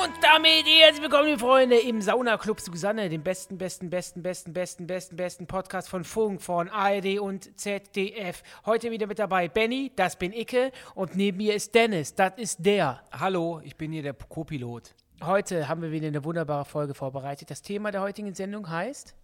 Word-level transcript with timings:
Und 0.00 0.12
damit 0.22 0.64
herzlich 0.66 1.02
willkommen, 1.02 1.26
liebe 1.26 1.40
Freunde, 1.40 1.76
im 1.76 2.00
Saunaclub 2.00 2.60
Susanne, 2.60 3.08
dem 3.08 3.24
besten, 3.24 3.58
besten, 3.58 3.90
besten, 3.90 4.22
besten, 4.22 4.52
besten, 4.52 4.86
besten, 4.86 5.16
besten 5.16 5.46
Podcast 5.46 5.88
von 5.88 6.04
Funk, 6.04 6.40
von 6.40 6.68
ARD 6.68 7.18
und 7.18 7.58
ZDF. 7.58 8.42
Heute 8.64 8.92
wieder 8.92 9.08
mit 9.08 9.18
dabei 9.18 9.48
Benny, 9.48 9.90
das 9.96 10.16
bin 10.16 10.32
Icke, 10.32 10.70
und 10.94 11.16
neben 11.16 11.38
mir 11.38 11.54
ist 11.54 11.74
Dennis, 11.74 12.14
das 12.14 12.34
ist 12.36 12.64
der. 12.64 13.02
Hallo, 13.10 13.60
ich 13.64 13.76
bin 13.76 13.90
hier 13.90 14.02
der 14.02 14.14
Co-Pilot. 14.14 14.94
Heute 15.22 15.68
haben 15.68 15.82
wir 15.82 15.90
wieder 15.90 16.06
eine 16.06 16.22
wunderbare 16.22 16.64
Folge 16.64 16.94
vorbereitet. 16.94 17.50
Das 17.50 17.62
Thema 17.62 17.90
der 17.90 18.02
heutigen 18.02 18.34
Sendung 18.34 18.68
heißt, 18.70 19.16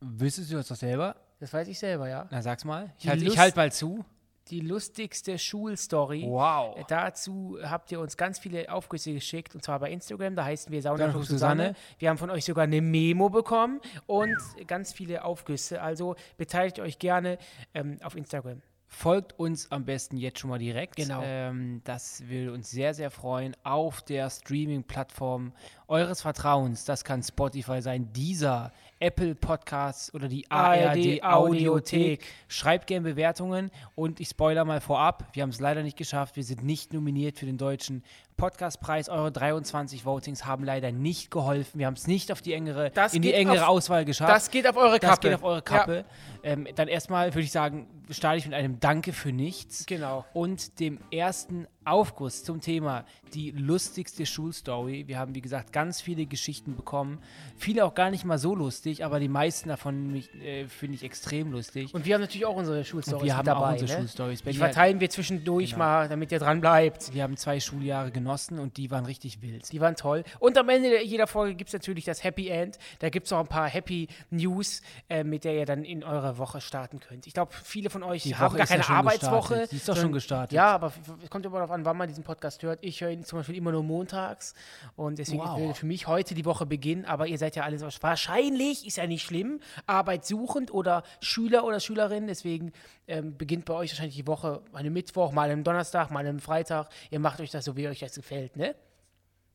Wüsstest 0.00 0.50
du 0.50 0.56
das 0.56 0.68
doch 0.68 0.76
selber? 0.76 1.16
das 1.40 1.52
weiß 1.52 1.68
ich 1.68 1.78
selber, 1.78 2.08
ja, 2.08 2.26
Na, 2.30 2.40
sag's 2.40 2.64
mal. 2.64 2.92
Ich 2.98 3.08
halte 3.08 3.36
halt 3.36 3.56
mal 3.56 3.70
zu. 3.72 4.04
Die 4.48 4.60
lustigste 4.60 5.38
Schulstory. 5.38 6.24
Wow. 6.26 6.76
Äh, 6.76 6.84
Dazu 6.88 7.58
habt 7.62 7.92
ihr 7.92 8.00
uns 8.00 8.16
ganz 8.16 8.38
viele 8.38 8.70
Aufgüsse 8.72 9.12
geschickt 9.12 9.54
und 9.54 9.62
zwar 9.62 9.80
bei 9.80 9.90
Instagram, 9.90 10.36
da 10.36 10.44
heißen 10.44 10.72
wir 10.72 10.82
Saunaclub 10.82 11.24
Susanne. 11.24 11.68
Susanne. 11.68 11.76
Wir 11.98 12.10
haben 12.10 12.18
von 12.18 12.30
euch 12.30 12.44
sogar 12.44 12.64
eine 12.64 12.80
Memo 12.80 13.30
bekommen 13.30 13.80
und 14.06 14.36
ganz 14.66 14.92
viele 14.92 15.24
Aufgüsse. 15.24 15.80
Also 15.80 16.16
beteiligt 16.36 16.78
euch 16.80 16.98
gerne 16.98 17.38
ähm, 17.74 17.98
auf 18.02 18.16
Instagram. 18.16 18.62
Folgt 18.94 19.38
uns 19.38 19.72
am 19.72 19.86
besten 19.86 20.18
jetzt 20.18 20.38
schon 20.38 20.50
mal 20.50 20.58
direkt. 20.58 20.96
Genau. 20.96 21.22
Ähm, 21.24 21.80
das 21.84 22.28
würde 22.28 22.52
uns 22.52 22.70
sehr, 22.70 22.92
sehr 22.92 23.10
freuen. 23.10 23.56
Auf 23.64 24.02
der 24.02 24.28
Streaming-Plattform 24.28 25.54
eures 25.88 26.20
Vertrauens. 26.20 26.84
Das 26.84 27.02
kann 27.02 27.22
Spotify 27.22 27.80
sein, 27.80 28.12
dieser 28.12 28.70
Apple 29.02 29.34
Podcasts 29.34 30.14
oder 30.14 30.28
die 30.28 30.50
ARD 30.50 31.22
ARD 31.22 31.24
Audiothek. 31.24 32.24
Schreibt 32.48 32.86
gerne 32.86 33.10
Bewertungen 33.10 33.70
und 33.96 34.20
ich 34.20 34.28
spoiler 34.28 34.64
mal 34.64 34.80
vorab. 34.80 35.28
Wir 35.32 35.42
haben 35.42 35.50
es 35.50 35.60
leider 35.60 35.82
nicht 35.82 35.96
geschafft. 35.96 36.36
Wir 36.36 36.44
sind 36.44 36.62
nicht 36.62 36.92
nominiert 36.92 37.38
für 37.38 37.46
den 37.46 37.58
deutschen 37.58 38.04
Podcastpreis. 38.36 39.08
Eure 39.08 39.30
23 39.32 40.04
Votings 40.04 40.44
haben 40.44 40.64
leider 40.64 40.92
nicht 40.92 41.30
geholfen. 41.30 41.78
Wir 41.78 41.86
haben 41.86 41.94
es 41.94 42.06
nicht 42.06 42.32
auf 42.32 42.40
die 42.42 42.52
engere, 42.52 42.90
Das 42.90 43.14
in 43.14 43.22
die 43.22 43.32
engere 43.32 43.62
auf- 43.64 43.68
Auswahl 43.76 44.04
geschafft. 44.04 44.30
Das 44.30 44.50
geht 44.50 44.66
auf 44.68 44.76
eure 44.76 44.98
Kappe. 44.98 45.06
Das 45.06 45.20
geht 45.20 45.34
auf 45.34 45.44
eure 45.44 45.62
Kappe. 45.62 46.04
Ähm, 46.42 46.66
dann 46.74 46.88
erstmal 46.88 47.32
würde 47.34 47.44
ich 47.44 47.52
sagen, 47.52 47.86
starte 48.10 48.38
ich 48.38 48.44
mit 48.46 48.54
einem 48.54 48.80
Danke 48.80 49.12
für 49.12 49.32
nichts. 49.32 49.86
Genau. 49.86 50.24
Und 50.32 50.80
dem 50.80 50.98
ersten 51.10 51.66
Aufguss 51.84 52.44
zum 52.44 52.60
Thema 52.60 53.04
die 53.34 53.50
lustigste 53.50 54.24
Schulstory. 54.24 55.08
Wir 55.08 55.18
haben, 55.18 55.34
wie 55.34 55.40
gesagt, 55.40 55.72
ganz 55.72 56.00
viele 56.00 56.26
Geschichten 56.26 56.76
bekommen. 56.76 57.18
Viele 57.56 57.84
auch 57.84 57.94
gar 57.94 58.10
nicht 58.10 58.24
mal 58.24 58.38
so 58.38 58.54
lustig, 58.54 59.04
aber 59.04 59.18
die 59.18 59.28
meisten 59.28 59.68
davon 59.68 60.22
äh, 60.42 60.66
finde 60.66 60.94
ich 60.96 61.02
extrem 61.02 61.50
lustig. 61.50 61.92
Und 61.94 62.04
wir 62.04 62.14
haben 62.14 62.20
natürlich 62.20 62.46
auch 62.46 62.54
unsere 62.56 62.84
Schulstories 62.84 63.20
Und 63.22 63.26
wir 63.26 63.36
haben 63.36 63.46
dabei. 63.46 63.66
auch 63.66 63.72
unsere 63.72 63.90
ne? 63.92 63.98
Schulstories. 63.98 64.42
Die 64.42 64.52
verteilen 64.54 65.00
wir 65.00 65.10
zwischendurch 65.10 65.70
Genau. 65.72 65.78
mal, 65.84 66.08
damit 66.08 66.30
ihr 66.32 66.38
dran 66.38 66.60
bleibt. 66.60 67.12
wir 67.14 67.22
haben 67.24 67.36
zwei 67.36 67.58
Schuljahre 67.58 68.10
genossen 68.32 68.58
und 68.58 68.76
die 68.76 68.90
waren 68.90 69.04
richtig 69.06 69.42
wild. 69.42 69.70
Die 69.72 69.80
waren 69.80 69.94
toll. 69.96 70.24
Und 70.38 70.56
am 70.58 70.68
Ende 70.68 71.02
jeder 71.02 71.26
Folge 71.26 71.54
gibt 71.54 71.68
es 71.68 71.74
natürlich 71.74 72.04
das 72.04 72.24
Happy 72.24 72.48
End. 72.48 72.78
Da 73.00 73.10
gibt 73.10 73.26
es 73.26 73.32
auch 73.32 73.40
ein 73.40 73.46
paar 73.46 73.68
Happy 73.68 74.08
News, 74.30 74.80
äh, 75.08 75.22
mit 75.24 75.44
der 75.44 75.54
ihr 75.54 75.66
dann 75.66 75.84
in 75.84 76.02
eure 76.04 76.38
Woche 76.38 76.60
starten 76.60 77.00
könnt. 77.00 77.26
Ich 77.26 77.34
glaube, 77.34 77.52
viele 77.62 77.90
von 77.90 78.02
euch 78.02 78.22
Die 78.22 78.34
haben 78.36 78.46
Woche 78.52 78.58
gar 78.58 78.66
ja 78.66 78.70
keine 78.72 78.82
schon 78.82 78.96
Arbeitswoche. 78.96 79.32
gestartet. 79.48 79.72
Die 79.72 79.76
ist 79.76 79.88
doch 79.88 79.96
schon 79.96 80.12
gestartet. 80.12 80.52
Ja, 80.52 80.70
aber 80.72 80.92
es 81.22 81.30
kommt 81.30 81.44
immer 81.46 81.56
darauf 81.56 81.70
an, 81.70 81.84
wann 81.84 81.96
man 81.96 82.08
diesen 82.08 82.24
Podcast 82.24 82.62
hört. 82.62 82.78
Ich 82.82 83.00
höre 83.00 83.10
ihn 83.10 83.24
zum 83.24 83.38
Beispiel 83.38 83.56
immer 83.56 83.72
nur 83.72 83.82
montags. 83.82 84.54
Und 84.96 85.18
deswegen 85.18 85.42
Wow. 85.42 85.58
würde 85.58 85.74
für 85.74 85.86
mich 85.86 86.06
heute 86.06 86.34
die 86.34 86.44
Woche 86.44 86.66
beginnen. 86.66 87.04
Aber 87.04 87.26
ihr 87.26 87.38
seid 87.38 87.56
ja 87.56 87.64
alle 87.64 87.78
so 87.78 87.86
wahrscheinlich, 88.00 88.86
ist 88.86 88.96
ja 88.96 89.06
nicht 89.06 89.22
schlimm, 89.24 89.60
arbeitssuchend 89.86 90.72
oder 90.72 91.02
Schüler 91.20 91.64
oder 91.64 91.80
Schülerin. 91.80 92.26
Deswegen 92.26 92.72
ähm, 93.08 93.36
beginnt 93.36 93.64
bei 93.64 93.74
euch 93.74 93.90
wahrscheinlich 93.90 94.16
die 94.16 94.26
Woche 94.26 94.62
mal 94.72 94.78
einem 94.78 94.92
Mittwoch, 94.92 95.32
mal 95.32 95.50
einem 95.50 95.64
Donnerstag, 95.64 96.10
mal 96.10 96.20
einem 96.20 96.38
Freitag. 96.40 96.88
Ihr 97.10 97.18
macht 97.18 97.40
euch 97.40 97.50
das 97.50 97.64
so, 97.64 97.76
wie 97.76 97.88
euch 97.88 97.98
das 98.00 98.11
gefällt, 98.16 98.56
ne? 98.56 98.74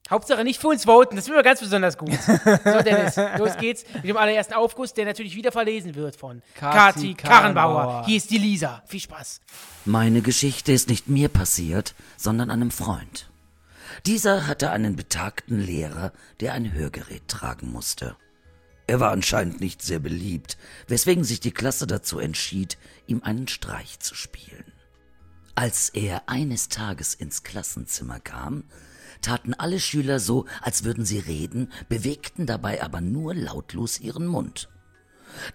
Hauptsache 0.09 0.43
nicht 0.43 0.61
für 0.61 0.69
uns 0.69 0.85
voten, 0.85 1.17
das 1.17 1.25
finden 1.25 1.39
wir 1.39 1.43
ganz 1.43 1.59
besonders 1.59 1.97
gut. 1.97 2.11
So, 2.17 2.81
Dennis, 2.81 3.15
los 3.37 3.57
geht's 3.57 3.83
mit 3.93 4.05
dem 4.05 4.17
allerersten 4.17 4.53
Aufguss, 4.53 4.93
der 4.93 5.05
natürlich 5.05 5.35
wieder 5.35 5.51
verlesen 5.51 5.95
wird 5.95 6.15
von 6.15 6.41
Kati 6.55 6.77
Kati 6.77 7.13
Karrenbauer. 7.15 7.73
Karrenbauer. 7.81 8.05
Hier 8.05 8.17
ist 8.17 8.31
die 8.31 8.37
Lisa. 8.37 8.83
Viel 8.85 9.01
Spaß. 9.01 9.41
Meine 9.85 10.21
Geschichte 10.21 10.71
ist 10.71 10.89
nicht 10.89 11.09
mir 11.09 11.27
passiert, 11.27 11.93
sondern 12.15 12.49
einem 12.49 12.71
Freund. 12.71 13.29
Dieser 14.05 14.47
hatte 14.47 14.71
einen 14.71 14.95
betagten 14.95 15.59
Lehrer, 15.59 16.13
der 16.39 16.53
ein 16.53 16.71
Hörgerät 16.73 17.27
tragen 17.27 17.71
musste. 17.71 18.15
Er 18.85 19.01
war 19.01 19.11
anscheinend 19.11 19.59
nicht 19.59 19.81
sehr 19.81 19.99
beliebt, 19.99 20.57
weswegen 20.87 21.25
sich 21.25 21.41
die 21.41 21.51
Klasse 21.51 21.87
dazu 21.87 22.19
entschied, 22.19 22.77
ihm 23.05 23.21
einen 23.23 23.49
Streich 23.49 23.99
zu 23.99 24.15
spielen. 24.15 24.63
Als 25.57 25.89
er 25.89 26.29
eines 26.29 26.69
Tages 26.69 27.15
ins 27.15 27.41
Klassenzimmer 27.41 28.19
kam, 28.19 28.65
taten 29.23 29.55
alle 29.55 29.79
Schüler 29.79 30.19
so, 30.19 30.45
als 30.61 30.83
würden 30.83 31.03
sie 31.03 31.17
reden, 31.17 31.71
bewegten 31.89 32.45
dabei 32.45 32.83
aber 32.83 33.01
nur 33.01 33.33
lautlos 33.33 33.99
ihren 33.99 34.27
Mund. 34.27 34.69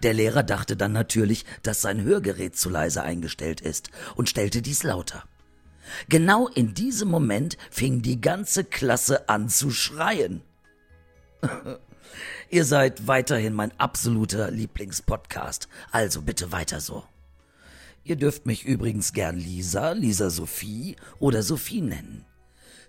Der 0.03 0.13
Lehrer 0.13 0.43
dachte 0.43 0.77
dann 0.77 0.91
natürlich, 0.91 1.45
dass 1.63 1.83
sein 1.83 2.03
Hörgerät 2.03 2.57
zu 2.57 2.69
leise 2.69 3.05
eingestellt 3.05 3.61
ist 3.61 3.91
und 4.17 4.29
stellte 4.29 4.61
dies 4.61 4.83
lauter. 4.83 5.23
Genau 6.09 6.49
in 6.49 6.75
diesem 6.75 7.09
Moment 7.09 7.57
fing 7.71 8.03
die 8.03 8.21
ganze 8.21 8.65
Klasse 8.65 9.29
an 9.29 9.49
zu 9.49 9.71
schreien. 9.71 10.43
Ihr 12.51 12.65
seid 12.65 13.07
weiterhin 13.07 13.55
mein 13.55 13.71
absoluter 13.79 14.51
Lieblingspodcast, 14.51 15.69
also 15.93 16.23
bitte 16.23 16.51
weiter 16.51 16.81
so. 16.81 17.05
Ihr 18.05 18.17
dürft 18.17 18.47
mich 18.47 18.65
übrigens 18.65 19.13
gern 19.13 19.37
Lisa, 19.37 19.93
Lisa 19.93 20.31
Sophie 20.31 20.97
oder 21.19 21.43
Sophie 21.43 21.83
nennen. 21.83 22.25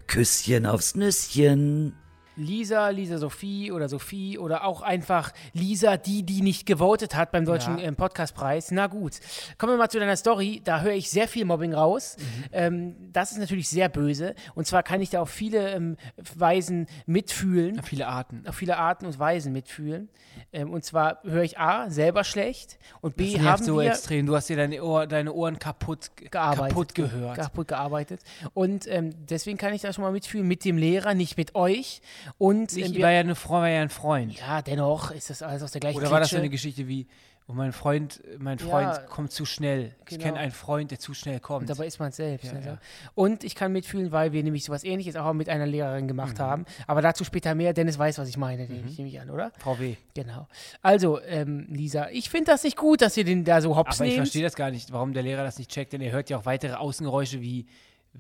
Küsschen 0.07 0.65
aufs 0.65 0.95
Nüsschen. 0.95 1.93
Lisa, 2.35 2.89
Lisa 2.89 3.17
Sophie 3.17 3.71
oder 3.71 3.87
Sophie 3.89 4.37
oder 4.37 4.63
auch 4.65 4.81
einfach 4.81 5.31
Lisa, 5.53 5.97
die, 5.97 6.23
die 6.23 6.41
nicht 6.41 6.65
gewotet 6.65 7.15
hat 7.15 7.31
beim 7.31 7.45
Deutschen 7.45 7.77
Ja. 7.77 7.85
ähm, 7.85 7.95
Podcastpreis. 7.95 8.71
Na 8.71 8.87
gut. 8.87 9.19
Kommen 9.57 9.73
wir 9.73 9.77
mal 9.77 9.89
zu 9.89 9.99
deiner 9.99 10.15
Story. 10.17 10.61
Da 10.63 10.81
höre 10.81 10.93
ich 10.93 11.09
sehr 11.09 11.27
viel 11.27 11.45
Mobbing 11.45 11.73
raus. 11.73 12.17
Mhm. 12.17 12.23
Ähm, 12.51 12.95
das 13.13 13.31
ist 13.31 13.37
natürlich 13.37 13.69
sehr 13.69 13.89
böse. 13.89 14.35
Und 14.55 14.65
zwar 14.67 14.83
kann 14.83 15.01
ich 15.01 15.09
da 15.11 15.21
auf 15.21 15.29
viele 15.29 15.71
ähm, 15.71 15.97
Weisen 16.35 16.87
mitfühlen. 17.05 17.81
Viele 17.83 18.07
Arten. 18.07 18.43
auf 18.47 18.55
viele 18.55 18.77
Arten 18.77 19.05
und 19.05 19.19
Weisen 19.19 19.53
mitfühlen. 19.53 20.09
Ähm, 20.51 20.71
und 20.71 20.83
zwar 20.83 21.19
höre 21.23 21.43
ich 21.43 21.59
A, 21.59 21.89
selber 21.89 22.23
schlecht 22.23 22.79
und 23.01 23.15
B, 23.15 23.33
Das 23.33 23.43
haben 23.43 23.63
so 23.63 23.77
wir 23.79 23.87
extrem. 23.89 24.25
Du 24.25 24.35
hast 24.35 24.49
dir 24.49 24.57
deine, 24.57 24.83
Ohr, 24.83 25.05
deine 25.07 25.31
Ohren 25.33 25.59
kaputt, 25.59 26.11
gearbeitet. 26.31 26.69
kaputt 26.69 26.95
gehört. 26.95 27.37
Kaputt 27.37 27.67
gearbeitet. 27.67 28.21
Und 28.53 28.87
ähm, 28.87 29.11
deswegen 29.29 29.57
kann 29.57 29.73
ich 29.73 29.81
da 29.81 29.93
schon 29.93 30.03
mal 30.03 30.11
mitfühlen 30.11 30.47
mit 30.47 30.65
dem 30.65 30.77
Lehrer, 30.77 31.13
nicht 31.13 31.37
mit 31.37 31.53
euch. 31.55 32.01
Und 32.37 32.75
Ich 32.75 32.93
wir, 32.95 33.03
war 33.03 33.11
ja, 33.11 33.19
eine 33.21 33.35
Frau, 33.35 33.55
war 33.55 33.69
ja 33.69 33.81
ein 33.81 33.89
Freund. 33.89 34.37
ja, 34.39 34.61
dennoch 34.61 35.11
ist 35.11 35.29
das 35.29 35.41
alles 35.41 35.63
aus 35.63 35.71
der 35.71 35.81
gleichen 35.81 35.97
Oder 35.97 36.11
war 36.11 36.19
das 36.19 36.29
so 36.29 36.37
eine 36.37 36.49
Geschichte 36.49 36.87
wie, 36.87 37.07
wo 37.45 37.51
mein 37.53 37.73
Freund, 37.73 38.21
mein 38.39 38.57
Freund 38.57 38.87
Ja, 38.93 38.99
kommt 38.99 39.33
zu 39.33 39.43
schnell. 39.45 39.93
Ich 40.03 40.05
genau. 40.11 40.23
kenne 40.23 40.39
einen 40.39 40.51
Freund, 40.53 40.91
der 40.91 40.99
zu 40.99 41.13
schnell 41.13 41.41
kommt. 41.41 41.61
Und 41.63 41.69
dabei 41.69 41.87
ist 41.87 41.99
man 41.99 42.09
es 42.09 42.15
selbst. 42.15 42.45
Ja, 42.45 42.53
ne, 42.53 42.65
ja. 42.65 42.77
Und 43.15 43.43
ich 43.43 43.53
kann 43.55 43.73
mitfühlen, 43.73 44.13
weil 44.13 44.31
wir 44.31 44.41
nämlich 44.43 44.63
sowas 44.63 44.85
ähnliches 44.85 45.17
auch 45.17 45.33
mit 45.33 45.49
einer 45.49 45.65
Lehrerin 45.65 46.07
gemacht 46.07 46.37
Mhm. 46.37 46.41
haben. 46.43 46.65
Aber 46.87 47.01
dazu 47.01 47.25
später 47.25 47.53
mehr. 47.53 47.73
Dennis 47.73 47.99
weiß, 47.99 48.17
was 48.17 48.29
ich 48.29 48.37
meine, 48.37 48.65
nehme 48.67 48.87
ich, 48.87 48.97
nehme 48.97 49.09
ich 49.09 49.19
an, 49.19 49.29
oder? 49.29 49.51
VW. 49.59 49.97
Genau. 50.13 50.47
Also, 50.81 51.19
ähm, 51.21 51.67
Lisa, 51.69 52.07
ich 52.11 52.29
finde 52.29 52.51
das 52.51 52.63
nicht 52.63 52.77
gut, 52.77 53.01
dass 53.01 53.17
ihr 53.17 53.25
den 53.25 53.43
da 53.43 53.59
so 53.59 53.75
hops 53.75 53.97
Aber 53.97 54.05
ich 54.05 54.11
nehmt. 54.13 54.21
verstehe 54.27 54.43
das 54.43 54.55
gar 54.55 54.71
nicht, 54.71 54.93
warum 54.93 55.11
der 55.13 55.23
Lehrer 55.23 55.43
das 55.43 55.57
nicht 55.57 55.69
checkt, 55.69 55.91
denn 55.91 55.99
er 55.99 56.13
hört 56.13 56.29
ja 56.29 56.37
auch 56.37 56.45
weitere 56.45 56.75
Außengeräusche 56.75 57.41
wie, 57.41 57.65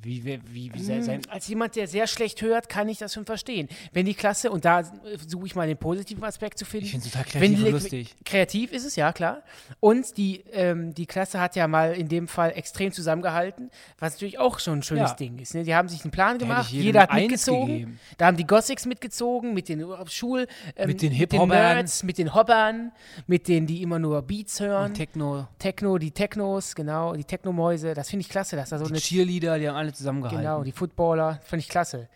wie, 0.01 0.25
wie, 0.25 0.39
wie, 0.47 0.73
wie 0.73 0.83
sein, 0.83 1.21
Als 1.29 1.47
jemand, 1.47 1.75
der 1.75 1.87
sehr 1.87 2.07
schlecht 2.07 2.41
hört, 2.41 2.67
kann 2.67 2.89
ich 2.89 2.97
das 2.97 3.13
schon 3.13 3.25
verstehen. 3.25 3.69
Wenn 3.93 4.05
die 4.05 4.15
Klasse, 4.15 4.49
und 4.51 4.65
da 4.65 4.83
suche 5.27 5.45
ich 5.45 5.55
mal 5.55 5.67
den 5.67 5.77
positiven 5.77 6.23
Aspekt 6.23 6.57
zu 6.57 6.65
finden. 6.65 6.85
Ich 6.85 6.91
finde 6.91 7.05
es 7.05 7.11
total 7.11 7.25
kreativ 7.25 7.57
die, 7.57 7.65
und 7.65 7.71
lustig. 7.71 8.15
Kreativ 8.25 8.73
ist 8.73 8.85
es, 8.85 8.95
ja, 8.95 9.13
klar. 9.13 9.43
Und 9.79 10.17
die, 10.17 10.43
ähm, 10.51 10.93
die 10.93 11.05
Klasse 11.05 11.39
hat 11.39 11.55
ja 11.55 11.67
mal 11.67 11.93
in 11.93 12.07
dem 12.07 12.27
Fall 12.27 12.51
extrem 12.55 12.91
zusammengehalten, 12.91 13.69
was 13.99 14.13
natürlich 14.13 14.39
auch 14.39 14.59
schon 14.59 14.79
ein 14.79 14.83
schönes 14.83 15.11
Ja. 15.11 15.15
Ding 15.15 15.39
ist. 15.39 15.53
Ne? 15.53 15.63
Die 15.63 15.75
haben 15.75 15.87
sich 15.87 16.03
einen 16.03 16.11
Plan 16.11 16.37
gemacht, 16.37 16.71
jeder 16.71 17.03
hat 17.03 17.13
mitgezogen. 17.13 17.67
gegeben. 17.67 17.99
Da 18.17 18.25
haben 18.25 18.37
die 18.37 18.47
Gothics 18.47 18.85
mitgezogen, 18.85 19.53
mit 19.53 19.69
den 19.69 19.85
Schul... 20.07 20.47
Ähm, 20.75 20.87
Mit 20.87 21.01
den 21.01 21.11
Hip-Hoppern. 21.11 21.85
Mit 22.03 22.17
den 22.17 22.33
Hoppern, 22.33 22.91
mit 23.27 23.47
denen, 23.47 23.67
die 23.67 23.81
immer 23.81 23.99
nur 23.99 24.21
Beats 24.23 24.59
hören. 24.59 24.93
Techno, 24.93 25.47
Techno, 25.59 25.97
die 25.97 26.11
Technos, 26.11 26.73
genau, 26.75 27.13
die 27.13 27.23
Technomäuse. 27.23 27.93
Das 27.93 28.09
finde 28.09 28.21
ich 28.21 28.29
klasse, 28.29 28.55
dass 28.55 28.69
da 28.69 28.79
so 28.79 28.85
die 28.85 28.91
eine... 28.91 28.99
Cheerleader, 28.99 29.59
die 29.59 29.69
haben 29.69 29.82
alle 29.83 29.93
zusammengehalten. 29.93 30.41
Genau, 30.41 30.63
die 30.63 30.71
Footballer, 30.71 31.39
finde 31.43 31.61
ich 31.61 31.69
klasse. 31.69 32.09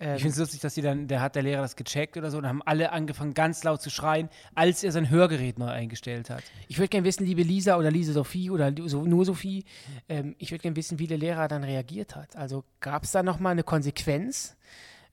Ähm, 0.00 0.16
Ich 0.16 0.22
finde 0.22 0.32
es 0.32 0.38
lustig, 0.38 0.60
dass 0.60 0.74
die 0.74 0.82
dann, 0.82 1.06
der 1.08 1.20
hat 1.20 1.34
der 1.36 1.42
Lehrer 1.42 1.62
das 1.62 1.76
gecheckt 1.76 2.16
oder 2.16 2.30
so, 2.30 2.38
und 2.38 2.46
haben 2.46 2.62
alle 2.64 2.92
angefangen 2.92 3.34
ganz 3.34 3.62
laut 3.64 3.82
zu 3.82 3.90
schreien, 3.90 4.30
als 4.54 4.82
er 4.82 4.92
sein 4.92 5.10
Hörgerät 5.10 5.58
neu 5.58 5.68
eingestellt 5.68 6.30
hat. 6.30 6.42
Ich 6.68 6.78
würde 6.78 6.88
gerne 6.88 7.04
wissen, 7.06 7.26
liebe 7.26 7.42
Lisa 7.42 7.76
oder 7.76 7.90
Lisa 7.90 8.12
Sophie 8.12 8.50
oder 8.50 8.72
so, 8.86 9.04
nur 9.04 9.24
Sophie, 9.24 9.64
ähm, 10.08 10.34
ich 10.38 10.50
würde 10.50 10.62
gerne 10.62 10.76
wissen, 10.76 10.98
wie 10.98 11.06
der 11.06 11.18
Lehrer 11.18 11.48
dann 11.48 11.64
reagiert 11.64 12.16
hat. 12.16 12.34
Also 12.34 12.64
gab 12.80 13.04
es 13.04 13.12
da 13.12 13.22
nochmal 13.22 13.52
eine 13.52 13.62
Konsequenz? 13.62 14.56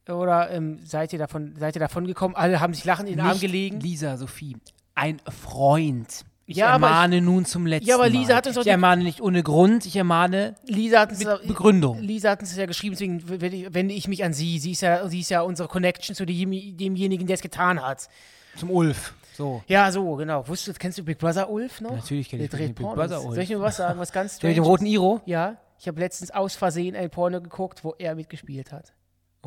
Oder 0.07 0.51
ähm, 0.51 0.79
seid, 0.85 1.11
ihr 1.11 1.19
davon, 1.19 1.55
seid 1.57 1.75
ihr 1.75 1.81
davon 1.81 2.07
gekommen? 2.07 2.33
Alle 2.33 2.61
haben 2.61 2.73
sich 2.73 2.85
lachend 2.85 3.09
in 3.09 3.15
den 3.17 3.25
Arm 3.25 3.31
Nicht 3.31 3.41
gelegen. 3.41 3.81
Lisa, 3.81 4.15
Sophie. 4.15 4.55
Ein 4.95 5.19
Freund. 5.27 6.23
Ich 6.49 6.55
Ja, 6.55 6.71
ermahne 6.71 7.19
nun 7.19 7.43
zum 7.43 7.65
letzten 7.65 7.89
Ja, 7.89 7.95
aber 7.95 8.07
Lisa 8.07 8.29
Mal. 8.29 8.35
hat 8.37 8.47
uns 8.47 8.55
doch 8.55 8.61
Ich 8.61 8.69
ermahne 8.69 9.03
nicht 9.03 9.19
ohne 9.19 9.43
Grund, 9.43 9.85
ich 9.85 9.97
ermahne 9.97 10.55
Lisa 10.65 11.01
hat 11.01 11.09
uns 11.09 11.19
mit 11.19 11.45
Begründung. 11.45 11.99
Lisa 11.99 12.29
hat 12.31 12.39
uns 12.39 12.51
das 12.51 12.57
ja 12.57 12.65
geschrieben, 12.65 12.93
deswegen 12.93 13.27
wende 13.27 13.47
ich, 13.57 13.73
wende 13.73 13.93
ich 13.93 14.07
mich 14.07 14.23
an 14.23 14.31
sie. 14.31 14.57
Sie 14.57 14.71
ist 14.71 14.81
ja, 14.81 15.05
sie 15.09 15.19
ist 15.19 15.29
ja 15.29 15.41
unsere 15.41 15.67
Connection 15.67 16.15
zu 16.15 16.25
dem, 16.25 16.49
demjenigen, 16.77 17.27
der 17.27 17.33
es 17.33 17.41
getan 17.41 17.81
hat. 17.85 18.07
Zum 18.55 18.71
Ulf. 18.71 19.13
So. 19.35 19.61
Ja, 19.67 19.91
so, 19.91 20.15
genau. 20.15 20.47
Wusstest 20.47 20.77
du, 20.77 20.79
kennst 20.79 20.97
du 20.97 21.03
Big 21.03 21.17
Brother 21.17 21.49
Ulf 21.49 21.81
noch? 21.81 21.91
Natürlich 21.91 22.29
kenn 22.29 22.39
ich 22.41 22.49
Big. 22.49 22.75
Brother 22.75 23.21
Ulf. 23.23 23.35
Soll 23.35 23.43
ich 23.43 23.49
nur 23.49 23.61
was 23.61 23.75
sagen, 23.75 23.99
was 23.99 24.13
ganz 24.13 24.39
Der 24.39 24.49
mit 24.49 24.57
dem 24.57 24.63
roten 24.63 24.85
Iro? 24.85 25.19
Ja, 25.25 25.57
ich 25.77 25.87
habe 25.89 25.99
letztens 25.99 26.31
aus 26.31 26.55
Versehen 26.55 26.95
ein 26.95 27.09
Porno 27.09 27.41
geguckt, 27.41 27.83
wo 27.83 27.93
er 27.99 28.15
mitgespielt 28.15 28.71
hat. 28.71 28.93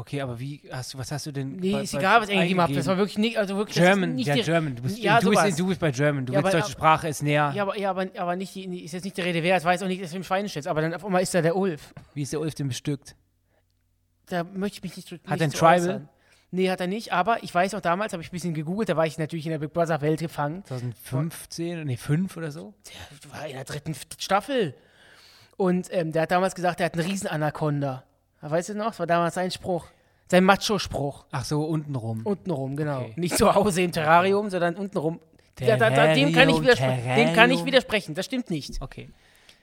Okay, 0.01 0.23
aber 0.23 0.41
wie 0.41 0.63
hast 0.73 0.95
du, 0.95 0.99
was 0.99 1.13
hast 1.13 1.27
du 1.27 1.31
denn? 1.33 1.57
Nee, 1.57 1.73
bei- 1.73 1.83
ist 1.83 1.93
egal, 1.93 2.23
was 2.23 2.31
ich 2.31 2.35
eingegeben 2.35 2.63
habe. 2.63 2.73
Das 2.73 2.87
war 2.87 2.97
wirklich 2.97 3.19
nicht, 3.19 3.37
also 3.37 3.59
wirklich 3.59 3.77
German, 3.77 4.15
nicht 4.15 4.29
ja, 4.29 4.35
die, 4.35 4.43
German. 4.43 4.75
Du 4.75 4.83
bist, 4.83 4.99
Ja, 4.99 5.21
du, 5.21 5.29
bist, 5.29 5.59
du 5.59 5.67
bist 5.67 5.79
bei 5.79 5.91
German. 5.91 6.25
Du 6.25 6.33
Ja, 6.33 6.39
willst 6.43 6.55
aber- 6.55 6.61
deutsche 6.63 6.73
Sprache 6.73 7.09
ist 7.09 7.23
näher. 7.23 7.53
Ja, 7.55 7.65
aber, 7.65 7.77
ja, 7.79 7.91
aber, 7.91 8.07
aber 8.17 8.35
nicht, 8.35 8.55
die- 8.55 8.83
ist 8.83 8.93
jetzt 8.93 9.05
nicht 9.05 9.19
die 9.19 9.21
Rede 9.21 9.43
wert, 9.43 9.59
es 9.59 9.65
jetzt 9.65 9.83
auch 9.83 9.89
nicht, 9.89 10.03
dass 10.03 10.13
wir 10.13 10.17
im 10.17 10.25
Schweinestitz, 10.25 10.67
aber 10.67 10.81
dann 10.81 10.95
auf 10.95 11.05
einmal 11.05 11.21
ist 11.23 11.35
da 11.35 11.43
der 11.43 11.55
Ulf. 11.55 11.93
Wie 12.15 12.23
ist 12.23 12.33
der 12.33 12.41
Ulf 12.41 12.55
denn 12.55 12.69
bestückt? 12.69 13.15
Da 14.25 14.43
möchte 14.43 14.79
ich 14.79 14.83
mich 14.85 14.97
nicht, 14.97 15.13
nicht 15.13 15.29
Hat 15.29 15.39
er 15.41 15.49
ein 15.49 15.51
Tribal? 15.53 15.75
äußern. 15.81 16.09
Nee, 16.53 16.71
hat 16.71 16.81
er 16.81 16.87
nicht, 16.87 17.13
aber 17.13 17.43
ich 17.43 17.55
weiß 17.55 17.73
noch, 17.73 17.83
damals 17.83 18.15
habe 18.15 18.23
ich 18.23 18.31
ein 18.31 18.33
bisschen 18.33 18.55
gegoogelt, 18.55 18.89
da 18.89 18.97
war 18.97 19.05
ich 19.07 19.19
natürlich 19.19 19.45
in 19.45 19.53
der 19.53 19.59
Big 19.59 19.75
Brother 19.75 20.01
Welt 20.01 20.21
gefangen. 20.21 20.65
2015, 20.65 21.85
nee, 21.85 21.99
5 21.99 22.37
oder 22.39 22.51
so? 22.51 22.73
Der 23.23 23.33
war 23.33 23.47
in 23.47 23.53
der 23.53 23.65
dritten 23.65 23.95
Staffel. 24.19 24.75
Und 25.59 25.89
ähm, 25.93 26.11
der 26.13 26.23
hat 26.23 26.31
damals 26.31 26.55
gesagt, 26.55 26.81
er 26.81 26.87
hat 26.87 26.95
einen 26.95 27.07
Riesen-Anaconda. 27.07 28.05
Weißt 28.41 28.71
du 28.71 28.75
noch? 28.75 28.89
Das 28.89 28.99
war 28.99 29.07
damals 29.07 29.35
sein 29.35 29.51
Spruch. 29.51 29.87
Sein 30.29 30.45
Macho-Spruch. 30.45 31.25
Ach 31.33 31.45
so, 31.45 31.65
untenrum. 31.65 32.23
Untenrum, 32.25 32.77
genau. 32.77 33.01
Okay. 33.01 33.15
Nicht 33.17 33.37
zu 33.37 33.53
Hause 33.55 33.83
im 33.83 33.93
Terrarium, 33.93 34.49
sondern 34.49 34.77
untenrum. 34.77 35.21
Da, 35.57 35.77
da, 35.77 35.91
da, 35.91 36.15
dem, 36.15 36.33
kann 36.33 36.49
ich 36.49 36.57
dem 36.57 37.35
kann 37.35 37.51
ich 37.51 37.65
widersprechen. 37.65 38.15
Das 38.15 38.25
stimmt 38.27 38.49
nicht. 38.49 38.81
Okay. 38.81 39.11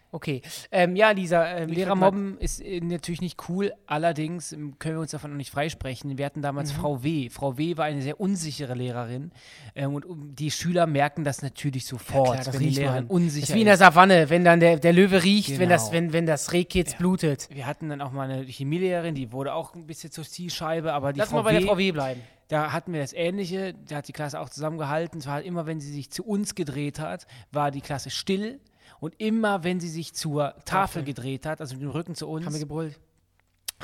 Okay. 0.09 0.42
Ähm, 0.71 0.95
ja, 0.95 1.12
Lisa. 1.12 1.45
Ähm, 1.48 1.69
ich 1.69 1.75
Lehrer 1.75 1.89
würd 1.89 2.00
mal- 2.00 2.06
mobben 2.12 2.38
ist 2.39 2.62
äh, 2.62 2.80
natürlich 2.80 3.19
nicht 3.21 3.50
cool, 3.50 3.74
allerdings 3.88 4.54
ähm, 4.54 4.80
können 4.80 4.95
wir 4.95 5.01
uns 5.01 5.12
davon 5.12 5.31
noch 5.31 5.38
nicht 5.38 5.51
freisprechen. 5.51 6.18
Wir 6.18 6.25
hatten 6.25 6.42
damals 6.42 6.71
Mhm. 6.74 6.77
Frau 6.77 7.04
W. 7.04 7.30
Frau 7.30 7.57
W. 7.57 7.75
war 7.77 7.86
eine 7.86 8.01
sehr 8.01 8.19
unsichere 8.19 8.74
Lehrerin 8.74 9.31
ähm, 9.75 9.94
und 9.94 10.06
um, 10.06 10.33
die 10.33 10.50
Schüler 10.50 10.88
merken 10.88 11.24
das 11.25 11.42
natürlich 11.42 11.86
sofort, 11.86 12.31
Klar, 12.31 12.38
das 12.45 12.54
wenn 12.54 12.62
die 12.62 12.69
Lehrerin 12.69 13.04
man. 13.07 13.12
unsicher 13.12 13.44
ist 13.50 13.54
wie 13.54 13.59
in 13.59 13.65
der 13.65 13.77
Savanne, 13.77 14.30
wenn 14.30 14.45
dann 14.45 14.59
der, 14.62 14.77
der 14.80 14.94
Löwe 14.94 15.24
riecht, 15.24 15.59
wenn, 15.59 15.69
das, 15.69 15.92
Genau. 15.92 15.94
wenn, 15.94 16.13
wenn 16.13 16.25
das 16.25 16.54
Rehkitz 16.54 16.95
blutet. 16.95 17.50
Wir 17.51 17.68
hatten 17.68 17.89
dann 17.89 18.00
auch 18.01 18.12
mal 18.13 18.30
eine 18.30 18.44
Chemielehrerin, 18.45 19.13
die 19.13 19.33
wurde 19.33 19.54
auch 19.54 19.75
ein 19.75 19.88
bisschen 19.88 20.12
zur 20.12 20.24
Zielscheibe, 20.24 20.94
aber 20.94 21.12
die 21.12 21.19
Lass 21.19 21.30
Frau 21.30 21.38
mal 21.38 21.44
bei 21.44 21.51
der 21.51 21.62
W. 21.63 21.65
Frau 21.68 21.77
W 21.77 21.92
bleiben. 21.92 22.21
Da 22.48 22.71
hatten 22.71 22.94
wir 22.94 23.01
das 23.01 23.12
Ähnliche, 23.12 23.74
da 23.89 23.98
hat 23.98 24.07
die 24.07 24.13
Klasse 24.13 24.39
auch 24.39 24.48
zusammengehalten. 24.50 25.19
Es 25.19 25.27
war 25.27 25.33
halt 25.33 25.45
immer, 25.45 25.65
wenn 25.65 25.81
sie 25.81 25.92
sich 25.92 26.09
zu 26.12 26.24
uns 26.25 26.56
gedreht 26.56 26.98
hat, 27.01 27.27
war 27.51 27.71
die 27.71 27.81
Klasse 27.81 28.09
still. 28.09 28.62
Und 28.99 29.13
immer, 29.19 29.63
wenn 29.63 29.79
sie 29.79 29.89
sich 29.89 30.13
zur 30.15 30.55
Tafel 30.65 31.03
gedreht 31.03 31.45
hat, 31.45 31.61
also 31.61 31.75
mit 31.75 31.83
dem 31.83 31.91
Rücken 31.91 32.15
zu 32.15 32.27
uns, 32.27 32.45
Haben 32.45 32.53
wir 32.53 32.59
gebrüllt. 32.59 32.99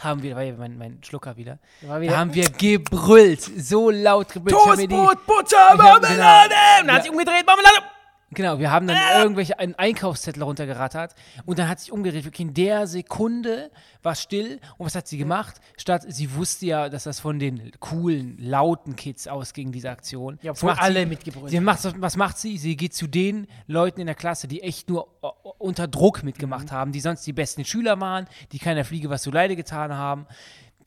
haben 0.02 0.24
wir, 0.24 0.32
da 0.32 0.36
war 0.38 0.44
ja 0.44 0.54
mein, 0.58 0.78
mein 0.78 1.04
Schlucker 1.04 1.38
wieder, 1.38 1.60
Da 1.82 1.88
war 1.90 1.96
da 1.98 2.02
wieder 2.02 2.18
haben 2.18 2.34
wir 2.34 2.50
gebrüllt, 2.50 3.42
so 3.42 3.90
laut 3.92 4.30
gebrüllt. 4.34 4.80
Die- 4.80 4.88
Butter, 4.88 5.76
Marmelade! 5.76 6.10
genau. 6.16 6.82
Und 6.82 6.88
dann 6.88 6.88
hat 6.88 6.88
Ja. 6.98 7.02
sich 7.04 7.12
umgedreht, 7.12 7.46
Marmelade! 7.46 7.86
Genau, 8.34 8.60
wir 8.60 8.72
haben 8.72 8.88
dann 8.88 8.98
irgendwelche 9.20 9.60
einen 9.60 9.76
Einkaufszettel 9.76 10.44
runtergerattert 10.44 11.14
und 11.46 11.60
dann 11.60 11.68
hat 11.70 11.80
sich 11.80 11.92
umgedreht. 11.92 12.26
Wirklich 12.26 12.48
in 12.48 12.54
der 12.54 12.88
Sekunde 12.88 13.72
war 14.02 14.16
still 14.16 14.60
und 14.78 14.86
was 14.86 14.96
hat 14.96 15.08
sie 15.08 15.18
gemacht? 15.18 15.56
Statt, 15.78 16.04
sie 16.08 16.36
wusste 16.36 16.66
ja, 16.66 16.90
dass 16.90 17.04
das 17.04 17.20
von 17.20 17.40
den 17.40 17.72
coolen, 17.80 18.38
lauten 18.40 18.96
Kids 18.96 19.28
ausging, 19.28 19.72
diese 19.72 19.90
Aktion. 19.90 20.40
Ja, 20.42 20.52
obwohl 20.52 20.72
macht 20.72 20.82
alle 20.82 21.02
sie? 21.02 21.06
mitgebrüllt 21.06 21.50
Sie 21.52 21.60
macht, 21.60 22.02
was 22.02 22.18
macht 22.18 22.38
sie? 22.38 22.58
Sie 22.58 22.76
geht 22.76 22.94
zu 22.94 23.08
den 23.08 23.48
Leuten 23.68 24.00
in 24.02 24.06
der 24.08 24.16
Klasse, 24.16 24.48
die 24.48 24.62
echt 24.64 24.90
nur 24.90 25.08
äh, 25.24 25.28
unter 25.60 25.88
Druck 25.88 26.24
mitgemacht 26.24 26.66
Mhm. 26.68 26.72
haben, 26.72 26.92
die 26.92 27.00
sonst 27.00 27.26
die 27.26 27.34
besten 27.34 27.64
Schüler 27.66 28.00
waren, 28.00 28.28
die 28.52 28.60
keiner 28.60 28.84
Fliege 28.86 29.10
was 29.10 29.22
zu 29.24 29.32
Leide 29.32 29.56
getan 29.56 29.94
haben. 29.94 30.26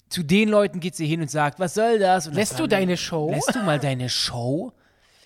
Zu 0.09 0.23
den 0.23 0.49
Leuten 0.49 0.79
geht 0.81 0.95
sie 0.95 1.07
hin 1.07 1.21
und 1.21 1.31
sagt, 1.31 1.59
was 1.59 1.75
soll 1.75 1.99
das? 1.99 2.27
Und 2.27 2.33
das 2.35 2.39
Lässt 2.39 2.53
war- 2.55 2.59
du 2.61 2.67
deine 2.69 2.97
Show? 2.97 3.31
Lässt 3.31 3.55
du 3.55 3.63
mal 3.63 3.79
deine 3.81 4.09
Show? 4.09 4.73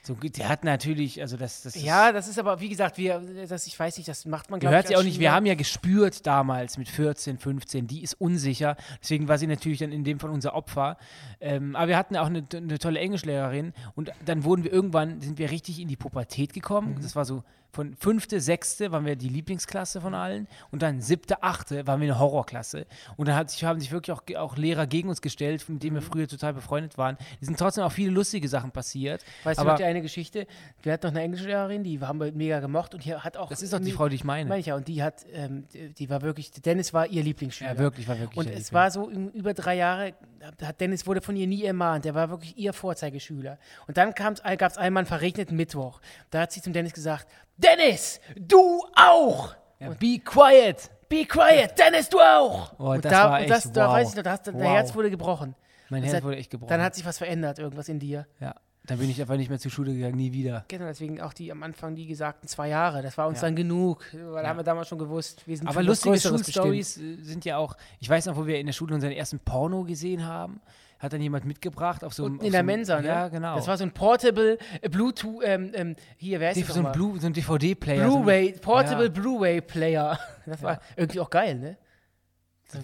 So, 0.02 0.14
der 0.14 0.48
hat 0.48 0.64
natürlich, 0.64 1.20
also 1.20 1.36
das, 1.36 1.62
das 1.62 1.76
ist- 1.76 1.84
Ja, 1.84 2.10
das 2.12 2.26
ist 2.26 2.38
aber, 2.38 2.60
wie 2.60 2.68
gesagt, 2.70 2.96
wir, 2.96 3.20
das, 3.48 3.66
ich 3.66 3.78
weiß 3.78 3.96
nicht, 3.98 4.08
das 4.08 4.24
macht 4.24 4.50
man, 4.50 4.58
glaube 4.60 4.78
ich. 4.80 4.86
sie 4.86 4.96
auch 4.96 5.02
nicht. 5.02 5.20
Wir 5.20 5.32
haben 5.32 5.44
ja 5.46 5.54
gespürt 5.54 6.26
damals 6.26 6.78
mit 6.78 6.88
14, 6.88 7.38
15, 7.38 7.86
die 7.86 8.02
ist 8.02 8.14
unsicher. 8.14 8.76
Deswegen 9.02 9.28
war 9.28 9.36
sie 9.38 9.46
natürlich 9.46 9.78
dann 9.80 9.92
in 9.92 10.04
dem 10.04 10.18
Fall 10.18 10.30
unser 10.30 10.54
Opfer. 10.54 10.96
Ähm, 11.40 11.76
aber 11.76 11.88
wir 11.88 11.96
hatten 11.98 12.16
auch 12.16 12.26
eine, 12.26 12.46
eine 12.54 12.78
tolle 12.78 12.98
Englischlehrerin 13.00 13.72
und 13.94 14.10
dann 14.24 14.44
wurden 14.44 14.64
wir 14.64 14.72
irgendwann, 14.72 15.20
sind 15.20 15.38
wir 15.38 15.50
richtig 15.50 15.78
in 15.80 15.88
die 15.88 15.96
Pubertät 15.96 16.52
gekommen. 16.54 16.94
Mhm. 16.96 17.02
Das 17.02 17.14
war 17.14 17.24
so 17.24 17.44
von 17.72 17.94
fünfte, 17.96 18.40
sechste 18.40 18.92
waren 18.92 19.04
wir 19.06 19.16
die 19.16 19.28
Lieblingsklasse 19.28 20.00
von 20.00 20.14
allen 20.14 20.48
und 20.70 20.82
dann 20.82 21.00
siebte, 21.00 21.42
achte 21.42 21.86
waren 21.86 22.00
wir 22.00 22.08
eine 22.08 22.18
Horrorklasse. 22.18 22.86
Und 23.16 23.28
dann 23.28 23.48
sich, 23.48 23.64
haben 23.64 23.80
sich 23.80 23.92
wirklich 23.92 24.16
auch, 24.16 24.22
auch 24.36 24.56
Lehrer 24.56 24.86
gegen 24.86 25.08
uns 25.08 25.20
gestellt, 25.22 25.60
mit 25.68 25.76
Mhm. 25.76 25.78
denen 25.80 25.94
wir 25.96 26.02
früher 26.02 26.28
total 26.28 26.54
befreundet 26.54 26.98
waren. 26.98 27.16
Es 27.40 27.46
sind 27.46 27.58
trotzdem 27.58 27.84
auch 27.84 27.92
viele 27.92 28.10
lustige 28.10 28.48
Sachen 28.48 28.70
passiert. 28.70 29.24
Weißt 29.44 29.58
du 29.58 29.62
aber 29.62 29.72
noch 29.72 29.78
die 29.78 29.84
eine 29.84 30.02
Geschichte? 30.02 30.46
Wir 30.82 30.92
hatten 30.92 31.06
noch 31.06 31.12
eine 31.12 31.22
Englischlehrerin, 31.22 31.84
die 31.84 32.00
haben 32.00 32.20
wir 32.20 32.32
mega 32.32 32.60
gemocht 32.60 32.94
und 32.94 33.02
hier 33.02 33.22
hat 33.22 33.36
auch. 33.36 33.48
das 33.48 33.62
ist 33.62 33.72
doch 33.72 33.80
die 33.80 33.92
Frau, 33.92 34.08
die 34.08 34.16
ich 34.16 34.24
meine. 34.24 34.48
Meine 34.48 34.60
ich 34.60 34.66
ja, 34.66 34.76
und 34.76 34.88
die 34.88 35.02
hat, 35.02 35.24
ähm, 35.32 35.64
die 35.72 36.10
war 36.10 36.22
wirklich, 36.22 36.50
Dennis 36.50 36.92
war 36.92 37.06
ihr 37.06 37.22
Lieblingsschüler. 37.22 37.72
Ja, 37.72 37.78
wirklich, 37.78 38.08
war 38.08 38.18
wirklich. 38.18 38.36
Und 38.38 38.50
es 38.50 38.72
war 38.72 38.90
so 38.90 39.10
über 39.10 39.54
drei 39.54 39.76
Jahre, 39.76 40.14
hat 40.62 40.80
Dennis 40.80 41.06
wurde 41.06 41.20
von 41.20 41.36
ihr 41.36 41.46
nie 41.46 41.64
ermahnt. 41.64 42.04
Der 42.04 42.14
war 42.14 42.30
wirklich 42.30 42.56
ihr 42.56 42.72
Vorzeigeschüler. 42.72 43.58
Und 43.86 43.96
dann 43.96 44.12
gab 44.12 44.34
es 44.34 44.76
einmal 44.78 45.02
einen 45.02 45.06
verregneten 45.06 45.56
Mittwoch. 45.56 46.00
Da 46.30 46.40
hat 46.42 46.52
sie 46.52 46.62
zum 46.62 46.72
Dennis 46.72 46.92
gesagt: 46.92 47.26
Dennis, 47.62 48.20
du 48.36 48.84
auch! 48.96 49.54
Ja, 49.78 49.90
be 49.90 50.18
quiet! 50.24 50.90
Be 51.08 51.24
quiet, 51.26 51.72
Dennis, 51.78 52.08
du 52.08 52.18
auch! 52.20 52.72
Oh, 52.78 52.90
und 52.92 53.04
das 53.04 53.12
da, 53.12 53.30
war 53.30 53.40
und 53.40 53.50
das, 53.50 53.66
echt 53.66 53.76
da 53.76 53.86
wow. 53.88 53.94
weiß 53.94 54.10
ich 54.10 54.16
noch, 54.16 54.22
da 54.22 54.30
hast, 54.32 54.46
du- 54.46 54.52
dein 54.52 54.60
Wow. 54.62 54.68
Herz 54.70 54.94
wurde 54.94 55.10
gebrochen. 55.10 55.54
Mein 55.88 56.02
Das 56.02 56.12
Herz 56.12 56.16
hat- 56.18 56.24
wurde 56.24 56.36
echt 56.36 56.50
gebrochen. 56.50 56.68
Dann 56.70 56.82
hat 56.82 56.94
sich 56.94 57.04
was 57.04 57.18
verändert, 57.18 57.58
irgendwas 57.58 57.88
in 57.88 57.98
dir. 57.98 58.26
Ja, 58.38 58.54
dann 58.86 58.98
bin 58.98 59.10
ich 59.10 59.20
einfach 59.20 59.36
nicht 59.36 59.50
mehr 59.50 59.58
zur 59.58 59.70
Schule 59.72 59.92
gegangen, 59.92 60.16
nie 60.16 60.32
wieder. 60.32 60.64
Genau, 60.68 60.86
deswegen 60.86 61.20
auch 61.20 61.32
die 61.32 61.50
am 61.50 61.62
Anfang 61.64 61.96
die 61.96 62.06
gesagten 62.06 62.46
zwei 62.48 62.68
Jahre. 62.68 63.02
Das 63.02 63.18
war 63.18 63.26
uns 63.26 63.40
Ja. 63.40 63.48
dann 63.48 63.56
genug, 63.56 64.04
weil 64.12 64.42
Ja. 64.44 64.48
haben 64.48 64.58
wir 64.58 64.62
damals 64.62 64.88
schon 64.88 64.98
gewusst. 64.98 65.46
Wir 65.46 65.56
sind 65.56 65.66
Aber 65.68 65.82
lustige. 65.82 66.18
Schulstories 66.18 66.96
äh, 66.96 67.16
sind 67.22 67.44
ja 67.44 67.56
auch, 67.58 67.76
ich 67.98 68.08
weiß 68.08 68.26
noch, 68.26 68.36
wo 68.36 68.46
wir 68.46 68.58
in 68.60 68.66
der 68.66 68.72
Schule 68.72 68.94
unseren 68.94 69.12
ersten 69.12 69.40
Porno 69.40 69.82
gesehen 69.84 70.24
haben, 70.26 70.60
hat 71.00 71.12
dann 71.14 71.20
jemand 71.20 71.46
mitgebracht 71.46 72.04
auf 72.04 72.12
so 72.14 72.26
einem. 72.26 72.34
In 72.36 72.40
so 72.46 72.50
der 72.50 72.60
einem- 72.60 72.66
Mensa, 72.66 73.00
ne? 73.00 73.08
Ja, 73.08 73.28
genau. 73.28 73.56
Das 73.56 73.66
war 73.66 73.76
so 73.76 73.84
ein 73.84 73.90
Portable 73.92 74.58
äh, 74.82 74.88
Bluetooth, 74.88 75.42
ähm, 75.44 75.72
ähm, 75.74 75.96
hier, 76.16 76.38
wer 76.38 76.52
ist 76.52 76.60
das 76.68 76.74
so 76.76 76.86
ein, 76.86 77.18
so 77.20 77.26
ein 77.26 77.32
DVD-Player. 77.32 78.06
so 78.08 78.18
Blu-ray, 78.20 78.52
Portable 78.60 79.06
Ja. 79.06 79.10
Blu-ray-Player. 79.10 80.18
Das 80.46 80.62
war 80.62 80.80
irgendwie 80.96 81.20
auch 81.20 81.30
geil, 81.30 81.58
ne? 81.58 81.76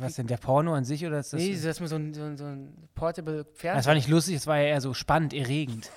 Was 0.00 0.14
denn, 0.14 0.26
der 0.26 0.36
Porno 0.36 0.74
an 0.74 0.84
sich 0.84 1.04
oder 1.06 1.20
ist 1.20 1.32
das? 1.32 1.40
nee, 1.40 1.56
dass 1.56 1.78
man 1.80 1.88
so 1.88 1.96
ein, 1.96 2.12
so 2.14 2.22
ein, 2.22 2.36
so 2.36 2.44
ein 2.44 2.88
Portable 2.94 3.44
das 3.44 3.46
Fernseher. 3.60 3.86
war 3.86 3.94
nicht 3.94 4.08
lustig, 4.08 4.34
das 4.36 4.46
war 4.46 4.58
ja 4.58 4.64
eher 4.68 4.80
so 4.80 4.94
spannend, 4.94 5.32
erregend. 5.32 5.90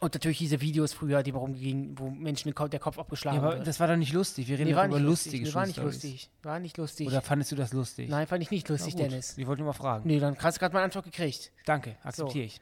Und 0.00 0.12
natürlich 0.12 0.38
diese 0.38 0.60
Videos 0.60 0.92
früher, 0.92 1.22
die 1.22 1.32
warum 1.32 1.54
gingen, 1.54 1.98
wo 1.98 2.10
Menschen 2.10 2.52
der 2.54 2.80
Kopf 2.80 2.96
Ja, 2.96 3.02
abgeschlagen 3.02 3.38
aber 3.38 3.56
wird. 3.56 3.66
das 3.66 3.80
war 3.80 3.88
doch 3.88 3.96
nicht 3.96 4.12
lustig. 4.12 4.46
Wir 4.46 4.58
reden 4.58 4.68
nee, 4.68 4.72
doch 4.72 4.78
war 4.80 4.86
über 4.86 4.98
nicht 4.98 5.06
lustige 5.06 5.44
lustig. 5.44 5.54
Nee, 5.54 5.54
war 5.54 5.66
nicht 5.66 5.82
lustig. 5.82 6.30
War 6.42 6.58
nicht 6.60 6.76
lustig. 6.76 7.06
Oder 7.08 7.22
fandest 7.22 7.52
du 7.52 7.56
das 7.56 7.72
lustig? 7.72 8.10
Nein, 8.10 8.26
fand 8.26 8.42
ich 8.42 8.50
nicht 8.50 8.68
lustig, 8.68 8.94
Dennis. 8.94 9.38
Ich 9.38 9.46
wollte 9.46 9.62
nur 9.62 9.72
mal 9.72 9.78
fragen. 9.78 10.06
Nee, 10.06 10.20
dann 10.20 10.36
hast 10.38 10.56
du 10.56 10.60
gerade 10.60 10.74
meine 10.74 10.84
Antwort 10.84 11.06
gekriegt. 11.06 11.50
Danke, 11.64 11.96
akzeptiere 12.02 12.44
ich. 12.44 12.60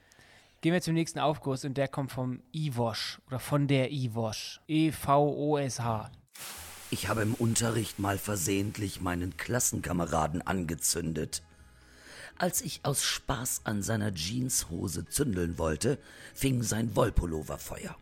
Gehen 0.61 0.73
wir 0.73 0.81
zum 0.81 0.95
nächsten 0.95 1.19
Aufguss 1.19 1.65
und 1.65 1.77
der 1.77 1.89
kommt 1.89 2.13
vom 2.13 2.41
IWOSH 2.53 3.19
oder 3.27 3.39
von 3.41 3.67
der 3.67 3.91
IWOSH. 3.93 4.61
E 4.69 4.87
E-V-O-S-H. 4.89 6.11
Ich 6.91 7.09
habe 7.09 7.23
im 7.23 7.35
Unterricht 7.35 7.99
mal 7.99 8.17
versehentlich 8.17 9.01
meinen 9.01 9.37
Klassenkameraden 9.37 10.41
angezündet. 10.41 11.43
Als 12.37 12.63
ich 12.63 12.81
aus 12.85 13.05
Spaß 13.05 13.63
an 13.65 13.83
seiner 13.83 14.13
Jeanshose 14.13 15.07
zündeln 15.07 15.57
wollte, 15.59 15.99
fing 16.35 16.63
sein 16.63 16.97
Wollpullover 16.97 17.59
Feuer. 17.59 17.97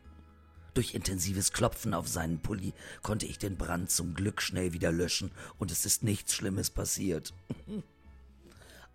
Durch 0.75 0.95
intensives 0.95 1.53
Klopfen 1.53 1.93
auf 1.93 2.09
seinen 2.09 2.41
Pulli 2.41 2.73
konnte 3.03 3.27
ich 3.27 3.39
den 3.39 3.59
Brand 3.59 3.91
zum 3.91 4.15
Glück 4.15 4.41
schnell 4.41 4.73
wieder 4.73 4.91
löschen 4.91 5.31
und 5.59 5.71
es 5.71 5.85
ist 5.85 6.03
nichts 6.03 6.35
Schlimmes 6.35 6.71
passiert. 6.71 7.35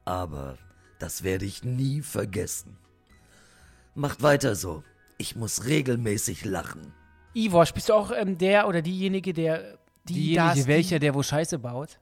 Aber 0.06 0.58
das 0.98 1.22
werde 1.22 1.46
ich 1.46 1.64
nie 1.64 2.02
vergessen. 2.02 2.78
Macht 3.94 4.24
weiter 4.24 4.56
so. 4.56 4.84
Ich 5.20 5.36
muss 5.36 5.66
regelmäßig 5.66 6.46
lachen. 6.46 6.94
Ivosch, 7.36 7.74
bist 7.74 7.90
du 7.90 7.94
auch 7.94 8.12
ähm, 8.12 8.38
der 8.40 8.68
oder 8.68 8.82
diejenige, 8.82 9.34
der 9.34 9.78
die 10.08 10.14
Diejenige, 10.14 10.60
das, 10.60 10.68
welcher, 10.68 11.00
der 11.00 11.14
wo 11.14 11.22
Scheiße 11.22 11.60
baut? 11.60 12.00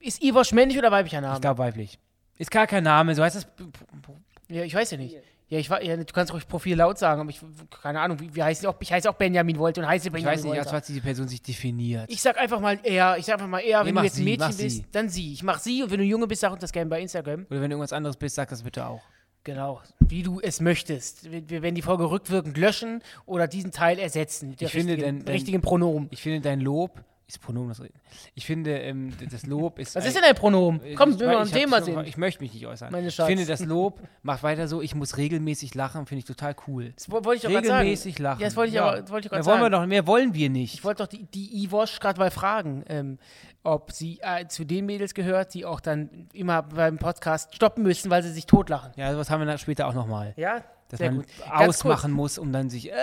Die, 0.00 0.06
ist 0.06 0.22
Ivosch 0.22 0.52
männlich 0.52 0.78
oder 0.78 0.90
weiblicher 0.90 1.20
Name? 1.20 1.34
Ich 1.34 1.40
glaube 1.42 1.58
weiblich. 1.58 1.98
Ist 2.40 2.50
gar 2.50 2.66
kein 2.66 2.82
Name, 2.84 3.14
so 3.14 3.22
heißt 3.22 3.36
das. 3.36 3.46
ja, 4.48 4.62
ich 4.64 4.74
weiß 4.74 4.90
ja 4.92 4.96
nicht. 4.96 5.16
Ja, 5.48 5.58
ich 5.58 5.68
war, 5.68 5.82
ja, 5.82 5.96
du 5.96 6.04
kannst 6.04 6.32
ruhig 6.32 6.46
Profil 6.46 6.76
laut 6.76 6.96
sagen, 6.96 7.20
aber 7.20 7.30
ich 7.30 7.40
keine 7.82 8.00
Ahnung, 8.00 8.20
wie, 8.20 8.32
wie 8.36 8.40
heißt 8.42 8.62
ich, 8.64 8.70
ich 8.78 8.92
heiße 8.92 9.10
auch 9.10 9.14
Benjamin 9.14 9.58
Wollte 9.58 9.80
und 9.80 9.88
heiße 9.88 10.06
Ich 10.06 10.12
Benjamin 10.12 10.38
weiß 10.38 10.44
nicht, 10.44 10.58
als 10.60 10.72
was 10.72 10.86
diese 10.86 11.00
Person 11.00 11.26
sich 11.26 11.42
definiert. 11.42 12.04
Ich 12.08 12.22
sag 12.22 12.38
einfach 12.38 12.60
mal 12.60 12.78
er, 12.84 13.18
ich 13.18 13.26
sag 13.26 13.34
einfach 13.34 13.48
mal 13.48 13.58
er, 13.58 13.80
Nee, 13.82 13.88
wenn 13.88 13.94
mach 13.94 14.02
du 14.02 14.06
jetzt 14.06 14.14
ein 14.14 14.16
sie, 14.18 14.24
Mädchen 14.24 14.38
mach 14.38 14.56
bist, 14.56 14.76
sie. 14.76 14.84
dann 14.92 15.08
sie. 15.08 15.32
Ich 15.32 15.42
mach 15.42 15.58
sie 15.58 15.82
und 15.82 15.90
wenn 15.90 15.98
du 15.98 16.04
ein 16.04 16.08
Junge 16.08 16.28
bist, 16.28 16.40
sag 16.42 16.52
uns 16.52 16.60
das 16.60 16.70
gerne 16.70 16.88
bei 16.88 17.00
Instagram. 17.00 17.46
Oder 17.50 17.60
wenn 17.62 17.68
du 17.70 17.74
irgendwas 17.74 17.92
anderes 17.92 18.16
bist, 18.16 18.36
sag 18.36 18.48
das 18.48 18.62
bitte 18.62 18.86
auch. 18.86 19.02
Genau, 19.42 19.80
wie 19.98 20.22
du 20.22 20.38
es 20.40 20.60
möchtest. 20.60 21.32
Wir 21.32 21.48
wir 21.50 21.62
werden 21.62 21.74
die 21.74 21.82
Folge 21.82 22.08
rückwirkend 22.08 22.56
löschen 22.56 23.02
oder 23.26 23.48
diesen 23.48 23.72
Teil 23.72 23.98
ersetzen. 23.98 24.50
mit 24.50 24.60
der 24.60 24.66
Ich 24.66 24.72
finde, 24.72 24.92
richtigen, 24.92 25.16
dein- 25.18 25.24
dein- 25.24 25.32
richtigen 25.34 25.60
Pronomen. 25.62 26.08
Ich 26.12 26.22
finde 26.22 26.40
dein 26.42 26.60
Lob, 26.60 27.02
ist 27.34 27.40
Pronomen 27.40 27.68
das? 27.70 27.82
Ich 28.34 28.44
finde, 28.46 28.76
ähm, 28.78 29.12
das 29.30 29.46
Lob 29.46 29.78
ist. 29.78 29.94
Was 29.96 30.02
ein- 30.04 30.08
ist 30.08 30.16
denn 30.16 30.24
ein 30.24 30.34
Pronomen? 30.34 30.80
Ich- 30.84 30.96
Komm, 30.96 31.18
wir 31.18 31.30
am 31.30 31.38
hab 31.46 31.48
Thema 31.52 31.80
sind. 31.82 32.06
Ich 32.06 32.16
möchte 32.16 32.42
mich 32.42 32.52
nicht 32.52 32.66
äußern. 32.66 32.90
Meine 32.92 33.08
ich 33.08 33.14
finde 33.16 33.46
das 33.46 33.60
Lob, 33.64 34.00
macht 34.22 34.42
weiter 34.42 34.68
so, 34.68 34.82
ich 34.82 34.94
muss 34.94 35.16
regelmäßig 35.16 35.74
lachen, 35.74 36.06
finde 36.06 36.20
ich 36.20 36.24
total 36.24 36.54
cool. 36.66 36.92
Das 36.96 37.10
wo- 37.10 37.24
wollte 37.24 37.36
ich 37.36 37.42
doch 37.42 37.50
gerade 37.50 37.66
sagen. 37.66 37.78
Regelmäßig 37.80 38.18
lachen. 38.18 38.40
Ja, 38.40 38.46
das 38.46 38.56
wollte 38.56 38.72
ich 38.72 38.80
aber 38.80 39.08
wollte 39.08 39.26
ich 39.26 39.30
gerade 39.30 39.44
wollen 39.46 39.58
wir 39.60 39.64
sagen. 39.70 39.72
doch, 39.72 39.86
mehr 39.86 40.06
wollen 40.06 40.34
wir 40.34 40.50
nicht. 40.50 40.74
Ich 40.74 40.84
wollte 40.84 41.02
doch 41.04 41.08
die, 41.08 41.24
die 41.24 41.64
Ivosch 41.64 42.00
gerade 42.00 42.18
mal 42.18 42.30
fragen, 42.30 42.84
ähm, 42.88 43.18
ob 43.62 43.92
sie 43.92 44.18
äh, 44.22 44.46
zu 44.48 44.64
den 44.64 44.86
Mädels 44.86 45.14
gehört, 45.14 45.54
die 45.54 45.64
auch 45.66 45.80
dann 45.80 46.28
immer 46.32 46.62
beim 46.62 46.98
Podcast 46.98 47.54
stoppen 47.54 47.82
müssen, 47.82 48.10
weil 48.10 48.22
sie 48.22 48.30
sich 48.32 48.46
totlachen. 48.46 48.92
ja, 48.96 49.12
sowas 49.12 49.30
haben 49.30 49.40
wir 49.40 49.46
dann 49.46 49.58
später 49.58 49.86
auch 49.86 49.94
nochmal. 49.94 50.32
Ja, 50.36 50.64
Dass 50.88 50.98
sehr 50.98 51.12
man 51.12 51.20
gut. 51.20 51.26
Ausmachen 51.50 52.10
muss, 52.12 52.38
um 52.38 52.52
dann 52.52 52.70
sich. 52.70 52.90
Äh, 52.90 52.94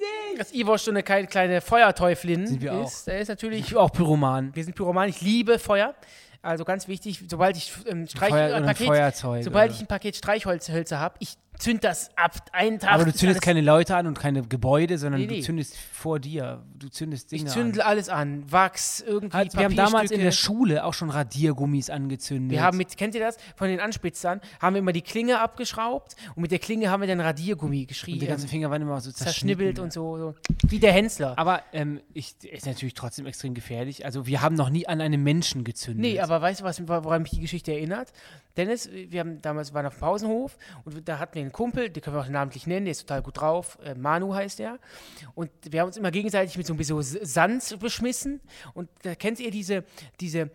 kurz, 0.00 0.38
Dass 0.38 0.52
Ivosch 0.52 0.82
so 0.82 0.90
eine 0.90 1.02
kleine, 1.02 1.60
Feuerteuflin 1.60 2.46
Sind 2.46 2.62
wir 2.62 2.82
ist. 2.82 3.06
Der 3.06 3.20
ist 3.20 3.28
natürlich, 3.28 3.68
ich 3.68 3.76
auch 3.76 3.92
Pyroman. 3.92 4.54
wir 4.54 4.64
sind 4.64 4.74
Pyroman, 4.74 5.08
ich 5.08 5.20
liebe 5.20 5.58
Feuer. 5.58 5.94
Also 6.42 6.64
ganz 6.64 6.88
wichtig, 6.88 7.22
sobald 7.28 7.56
ich 7.56 7.72
ähm, 7.86 8.06
Streich, 8.06 8.30
Feuer, 8.30 8.56
ein 8.56 8.64
Paket, 8.64 8.86
Feuerzeug. 8.86 9.44
sobald 9.44 9.70
oder 9.70 9.74
ich 9.74 9.80
ein 9.82 9.86
Paket 9.86 10.16
Streichholzhölzer 10.16 10.98
habe, 10.98 11.16
ich 11.18 11.36
zünd 11.60 11.84
das 11.84 12.10
ab. 12.16 12.32
Einen 12.52 12.78
Tag. 12.78 12.92
Aber 12.92 13.04
du 13.04 13.14
zündest 13.14 13.42
keine 13.42 13.60
Leute 13.60 13.96
an 13.96 14.06
und 14.06 14.18
keine 14.18 14.42
Gebäude, 14.42 14.98
sondern 14.98 15.20
Nee, 15.20 15.26
nee. 15.26 15.36
du 15.38 15.42
zündest 15.44 15.76
vor 15.76 16.18
dir. 16.18 16.64
Du 16.78 16.88
zündest 16.88 17.30
Dinge 17.30 17.42
Ich 17.42 17.48
an. 17.48 17.54
zündel 17.54 17.82
alles 17.82 18.08
an. 18.08 18.50
Wachs, 18.50 19.00
irgendwie 19.00 19.36
Halt, 19.36 19.54
wir 19.56 19.64
haben 19.64 19.76
damals 19.76 20.10
in 20.10 20.20
der 20.20 20.32
Schule 20.32 20.84
auch 20.84 20.94
schon 20.94 21.10
Radiergummis 21.10 21.90
angezündet. 21.90 22.50
Wir 22.50 22.62
haben 22.62 22.76
mit, 22.76 22.96
kennt 22.96 23.14
ihr 23.14 23.20
das? 23.20 23.36
Von 23.56 23.68
den 23.68 23.80
Anspitzern 23.80 24.40
haben 24.60 24.74
wir 24.74 24.78
immer 24.80 24.92
die 24.92 25.02
Klinge 25.02 25.40
abgeschraubt 25.40 26.16
und 26.34 26.42
mit 26.42 26.50
der 26.50 26.58
Klinge 26.58 26.90
haben 26.90 27.00
wir 27.00 27.08
dann 27.08 27.20
Radiergummi 27.20 27.82
und 27.82 27.88
geschrieben. 27.88 28.20
die 28.20 28.26
ganzen 28.26 28.48
Finger 28.48 28.70
waren 28.70 28.82
immer 28.82 29.00
so 29.00 29.10
zerschnibbelt 29.12 29.30
zerschnibbelt 29.50 29.78
und 29.78 29.92
so, 29.92 30.18
so. 30.18 30.34
Wie 30.68 30.78
der 30.78 30.92
Hensler. 30.92 31.38
Aber 31.38 31.62
ähm, 31.72 32.00
ich, 32.14 32.34
ist 32.44 32.66
natürlich 32.66 32.94
trotzdem 32.94 33.26
extrem 33.26 33.54
gefährlich. 33.54 34.04
Also 34.04 34.26
wir 34.26 34.40
haben 34.42 34.54
noch 34.54 34.70
nie 34.70 34.86
an 34.86 35.00
einem 35.00 35.22
Menschen 35.22 35.64
gezündet. 35.64 36.00
Nee, 36.00 36.20
aber 36.20 36.40
weißt 36.40 36.60
du, 36.60 36.64
was, 36.64 36.86
woran 36.88 37.22
mich 37.22 37.32
die 37.32 37.40
Geschichte 37.40 37.72
erinnert? 37.72 38.12
Dennis, 38.56 38.90
wir 38.90 39.20
haben 39.20 39.40
damals 39.40 39.72
waren 39.72 39.86
auf 39.86 39.94
dem 39.94 40.00
Pausenhof 40.00 40.56
und 40.84 41.08
da 41.08 41.18
hatten 41.18 41.34
wir 41.34 41.42
einen 41.42 41.52
Kumpel, 41.52 41.90
den 41.90 42.02
können 42.02 42.16
wir 42.16 42.20
auch 42.20 42.28
namentlich 42.28 42.66
nennen, 42.66 42.86
der 42.86 42.92
ist 42.92 43.00
total 43.00 43.22
gut 43.22 43.40
drauf. 43.40 43.78
Äh, 43.84 43.94
Manu 43.94 44.34
heißt 44.34 44.58
der. 44.58 44.78
Und 45.34 45.50
wir 45.62 45.80
haben 45.80 45.88
uns 45.88 45.96
immer 45.96 46.10
gegenseitig 46.10 46.56
mit 46.56 46.66
so 46.66 46.74
ein 46.74 46.76
bisschen 46.76 47.02
Sand 47.02 47.78
beschmissen. 47.80 48.40
Und 48.74 48.88
da 49.02 49.14
kennt 49.14 49.40
ihr 49.40 49.50
diese, 49.50 49.84
diese, 50.20 50.50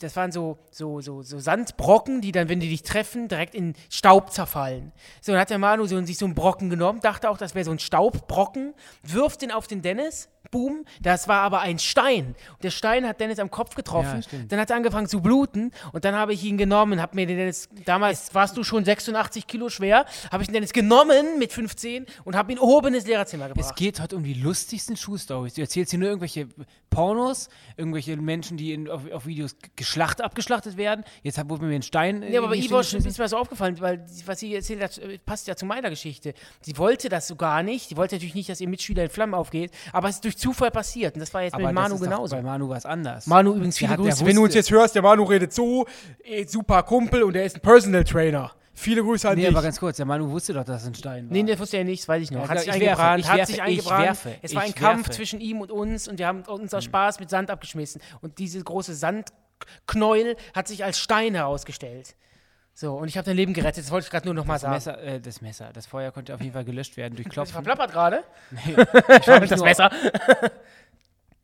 das 0.00 0.16
waren 0.16 0.32
so, 0.32 0.58
so, 0.70 1.00
so, 1.00 1.22
so 1.22 1.38
Sandbrocken, 1.38 2.20
die 2.20 2.32
dann, 2.32 2.48
wenn 2.48 2.60
die 2.60 2.68
dich 2.68 2.82
treffen, 2.82 3.28
direkt 3.28 3.54
in 3.54 3.74
Staub 3.88 4.32
zerfallen. 4.32 4.92
So, 5.20 5.32
dann 5.32 5.40
hat 5.40 5.50
der 5.50 5.58
Manu 5.58 5.86
so, 5.86 6.02
sich 6.04 6.18
so 6.18 6.26
einen 6.26 6.34
Brocken 6.34 6.70
genommen, 6.70 7.00
dachte 7.00 7.30
auch, 7.30 7.38
das 7.38 7.54
wäre 7.54 7.64
so 7.64 7.70
ein 7.70 7.78
Staubbrocken, 7.78 8.74
wirft 9.02 9.42
den 9.42 9.52
auf 9.52 9.66
den 9.66 9.82
Dennis. 9.82 10.28
Boom, 10.50 10.84
das 11.00 11.28
war 11.28 11.42
aber 11.42 11.60
ein 11.60 11.78
Stein. 11.78 12.34
Und 12.54 12.64
der 12.64 12.70
Stein 12.70 13.06
hat 13.06 13.20
Dennis 13.20 13.38
am 13.38 13.50
Kopf 13.50 13.74
getroffen. 13.74 14.22
Ja, 14.30 14.38
dann 14.48 14.60
hat 14.60 14.70
er 14.70 14.76
angefangen 14.76 15.06
zu 15.08 15.20
bluten 15.20 15.72
und 15.92 16.04
dann 16.04 16.14
habe 16.14 16.32
ich 16.32 16.44
ihn 16.44 16.56
genommen, 16.58 17.00
habe 17.00 17.16
mir 17.16 17.26
den 17.26 17.36
Dennis, 17.36 17.68
damals 17.84 18.34
warst 18.34 18.56
du 18.56 18.64
schon 18.64 18.84
86 18.84 19.46
Kilo 19.46 19.68
schwer, 19.68 20.06
habe 20.30 20.42
ich 20.42 20.48
den 20.48 20.54
Dennis 20.54 20.72
genommen 20.72 21.38
mit 21.38 21.52
15 21.52 22.06
und 22.24 22.36
habe 22.36 22.52
ihn 22.52 22.58
oben 22.58 22.94
ins 22.94 23.06
Lehrerzimmer 23.06 23.46
Es 23.46 23.54
gebracht. 23.54 23.76
geht 23.76 24.00
heute 24.00 24.16
um 24.16 24.24
die 24.24 24.34
lustigsten 24.34 24.96
Schuhstories. 24.96 25.54
Du 25.54 25.60
erzählst 25.60 25.90
hier 25.90 25.98
nur 25.98 26.08
irgendwelche 26.08 26.48
Pornos, 26.90 27.48
irgendwelche 27.76 28.16
Menschen, 28.16 28.56
die 28.56 28.72
in, 28.72 28.88
auf, 28.88 29.10
auf 29.12 29.26
Videos 29.26 29.56
geschlacht, 29.76 30.22
abgeschlachtet 30.22 30.76
werden. 30.76 31.04
Jetzt 31.22 31.38
wurde 31.48 31.64
mir 31.64 31.74
ein 31.74 31.82
Stein. 31.82 32.22
Ja, 32.32 32.40
aber 32.40 32.48
bei 32.48 32.56
Ivo 32.56 32.80
ist 32.80 33.18
mir 33.18 33.28
so 33.28 33.36
aufgefallen, 33.36 33.78
weil 33.80 34.06
was 34.24 34.40
sie 34.40 34.54
erzählt 34.54 34.82
hat, 34.82 34.96
äh, 34.98 35.18
passt 35.18 35.46
ja 35.46 35.56
zu 35.56 35.66
meiner 35.66 35.90
Geschichte. 35.90 36.32
Sie 36.62 36.78
wollte 36.78 37.08
das 37.08 37.28
so 37.28 37.36
gar 37.36 37.62
nicht. 37.62 37.88
Sie 37.90 37.96
wollte 37.96 38.14
natürlich 38.14 38.34
nicht, 38.34 38.48
dass 38.48 38.60
ihr 38.60 38.68
Mitschüler 38.68 39.04
in 39.04 39.10
Flammen 39.10 39.34
aufgeht, 39.34 39.72
aber 39.92 40.08
es 40.08 40.16
ist 40.16 40.24
durch 40.24 40.35
Zufall 40.36 40.70
passiert. 40.70 41.14
Und 41.14 41.20
das 41.20 41.32
war 41.34 41.42
jetzt 41.42 41.54
Aber 41.54 41.68
mit 41.68 41.76
das 41.76 41.88
Manu 41.90 41.98
genauso. 41.98 42.36
Bei 42.36 42.42
Manu 42.42 42.68
war 42.68 42.76
es 42.76 42.86
anders. 42.86 43.26
Manu 43.26 43.50
übrigens 43.54 43.74
Der 43.76 43.78
viele 43.88 43.90
hat- 43.92 43.98
der 43.98 44.12
Grüße. 44.12 44.26
Wenn 44.26 44.36
du 44.36 44.44
uns 44.44 44.54
jetzt 44.54 44.70
hörst, 44.70 44.94
der 44.94 45.02
Manu 45.02 45.24
redet 45.24 45.52
so, 45.52 45.86
super 46.46 46.82
Kumpel 46.82 47.22
und 47.22 47.32
der 47.32 47.44
ist 47.44 47.56
ein 47.56 47.60
Personal 47.62 48.04
Trainer. 48.04 48.52
Viele 48.78 49.02
Grüße 49.02 49.26
an 49.26 49.36
nee, 49.36 49.46
dich. 49.46 49.50
aber 49.50 49.62
ganz 49.62 49.80
kurz, 49.80 49.96
der 49.96 50.04
Manu 50.04 50.30
wusste 50.30 50.52
doch, 50.52 50.62
dass 50.62 50.82
es 50.82 50.88
ein 50.88 50.94
Stein 50.94 51.30
war. 51.30 51.32
Nee, 51.32 51.44
das 51.44 51.58
wusste 51.58 51.78
er 51.78 51.84
nicht, 51.84 52.02
das 52.02 52.08
weiß 52.08 52.22
ich 52.22 52.30
noch. 52.30 52.42
Er 52.42 52.48
hat 52.50 52.58
sich 52.60 52.68
ich 52.68 52.80
werfe, 52.80 53.02
eingebrannt, 53.02 53.20
ich 53.24 53.28
hat 53.30 53.36
werfe, 53.38 53.46
sich 53.46 53.56
ich 53.56 53.62
eingebrannt. 53.62 54.04
werfe, 54.04 54.34
es 54.42 54.54
war 54.54 54.62
ich 54.64 54.68
ein 54.68 54.74
Kampf 54.74 54.98
werfe. 55.06 55.10
zwischen 55.12 55.40
ihm 55.40 55.60
und 55.62 55.70
uns 55.72 56.08
und 56.08 56.18
wir 56.18 56.26
haben 56.26 56.42
uns 56.42 56.74
aus 56.74 56.84
Spaß 56.84 57.18
mit 57.18 57.30
Sand 57.30 57.50
abgeschmissen. 57.50 58.02
Und 58.20 58.36
diese 58.36 58.62
große 58.62 58.94
Sandknäuel 58.94 60.36
hat 60.54 60.68
sich 60.68 60.84
als 60.84 60.98
Stein 60.98 61.34
herausgestellt. 61.34 62.16
So, 62.78 62.92
und 62.94 63.08
ich 63.08 63.16
habe 63.16 63.24
dein 63.24 63.36
Leben 63.36 63.54
gerettet. 63.54 63.84
Das 63.84 63.90
wollte 63.90 64.04
ich 64.04 64.10
gerade 64.10 64.26
nur 64.26 64.34
noch 64.34 64.44
mal 64.44 64.56
das 64.56 64.60
sagen. 64.60 64.74
Messer, 64.74 65.02
äh, 65.02 65.18
das 65.18 65.40
Messer, 65.40 65.70
das 65.72 65.86
Feuer 65.86 66.10
konnte 66.12 66.34
auf 66.34 66.42
jeden 66.42 66.52
Fall 66.52 66.64
gelöscht 66.66 66.98
werden 66.98 67.16
durch 67.16 67.24
Das 67.24 67.32
Klopfen. 67.32 67.54
verplappert 67.54 67.90
gerade. 67.90 68.22
Mich 68.50 68.76
Das 69.48 69.50
nur, 69.58 69.64
Messer. 69.64 69.90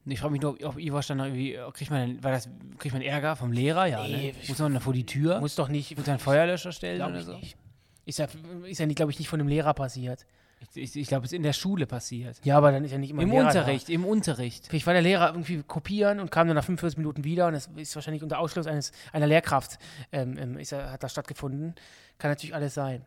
Ich 0.04 0.18
frage 0.18 0.32
mich 0.32 0.42
nur, 0.42 0.58
ob 0.64 0.78
Ivo 0.78 0.98
dann 1.00 1.20
irgendwie, 1.20 1.54
äh, 1.54 1.70
kriegt 1.70 1.90
man, 1.92 2.22
war 2.24 2.32
das, 2.32 2.48
kriegt 2.78 2.92
man 2.92 3.02
Ärger 3.02 3.36
vom 3.36 3.52
Lehrer? 3.52 3.86
Ja, 3.86 4.02
Nee, 4.02 4.32
ne? 4.32 4.48
Muss 4.48 4.58
man 4.58 4.80
vor 4.80 4.92
die 4.92 5.06
Tür? 5.06 5.38
Muss 5.38 5.54
doch 5.54 5.68
nicht. 5.68 5.96
Muss 5.96 6.08
einen 6.08 6.18
Feuerlöscher 6.18 6.72
stellen 6.72 7.00
oder 7.00 7.22
so? 7.22 7.36
nicht. 7.36 7.56
Ist 8.04 8.18
ja, 8.18 8.26
ist 8.66 8.80
ja 8.80 8.86
glaube 8.86 9.12
ich, 9.12 9.20
nicht 9.20 9.28
von 9.28 9.38
dem 9.38 9.46
Lehrer 9.46 9.72
passiert. 9.74 10.26
Ich, 10.74 10.82
ich, 10.82 10.96
ich 10.96 11.08
glaube, 11.08 11.26
es 11.26 11.32
ist 11.32 11.36
in 11.36 11.42
der 11.42 11.52
Schule 11.52 11.86
passiert. 11.86 12.40
Ja, 12.44 12.56
aber 12.56 12.72
dann 12.72 12.84
ist 12.84 12.92
ja 12.92 12.98
nicht 12.98 13.10
immer 13.10 13.22
Im 13.22 13.32
Unterricht, 13.32 13.88
im 13.90 14.04
Unterricht. 14.04 14.64
Da. 14.66 14.70
Vielleicht 14.70 14.86
war 14.86 14.92
der 14.94 15.02
Lehrer 15.02 15.28
irgendwie 15.28 15.62
kopieren 15.62 16.20
und 16.20 16.30
kam 16.30 16.46
dann 16.46 16.56
nach 16.56 16.64
45 16.64 16.98
Minuten 16.98 17.24
wieder 17.24 17.46
und 17.48 17.54
das 17.54 17.68
ist 17.76 17.94
wahrscheinlich 17.94 18.22
unter 18.22 18.38
Ausschluss 18.38 18.66
eines, 18.66 18.92
einer 19.12 19.26
Lehrkraft 19.26 19.78
ähm, 20.12 20.36
ähm, 20.38 20.58
ist, 20.58 20.72
er- 20.72 20.92
hat 20.92 21.02
das 21.02 21.12
stattgefunden. 21.12 21.74
Kann 22.18 22.30
natürlich 22.30 22.54
alles 22.54 22.74
sein. 22.74 23.04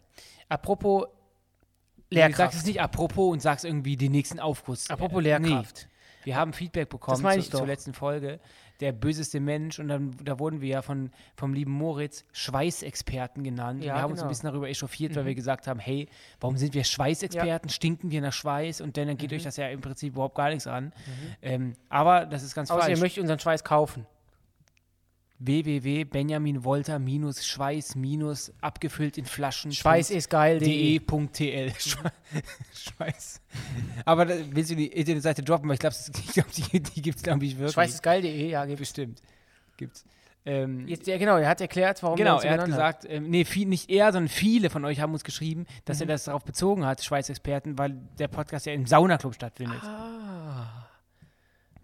Apropos 0.50 1.06
Du 2.12 2.18
sagst 2.18 2.28
Lehrkraft. 2.38 2.54
es 2.58 2.66
nicht 2.66 2.82
apropos 2.82 3.34
und 3.34 3.42
sagst 3.42 3.66
irgendwie 3.66 3.98
den 3.98 4.12
nächsten 4.12 4.40
Aufguss. 4.40 4.90
Apropos 4.92 5.20
Äh, 5.22 5.24
Lehrkraft. 5.24 5.88
Nee, 5.90 5.95
wir 6.26 6.36
haben 6.36 6.54
Feedback 6.54 6.90
bekommen 6.90 7.42
zu, 7.42 7.50
zur 7.50 7.68
letzten 7.68 7.94
Folge. 7.94 8.40
Der 8.82 8.92
böseste 8.92 9.40
Mensch 9.40 9.80
und 9.80 9.88
dann 9.88 10.18
da 10.22 10.38
wurden 10.38 10.60
wir 10.60 10.68
ja 10.68 10.82
von, 10.82 11.12
vom 11.38 11.54
lieben 11.54 11.72
Moritz 11.72 12.26
Schweißexperten 12.34 13.42
genannt. 13.42 13.84
Ja, 13.86 13.96
wir 13.96 14.02
haben 14.02 14.12
uns 14.12 14.20
ein 14.20 14.24
genau. 14.24 14.30
bisschen 14.30 14.50
darüber 14.50 14.68
echauffiert, 14.68 15.16
weil 15.16 15.26
wir 15.26 15.36
gesagt 15.36 15.68
haben, 15.68 15.80
hey, 15.80 16.10
warum 16.42 16.58
sind 16.58 16.74
wir 16.74 16.84
Schweißexperten? 16.84 17.70
Stinken 17.70 18.12
wir 18.12 18.20
nach 18.20 18.34
Schweiß? 18.34 18.82
Und 18.82 18.98
dann 18.98 19.16
geht 19.16 19.32
euch 19.32 19.44
das 19.44 19.56
ja 19.56 19.70
im 19.70 19.80
Prinzip 19.80 20.14
überhaupt 20.14 20.36
gar 20.36 20.50
nichts 20.50 20.68
an. 20.68 20.92
Ähm, 21.42 21.76
aber 21.88 22.26
das 22.26 22.44
ist 22.44 22.54
ganz 22.54 22.70
Außer 22.70 22.82
ihr 22.82 22.86
falsch. 22.88 23.00
möchtet 23.00 23.22
unseren 23.22 23.40
Schweiß 23.40 23.64
kaufen. 23.64 24.06
www.benjaminwolter 25.40 27.00
Schweiß 27.44 27.96
minus 27.96 28.54
abgefüllt 28.62 29.18
in 29.18 29.26
Flaschen. 29.26 29.72
Schweiß 29.72 30.10
ist 30.10 30.30
geil. 30.30 30.60
de.tl. 30.60 31.72
Schwe- 31.78 32.12
Schweiß. 32.74 33.42
Aber 34.06 34.26
da, 34.26 34.36
willst 34.52 34.72
du 34.72 34.76
die 34.76 34.88
Internetseite 34.88 35.44
droppen? 35.44 35.68
Weil 35.70 35.76
ich 35.76 35.80
glaube, 35.80 35.96
glaub, 36.34 36.52
die, 36.52 36.80
die 36.80 37.02
gibt 37.02 37.18
es, 37.18 37.24
glaube 37.24 37.46
ich, 37.46 37.58
wirklich. 37.58 37.74
Schweiß 37.74 37.94
ist 37.96 38.04
geil.de, 38.04 38.50
ja, 38.50 38.66
gibt's. 38.66 38.80
bestimmt. 38.80 39.22
Gibt's. 39.78 40.06
Ähm, 40.48 40.88
Jetzt, 40.88 41.08
ja, 41.08 41.18
genau, 41.18 41.38
er 41.38 41.50
hat 41.50 41.60
erklärt, 41.60 42.04
warum 42.04 42.18
genau, 42.18 42.36
uns 42.36 42.44
so 42.44 42.48
er 42.48 42.60
hat 42.60 42.66
gesagt, 42.66 43.06
ähm, 43.10 43.30
nee, 43.32 43.46
viel, 43.46 43.68
nicht 43.68 43.90
er, 43.90 44.14
sondern 44.14 44.30
viele 44.30 44.70
von 44.70 44.86
euch 44.86 45.00
haben 45.02 45.12
uns 45.12 45.24
geschrieben, 45.24 45.66
dass 45.86 45.98
Mhm. 45.98 46.04
er 46.04 46.08
das 46.08 46.26
darauf 46.26 46.46
bezogen 46.46 46.86
hat, 46.86 47.04
Schweißexperten, 47.04 47.80
weil 47.80 47.98
der 48.20 48.28
Podcast 48.28 48.68
ja 48.68 48.74
im 48.74 48.86
Saunaclub 48.86 49.34
stattfindet. 49.34 49.82
Ah, 49.82 50.88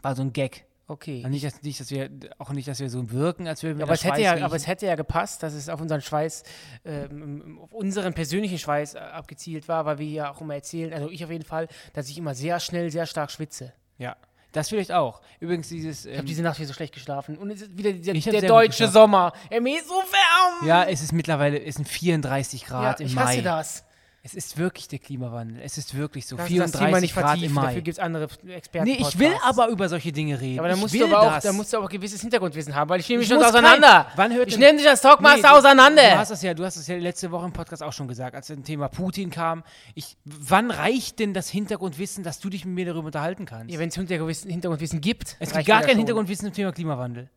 War 0.03 0.15
so 0.15 0.21
ein 0.21 0.31
Gag. 0.31 0.65
Okay. 0.91 1.17
Also 1.23 1.29
nicht, 1.29 1.45
dass, 1.45 1.61
nicht, 1.61 1.79
dass 1.79 1.89
wir, 1.91 2.09
auch 2.37 2.51
nicht, 2.51 2.67
dass 2.67 2.79
wir 2.79 2.89
so 2.89 3.09
wirken, 3.11 3.47
als 3.47 3.63
würden 3.63 3.77
wir 3.79 3.83
aber 3.85 3.93
nach 3.93 3.99
es, 3.99 4.03
hätte 4.05 4.21
ja, 4.21 4.31
riechen. 4.33 4.43
aber 4.45 4.55
es 4.55 4.67
hätte 4.67 4.85
ja 4.85 4.95
gepasst, 4.95 5.41
dass 5.43 5.53
es 5.53 5.69
auf 5.69 5.81
unseren 5.81 6.01
Schweiß, 6.01 6.43
ähm, 6.85 7.59
auf 7.61 7.71
unseren 7.71 8.13
persönlichen 8.13 8.57
Schweiß 8.59 8.95
äh, 8.95 8.99
abgezielt 8.99 9.67
war, 9.67 9.85
weil 9.85 9.97
wir 9.99 10.07
ja 10.07 10.31
auch 10.31 10.41
immer 10.41 10.55
erzählen, 10.55 10.93
also 10.93 11.09
ich 11.09 11.23
auf 11.23 11.31
jeden 11.31 11.45
Fall, 11.45 11.67
dass 11.93 12.09
ich 12.09 12.17
immer 12.17 12.35
sehr 12.35 12.59
schnell, 12.59 12.91
sehr 12.91 13.05
stark 13.05 13.31
schwitze. 13.31 13.73
Ja, 13.97 14.15
das 14.51 14.67
vielleicht 14.69 14.91
auch. 14.91 15.21
Übrigens 15.39 15.69
dieses... 15.69 16.05
Ich 16.05 16.11
habe 16.11 16.19
Ähm, 16.21 16.25
diese 16.25 16.41
Nacht 16.43 16.57
wieder 16.59 16.67
so 16.67 16.73
schlecht 16.73 16.93
geschlafen. 16.93 17.37
Und 17.37 17.51
es 17.51 17.61
ist 17.61 17.77
wieder 17.77 17.93
dieser, 17.93 18.13
Ich 18.13 18.25
der 18.25 18.41
deutsche. 18.41 18.89
Sommer. 18.89 19.31
Er 19.49 19.61
mir 19.61 19.77
ist 19.79 19.87
so 19.87 19.93
warm. 19.93 20.67
ja, 20.67 20.83
es 20.83 21.01
ist 21.01 21.13
mittlerweile, 21.13 21.63
es 21.63 21.75
sind 21.75 21.87
34 21.87 22.61
Ja, 22.63 22.67
Grad 22.67 22.99
im 22.99 23.07
ich 23.07 23.15
Mai. 23.15 23.21
hasse 23.27 23.41
das. 23.43 23.85
Es 24.23 24.35
ist 24.35 24.55
wirklich 24.55 24.87
der 24.87 24.99
Klimawandel. 24.99 25.59
Es 25.63 25.79
ist 25.79 25.95
wirklich 25.97 26.27
so. 26.27 26.35
Das 26.35 26.45
34 26.47 26.79
Thema 26.87 26.99
nicht 27.01 27.15
Grad 27.15 27.41
im 27.41 27.53
Mai. 27.53 27.61
dafür 27.65 27.81
gibt 27.81 27.97
es 27.97 28.03
andere 28.03 28.27
Experten. 28.49 28.87
Nee, 28.87 28.97
ich 28.99 29.17
will 29.17 29.33
aber 29.43 29.67
über 29.69 29.89
solche 29.89 30.11
Dinge 30.11 30.39
reden. 30.39 30.59
Aber 30.59 30.67
da 30.67 30.75
ich 30.75 30.79
musst, 30.79 30.93
du 30.93 31.03
aber 31.05 31.21
auch, 31.21 31.31
das. 31.33 31.43
da 31.43 31.53
musst 31.53 31.73
du 31.73 31.77
aber 31.77 31.87
gewisses 31.87 32.21
Hintergrundwissen 32.21 32.75
haben, 32.75 32.87
weil 32.91 32.99
ich 32.99 33.09
nehme 33.09 33.19
mich 33.21 33.29
Ich 33.31 33.35
schon 33.35 33.43
auseinander. 33.43 34.03
kein- 34.09 34.17
Wann 34.17 34.33
hört 34.33 34.47
ich 34.49 34.57
nehme 34.59 34.77
dich 34.77 34.87
als 34.87 35.01
Talkmaster 35.01 35.37
Nee, 35.37 35.41
du- 35.41 35.49
auseinander. 35.57 36.01
Du 36.11 36.17
hast 36.17 36.29
das 36.29 36.41
ja, 36.43 36.53
du 36.53 36.63
hast 36.63 36.77
das 36.77 36.85
ja 36.85 36.97
letzte 36.97 37.31
Woche 37.31 37.45
im 37.45 37.53
Podcast 37.53 37.81
auch 37.81 37.93
schon 37.93 38.07
gesagt, 38.07 38.35
als 38.35 38.45
das 38.45 38.57
Thema 38.61 38.89
Putin 38.89 39.31
kam. 39.31 39.63
Ich, 39.95 40.15
wann 40.23 40.69
reicht 40.69 41.17
denn 41.17 41.33
das 41.33 41.49
Hintergrundwissen, 41.49 42.23
dass 42.23 42.39
du 42.39 42.49
dich 42.51 42.63
mit 42.63 42.75
mir 42.75 42.85
darüber 42.85 43.07
unterhalten 43.07 43.45
kannst? 43.47 43.73
ja, 43.73 43.79
wenn 43.79 43.89
es 43.89 43.95
Hintergrundwissen, 43.95 44.51
Hintergrundwissen 44.51 45.01
gibt. 45.01 45.35
es 45.39 45.51
gibt 45.51 45.65
gar 45.65 45.77
das 45.79 45.87
kein 45.87 45.93
schon. 45.93 45.97
Hintergrundwissen 45.97 46.45
zum 46.45 46.53
Thema 46.53 46.71
Klimawandel. 46.71 47.29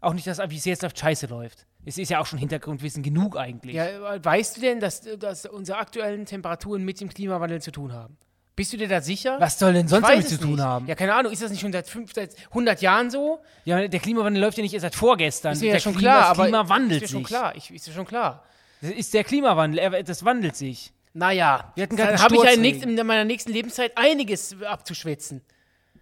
Auch 0.00 0.14
nicht, 0.14 0.26
dass 0.26 0.38
wie 0.38 0.56
es 0.56 0.64
jetzt 0.64 0.84
auf 0.84 0.92
Scheiße 0.96 1.26
läuft. 1.26 1.66
Es 1.84 1.98
ist 1.98 2.08
ja 2.10 2.20
auch 2.20 2.26
schon 2.26 2.38
Hintergrundwissen 2.38 3.02
genug 3.02 3.36
eigentlich. 3.36 3.74
Ja, 3.76 4.22
weißt 4.24 4.56
du 4.56 4.60
denn, 4.60 4.80
dass, 4.80 5.00
dass 5.18 5.46
unsere 5.46 5.78
aktuellen 5.78 6.26
Temperaturen 6.26 6.84
mit 6.84 7.00
dem 7.00 7.08
Klimawandel 7.08 7.60
zu 7.62 7.72
tun 7.72 7.92
haben? 7.92 8.16
Bist 8.54 8.72
du 8.72 8.76
dir 8.76 8.88
da 8.88 9.00
sicher? 9.00 9.36
Was 9.40 9.58
soll 9.58 9.72
denn 9.72 9.86
sonst 9.86 10.08
damit 10.08 10.28
zu 10.28 10.36
tun 10.38 10.56
nicht. 10.56 10.60
haben? 10.60 10.86
Ja, 10.88 10.94
keine 10.96 11.14
Ahnung. 11.14 11.32
Ist 11.32 11.42
das 11.42 11.50
nicht 11.52 11.60
schon 11.60 11.72
seit, 11.72 11.88
fünf, 11.88 12.12
seit 12.12 12.34
100 12.48 12.82
Jahren 12.82 13.08
so? 13.10 13.38
Ja, 13.64 13.86
der 13.86 14.00
Klimawandel 14.00 14.42
läuft 14.42 14.58
ja 14.58 14.62
nicht 14.62 14.74
erst 14.74 14.82
seit 14.82 14.96
vorgestern. 14.96 15.52
Ist 15.52 15.60
mir 15.60 15.66
der 15.66 15.74
ja 15.74 15.80
schon 15.80 15.94
Klima, 15.94 16.10
klar. 16.10 16.20
das 16.22 16.30
aber 16.30 16.42
Klima 16.44 16.68
wandelt 16.68 17.02
ist 17.02 17.08
mir 17.12 17.18
schon 17.18 17.20
sich. 17.24 17.28
klar. 17.28 17.56
Ich, 17.56 17.70
ist 17.70 17.86
mir 17.86 17.94
schon 17.94 18.06
klar. 18.06 18.42
Das 18.80 18.90
ist 18.90 19.14
der 19.14 19.22
Klimawandel, 19.24 19.78
er- 19.78 20.02
das 20.02 20.24
wandelt 20.24 20.56
sich. 20.56 20.92
Naja, 21.14 21.72
Wir 21.76 21.84
hatten 21.84 21.96
gerade 21.96 22.18
habe 22.20 22.34
ich 22.36 22.42
ja 22.42 22.50
in, 22.50 22.60
nächst- 22.60 22.82
in 22.82 22.94
meiner 23.06 23.24
nächsten 23.24 23.52
Lebenszeit 23.52 23.92
einiges 23.96 24.56
abzuschwitzen. 24.62 25.40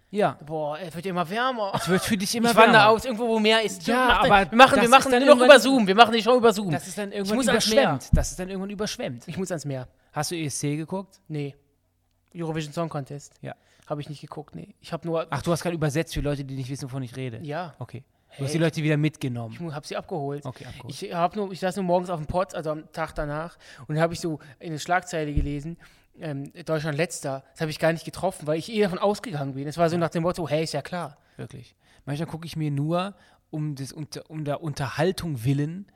Ja. 0.09 0.37
Boah, 0.45 0.79
es 0.79 0.95
wird 0.95 1.05
immer 1.05 1.29
wärmer. 1.29 1.71
Es 1.75 1.87
wird 1.89 2.01
für 2.01 2.15
dich 2.17 2.33
immer 2.35 2.51
ich 2.51 2.55
wandere 2.55 2.83
wärmer. 2.83 2.89
aus, 2.91 3.05
irgendwo, 3.05 3.27
wo 3.27 3.39
Meer 3.39 3.61
ist. 3.61 3.85
Ja, 3.87 4.07
Mach- 4.07 4.19
aber 4.25 4.51
wir 4.51 4.57
machen, 4.57 4.81
wir 4.81 4.89
machen 4.89 5.11
dann 5.11 5.25
nur 5.25 5.35
noch 5.35 5.43
über 5.45 5.59
Zoom. 5.59 5.85
Wir 5.85 5.95
machen 5.95 6.13
die 6.13 6.21
Show 6.23 6.37
über 6.37 6.53
Zoom. 6.53 6.71
Das 6.71 6.87
ist 6.87 6.97
dann 6.97 7.09
ich 7.09 7.15
irgendwann 7.17 7.37
muss 7.37 7.47
ans 7.49 7.67
Meer. 7.69 7.81
überschwemmt. 7.83 8.09
Das 8.17 8.29
ist 8.31 8.39
dann 8.39 8.49
irgendwann 8.49 8.69
überschwemmt. 8.69 9.27
Ich 9.27 9.37
muss 9.37 9.51
ans 9.51 9.65
Meer. 9.65 9.87
Hast 10.13 10.31
du 10.31 10.35
ESC 10.35 10.61
geguckt? 10.77 11.19
Nee. 11.27 11.55
Eurovision 12.35 12.73
Song 12.73 12.89
Contest. 12.89 13.33
Ja. 13.41 13.53
Habe 13.87 14.01
ich 14.01 14.09
nicht 14.09 14.21
geguckt, 14.21 14.55
nee. 14.55 14.75
Ich 14.81 14.91
habe 14.93 15.07
nur. 15.07 15.27
Ach, 15.29 15.41
du 15.41 15.51
hast 15.51 15.63
gerade 15.63 15.75
übersetzt 15.75 16.13
für 16.13 16.21
Leute, 16.21 16.43
die 16.43 16.55
nicht 16.55 16.69
wissen, 16.69 16.85
wovon 16.85 17.03
ich 17.03 17.15
rede. 17.15 17.39
Ja. 17.41 17.73
Okay. 17.79 18.03
Du 18.37 18.43
hast 18.43 18.53
die 18.53 18.57
Leute 18.57 18.83
wieder 18.83 18.97
mitgenommen. 18.97 19.57
Ich 19.67 19.73
habe 19.73 19.87
sie 19.87 19.95
abgeholt. 19.95 20.45
Okay, 20.45 20.65
abgeholt. 20.65 21.01
Ich, 21.01 21.13
hab 21.13 21.35
nur, 21.35 21.51
ich 21.51 21.59
saß 21.61 21.77
nur 21.77 21.85
morgens 21.85 22.09
auf 22.09 22.19
dem 22.19 22.27
Pott, 22.27 22.53
also 22.53 22.71
am 22.71 22.91
Tag 22.91 23.15
danach, 23.15 23.57
und 23.87 23.95
dann 23.95 24.01
habe 24.03 24.13
ich 24.13 24.19
so 24.19 24.39
eine 24.59 24.77
Schlagzeile 24.77 25.33
gelesen, 25.33 25.77
ähm, 26.19 26.51
Deutschland 26.65 26.97
letzter. 26.97 27.43
Das 27.53 27.61
habe 27.61 27.71
ich 27.71 27.79
gar 27.79 27.93
nicht 27.93 28.05
getroffen, 28.05 28.47
weil 28.47 28.57
ich 28.57 28.71
eh 28.71 28.81
davon 28.81 28.99
ausgegangen 28.99 29.53
bin. 29.53 29.67
Es 29.67 29.77
war 29.77 29.89
so 29.89 29.97
nach 29.97 30.09
dem 30.09 30.23
Motto, 30.23 30.47
hey, 30.47 30.63
ist 30.63 30.73
ja 30.73 30.81
klar. 30.81 31.17
Wirklich. 31.35 31.75
Manchmal 32.05 32.27
gucke 32.27 32.45
ich 32.45 32.55
mir 32.55 32.71
nur 32.71 33.15
um, 33.49 33.75
des, 33.75 33.91
unter, 33.91 34.29
um 34.29 34.43
der 34.43 34.61
Unterhaltung 34.61 35.43
willen 35.43 35.87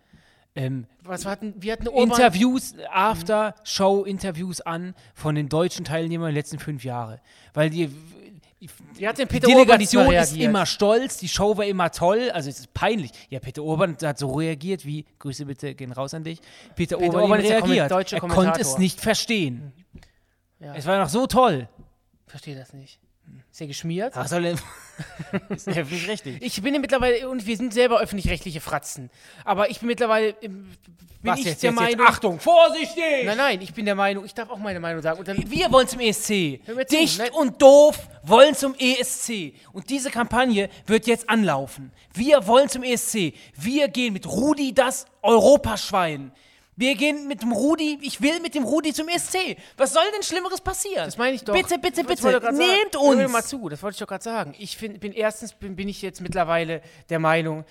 ähm, 0.56 0.86
Was 1.04 1.24
wir 1.24 1.32
hatten, 1.32 1.54
wir 1.58 1.74
hatten 1.74 1.88
Urban 1.88 2.10
Interviews, 2.10 2.76
After-Show-Interviews 2.92 4.62
an 4.62 4.96
von 5.14 5.36
den 5.36 5.48
deutschen 5.48 5.86
Teilnehmern 5.86 6.28
der 6.28 6.34
letzten 6.34 6.60
fünf 6.60 6.84
Jahre. 6.84 7.22
Weil 7.54 7.70
die, 7.70 7.90
Wir 8.96 9.08
hatten 9.08 9.20
den 9.20 9.28
die 9.30 9.34
Peter 9.34 9.48
mal 9.48 9.66
Delegation 9.66 10.14
ist 10.14 10.36
immer 10.36 10.66
stolz, 10.66 11.18
die 11.18 11.30
Show 11.30 11.56
war 11.56 11.66
immer 11.66 11.90
toll, 11.92 12.30
also 12.32 12.50
es 12.50 12.60
ist 12.60 12.74
peinlich. 12.74 13.12
Ja, 13.30 13.40
Peter 13.40 13.64
Urban 13.64 13.96
hat 14.04 14.18
so 14.18 14.34
reagiert 14.34 14.86
wie, 14.86 15.06
Grüße 15.20 15.46
bitte 15.46 15.74
gehen 15.74 15.94
raus 15.94 16.14
an 16.14 16.26
dich, 16.26 16.42
Peter, 16.76 16.98
Peter 16.98 17.00
Urban, 17.00 17.22
Urban 17.24 17.40
reagiert. 17.40 18.12
Er 18.12 18.20
konnte 18.20 18.60
es 18.60 18.78
nicht 18.78 19.00
verstehen. 19.00 19.72
Ja. 20.62 20.76
Es 20.76 20.86
war 20.86 21.00
noch 21.00 21.10
so 21.10 21.28
toll. 21.28 21.68
Verstehe 22.28 22.56
das 22.56 22.74
nicht. 22.74 23.00
Ist 23.52 23.62
er 23.62 23.68
geschmiert? 23.68 24.16
Was 24.16 24.30
soll 24.30 24.44
denn? 24.44 24.60
ist 25.50 25.68
ja 25.68 25.84
nicht 25.84 26.08
richtig. 26.08 26.42
Ich 26.42 26.62
bin 26.62 26.74
ja 26.74 26.80
mittlerweile, 26.80 27.30
und 27.30 27.46
wir 27.46 27.58
sind 27.58 27.74
selber 27.74 28.00
öffentlich-rechtliche 28.00 28.62
Fratzen, 28.62 29.10
aber 29.44 29.70
ich 29.70 29.80
bin 29.80 29.88
mittlerweile, 29.88 30.36
ähm, 30.42 30.70
bin 31.22 31.32
Was 31.32 31.40
ich 31.40 31.46
jetzt, 31.46 31.64
der 31.64 31.70
jetzt, 31.70 31.80
Meinung... 31.80 32.00
jetzt? 32.00 32.10
Achtung, 32.10 32.40
vorsichtig! 32.40 33.26
Nein, 33.26 33.38
nein, 33.38 33.62
ich 33.62 33.74
bin 33.74 33.86
der 33.86 33.96
Meinung, 33.96 34.26
ich 34.26 34.34
darf 34.34 34.50
auch 34.50 34.58
meine 34.58 34.80
Meinung 34.80 35.02
sagen. 35.02 35.20
Und 35.20 35.28
dann, 35.28 35.38
Wir 35.50 35.72
wollen 35.72 35.88
zum 35.88 36.00
ESC. 36.00 36.30
Mir 36.68 36.88
zu, 36.88 36.98
Dicht 36.98 37.20
ne? 37.20 37.32
und 37.32 37.62
doof 37.62 37.98
wollen 38.24 38.56
zum 38.56 38.74
ESC. 38.76 39.54
Und 39.72 39.90
diese 39.90 40.10
Kampagne 40.10 40.70
wird 40.88 41.06
jetzt 41.06 41.30
anlaufen. 41.30 41.92
Wir 42.14 42.48
wollen 42.48 42.70
zum 42.70 42.84
ESC. 42.84 43.34
Wir 43.56 43.88
gehen 43.88 44.14
mit 44.14 44.26
Rudi 44.26 44.74
das 44.74 45.06
Europaschwein. 45.22 46.32
Wir 46.82 46.96
gehen 46.96 47.28
mit 47.28 47.44
dem 47.44 47.52
Rudi, 47.52 48.00
ich 48.02 48.22
will 48.22 48.40
mit 48.40 48.56
dem 48.56 48.64
Rudi 48.64 48.92
zum 48.92 49.08
ESC. 49.08 49.56
Was 49.78 49.94
soll 49.94 50.04
denn 50.16 50.24
Schlimmeres 50.24 50.62
passieren? 50.62 51.06
Das 51.06 51.16
meine 51.16 51.36
ich 51.36 51.44
doch. 51.44 51.54
Bitte, 51.54 51.78
bitte, 51.78 52.04
bitte. 52.04 52.24
grad 52.24 52.42
sagen. 52.42 52.58
Nehmt 52.58 52.96
Hör 52.96 53.02
uns. 53.26 53.32
mal 53.32 53.44
zu, 53.44 53.70
das 53.70 53.84
wollte 53.84 53.94
ich 53.94 54.00
doch 54.00 54.08
gerade 54.08 54.24
sagen. 54.24 54.56
Ich 54.58 54.76
find, 54.78 55.00
bin 55.00 55.12
erstens 55.14 55.54
bin, 55.54 55.76
bin 55.76 55.88
ich 55.88 56.02
jetzt 56.02 56.22
mittlerweile 56.22 56.82
der 57.12 57.20
Meinung, 57.20 57.66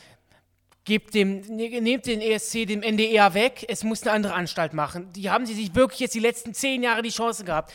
gebt 0.85 1.13
dem, 1.15 1.41
ne- 1.41 1.81
nehmt 1.81 2.07
den 2.07 2.21
ESC 2.21 2.67
dem 2.67 2.85
NDR 2.85 3.35
weg, 3.35 3.65
es 3.67 3.83
muss 3.83 4.03
eine 4.03 4.13
andere 4.13 4.35
Anstalt 4.35 4.75
machen. 4.75 5.13
Die 5.13 5.29
haben 5.29 5.45
sie 5.45 5.55
sich 5.55 5.75
wirklich 5.75 5.99
jetzt 5.99 6.15
die 6.15 6.21
letzten 6.21 6.55
zehn 6.55 6.81
Jahre 6.81 7.03
die 7.03 7.11
Chance 7.11 7.43
gehabt. 7.43 7.73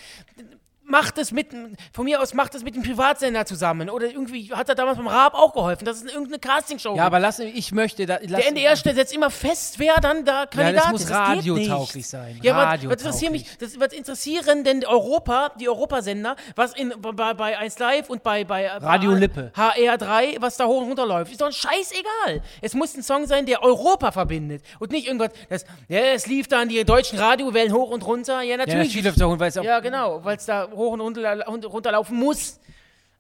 Macht 0.88 1.18
es 1.18 1.32
mit, 1.32 1.48
von 1.94 2.06
mir 2.06 2.22
aus 2.22 2.34
macht 2.34 2.54
es 2.56 2.64
mit 2.64 2.76
dem 2.76 2.84
Privatsender 2.84 3.46
zusammen. 3.46 3.90
Oder 3.90 4.08
irgendwie 4.08 4.54
hat 4.54 4.70
er 4.70 4.76
damals 4.76 4.98
beim 4.98 5.08
Raab 5.08 5.34
auch 5.34 5.54
geholfen. 5.54 5.86
Das 5.86 5.98
ist 5.98 6.06
irgendeine 6.06 6.40
Castingshow. 6.40 6.96
Ja, 6.96 7.06
aber 7.06 7.20
lass, 7.20 7.40
ich 7.40 7.72
möchte 7.72 8.06
da. 8.06 8.20
Lass, 8.22 8.42
der 8.42 8.50
NDR 8.50 8.76
stellt 8.76 8.98
jetzt 8.98 9.14
immer 9.14 9.30
fest, 9.30 9.80
wer 9.80 9.96
dann 9.96 10.26
da 10.26 10.46
Kandidat 10.46 10.92
muss 10.92 11.02
ist. 11.02 11.10
Das 11.10 11.30
geht 11.30 11.38
radiotauglich 11.38 12.08
sein. 12.08 12.40
Ja, 12.42 12.56
aber 12.56 12.84
was 12.84 12.84
interessiert 12.84 13.32
mich, 13.32 13.58
das, 13.58 13.80
was 13.80 13.94
interessieren 13.94 14.64
denn 14.64 14.86
Europa, 14.86 15.52
die 15.60 15.68
Europasender, 15.70 16.36
was 16.56 16.74
in, 16.74 16.94
bei, 17.00 17.34
bei 17.34 17.58
1 17.58 17.80
Live 17.80 18.10
und 18.10 18.24
bei, 18.24 18.44
bei 18.44 18.68
Radio 18.68 19.12
bei 19.12 19.18
Lippe. 19.20 19.52
HR3, 19.56 20.42
was 20.42 20.58
da 20.58 20.66
hoch 20.66 20.82
und 20.82 20.88
runter 20.90 21.06
läuft, 21.06 21.32
ist 21.32 21.42
doch 21.42 21.52
scheißegal. 21.52 22.42
Es 22.62 22.74
muss 22.74 22.96
ein 22.96 23.04
Song 23.04 23.26
sein, 23.28 23.46
der 23.46 23.64
Europa 23.64 24.12
verbindet 24.12 24.64
und 24.80 24.92
nicht 24.92 25.08
irgendwas, 25.08 25.32
das, 25.50 25.66
ja, 25.88 26.00
es 26.00 26.28
lief 26.28 26.48
da 26.48 26.62
an 26.62 26.70
die 26.70 26.84
deutschen 26.84 27.20
Radiowellen 27.20 27.74
hoch 27.74 27.90
und 27.90 28.06
runter. 28.06 28.42
Ja, 28.42 28.52
Ja, 28.52 28.58
natürlich. 28.58 28.88
natürlich 28.88 29.06
läuft 29.06 29.20
der 29.20 29.28
Hund, 29.28 29.40
weil 29.40 29.50
es 29.50 29.58
auch. 29.58 29.64
Ja, 29.64 29.80
genau, 29.80 30.24
weil 30.24 30.38
es 30.38 30.46
da 30.46 30.68
hoch 30.76 30.94
und 30.94 31.02
runter, 31.02 31.46
runterlaufen 31.46 32.18
muss. 32.18 32.60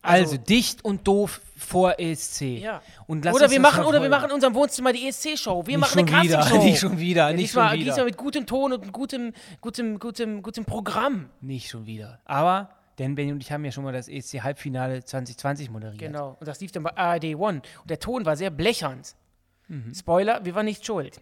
also, 0.01 0.37
dicht 0.37 0.83
und 0.85 1.07
doof 1.07 1.41
vor 1.57 1.99
ESC. 1.99 2.41
Ja. 2.59 2.81
Und 3.07 3.25
Oder 3.25 3.49
wir, 3.49 3.59
machen, 3.59 3.85
oder 3.85 4.01
wir 4.01 4.09
machen 4.09 4.29
in 4.29 4.35
unserem 4.35 4.53
Wohnzimmer 4.53 4.93
die 4.93 5.07
ESC-Show. 5.07 5.65
Wir 5.65 5.77
Nicht 5.77 5.95
machen 5.95 5.99
eine 5.99 6.07
schon 6.09 6.23
wieder, 6.23 6.37
Castingshow. 6.37 6.65
nicht 6.69 6.79
schon 6.79 6.99
wieder, 6.99 7.29
Ja, 7.29 7.33
nicht 7.35 7.45
diesmal, 7.45 7.69
schon 7.69 7.79
wieder. 7.79 7.85
Diesmal 7.91 8.05
mit 8.05 8.17
gutem 8.17 8.45
Ton 8.45 8.73
und 8.73 8.91
gutem, 8.91 9.33
gutem, 9.61 9.99
gutem, 9.99 10.41
gutem 10.43 10.65
Programm. 10.65 11.29
Nicht 11.41 11.69
schon 11.69 11.85
wieder. 11.85 12.19
Aber, 12.25 12.69
denn 12.99 13.15
Benny 13.15 13.31
und 13.31 13.41
ich 13.41 13.51
haben 13.51 13.65
ja 13.65 13.71
schon 13.71 13.83
mal 13.83 13.93
das 13.93 14.07
ESC-Halbfinale 14.07 15.03
2020 15.03 15.69
moderiert. 15.69 15.99
Genau. 15.99 16.37
Und 16.39 16.47
das 16.47 16.59
lief 16.59 16.71
dann 16.71 16.83
bei 16.83 16.95
ARD 16.95 17.35
One. 17.35 17.61
Und 17.81 17.89
der 17.89 17.99
Ton 17.99 18.25
war 18.25 18.35
sehr 18.35 18.49
blechernd. 18.51 19.15
Spoiler, 19.95 20.45
wir 20.45 20.53
waren 20.53 20.65
nicht 20.65 20.85
schuld. 20.85 21.19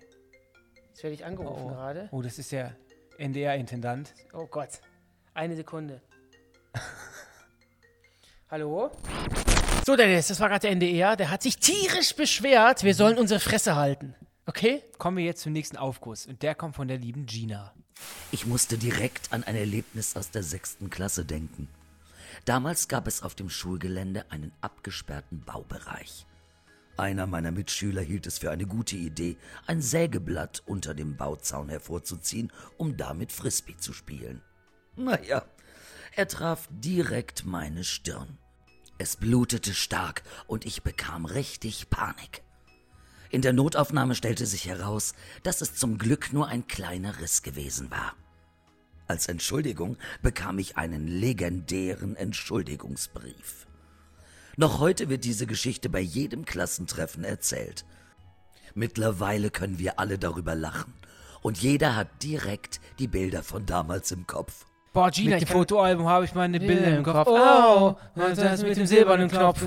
Jetzt 0.89 1.01
werde 1.03 1.13
ich 1.13 1.23
angerufen 1.25 1.69
gerade. 1.69 2.09
Oh, 2.11 2.21
das 2.21 2.37
ist 2.37 2.51
der 2.51 2.75
NDR-Intendant. 3.17 4.13
Oh 4.33 4.45
Gott. 4.47 4.81
Eine 5.33 5.55
Sekunde. 5.55 6.01
Hallo? 8.49 8.91
So, 9.86 9.95
Dennis, 9.95 10.27
das 10.27 10.39
war 10.39 10.49
gerade 10.49 10.62
der 10.62 10.71
NDR. 10.71 11.15
Der 11.15 11.29
hat 11.29 11.43
sich 11.43 11.57
tierisch 11.57 12.15
beschwert, 12.15 12.83
wir 12.83 12.95
sollen 12.95 13.17
unsere 13.17 13.39
Fresse 13.39 13.75
halten. 13.75 14.15
Okay? 14.45 14.83
Kommen 14.97 15.17
wir 15.17 15.25
jetzt 15.25 15.41
zum 15.41 15.53
nächsten 15.53 15.77
Aufguss. 15.77 16.25
Und 16.25 16.41
der 16.41 16.55
kommt 16.55 16.75
von 16.75 16.88
der 16.88 16.97
lieben 16.97 17.25
Gina. 17.25 17.73
Ich 18.31 18.45
musste 18.45 18.77
direkt 18.77 19.31
an 19.31 19.43
ein 19.43 19.55
Erlebnis 19.55 20.15
aus 20.15 20.31
der 20.31 20.43
sechsten 20.43 20.89
Klasse 20.89 21.25
denken. 21.25 21.67
Damals 22.45 22.88
gab 22.88 23.07
es 23.07 23.23
auf 23.23 23.36
dem 23.36 23.49
Schulgelände 23.49 24.25
einen 24.29 24.51
abgesperrten 24.62 25.41
Baubereich. 25.41 26.25
Einer 26.97 27.25
meiner 27.25 27.51
Mitschüler 27.51 28.01
hielt 28.01 28.27
es 28.27 28.38
für 28.38 28.51
eine 28.51 28.67
gute 28.67 28.95
Idee, 28.95 29.38
ein 29.65 29.81
Sägeblatt 29.81 30.62
unter 30.65 30.93
dem 30.93 31.15
Bauzaun 31.15 31.69
hervorzuziehen, 31.69 32.51
um 32.77 32.97
damit 32.97 33.31
Frisbee 33.31 33.77
zu 33.77 33.93
spielen. 33.93 34.41
Naja, 34.95 35.43
er 36.15 36.28
traf 36.28 36.67
direkt 36.69 37.45
meine 37.45 37.84
Stirn. 37.84 38.38
Es 38.97 39.15
blutete 39.15 39.73
stark 39.73 40.23
und 40.47 40.65
ich 40.65 40.84
bekam 40.84 41.26
richtig 41.26 41.89
Panik. 41.89 42.43
In 43.32 43.41
der 43.41 43.54
Notaufnahme 43.54 44.13
stellte 44.13 44.45
sich 44.45 44.67
heraus, 44.67 45.15
dass 45.41 45.62
es 45.62 45.73
zum 45.73 45.97
Glück 45.97 46.32
nur 46.32 46.47
ein 46.47 46.67
kleiner 46.67 47.19
Riss 47.19 47.41
gewesen 47.41 47.89
war. 47.89 48.13
Als 49.08 49.28
Entschuldigung 49.28 49.97
bekam 50.21 50.60
ich 50.60 50.78
einen 50.78 51.08
legendären 51.08 52.15
Entschuldigungsbrief. 52.15 53.67
Noch 54.56 54.80
heute 54.80 55.10
wird 55.10 55.23
diese 55.23 55.47
Geschichte 55.47 55.89
bei 55.89 55.99
jedem 55.99 56.45
Klassentreffen 56.45 57.23
erzählt. 57.23 57.86
Mittlerweile 58.76 59.49
können 59.49 59.80
wir 59.80 59.99
alle 59.99 60.19
darüber 60.19 60.54
lachen 60.54 60.93
und 61.41 61.58
jeder 61.58 61.95
hat 61.95 62.21
direkt 62.21 62.80
die 62.99 63.08
Bilder 63.08 63.41
von 63.41 63.65
damals 63.65 64.12
im 64.12 64.28
Kopf. 64.28 64.65
Boah, 64.93 65.10
Gina, 65.10 65.32
Mit 65.36 65.41
ich 65.41 65.47
dem 65.49 65.53
Fotoalbum 65.53 66.08
habe 66.08 66.23
ich 66.23 66.36
meine 66.36 66.60
Bilder 66.60 66.95
im 66.97 67.03
Kopf. 67.03 67.27
Oh, 67.27 67.95
und 68.15 68.38
das 68.38 68.62
mit 68.62 68.77
dem 68.77 68.86
silbernen 68.86 69.27
Knopf. 69.27 69.60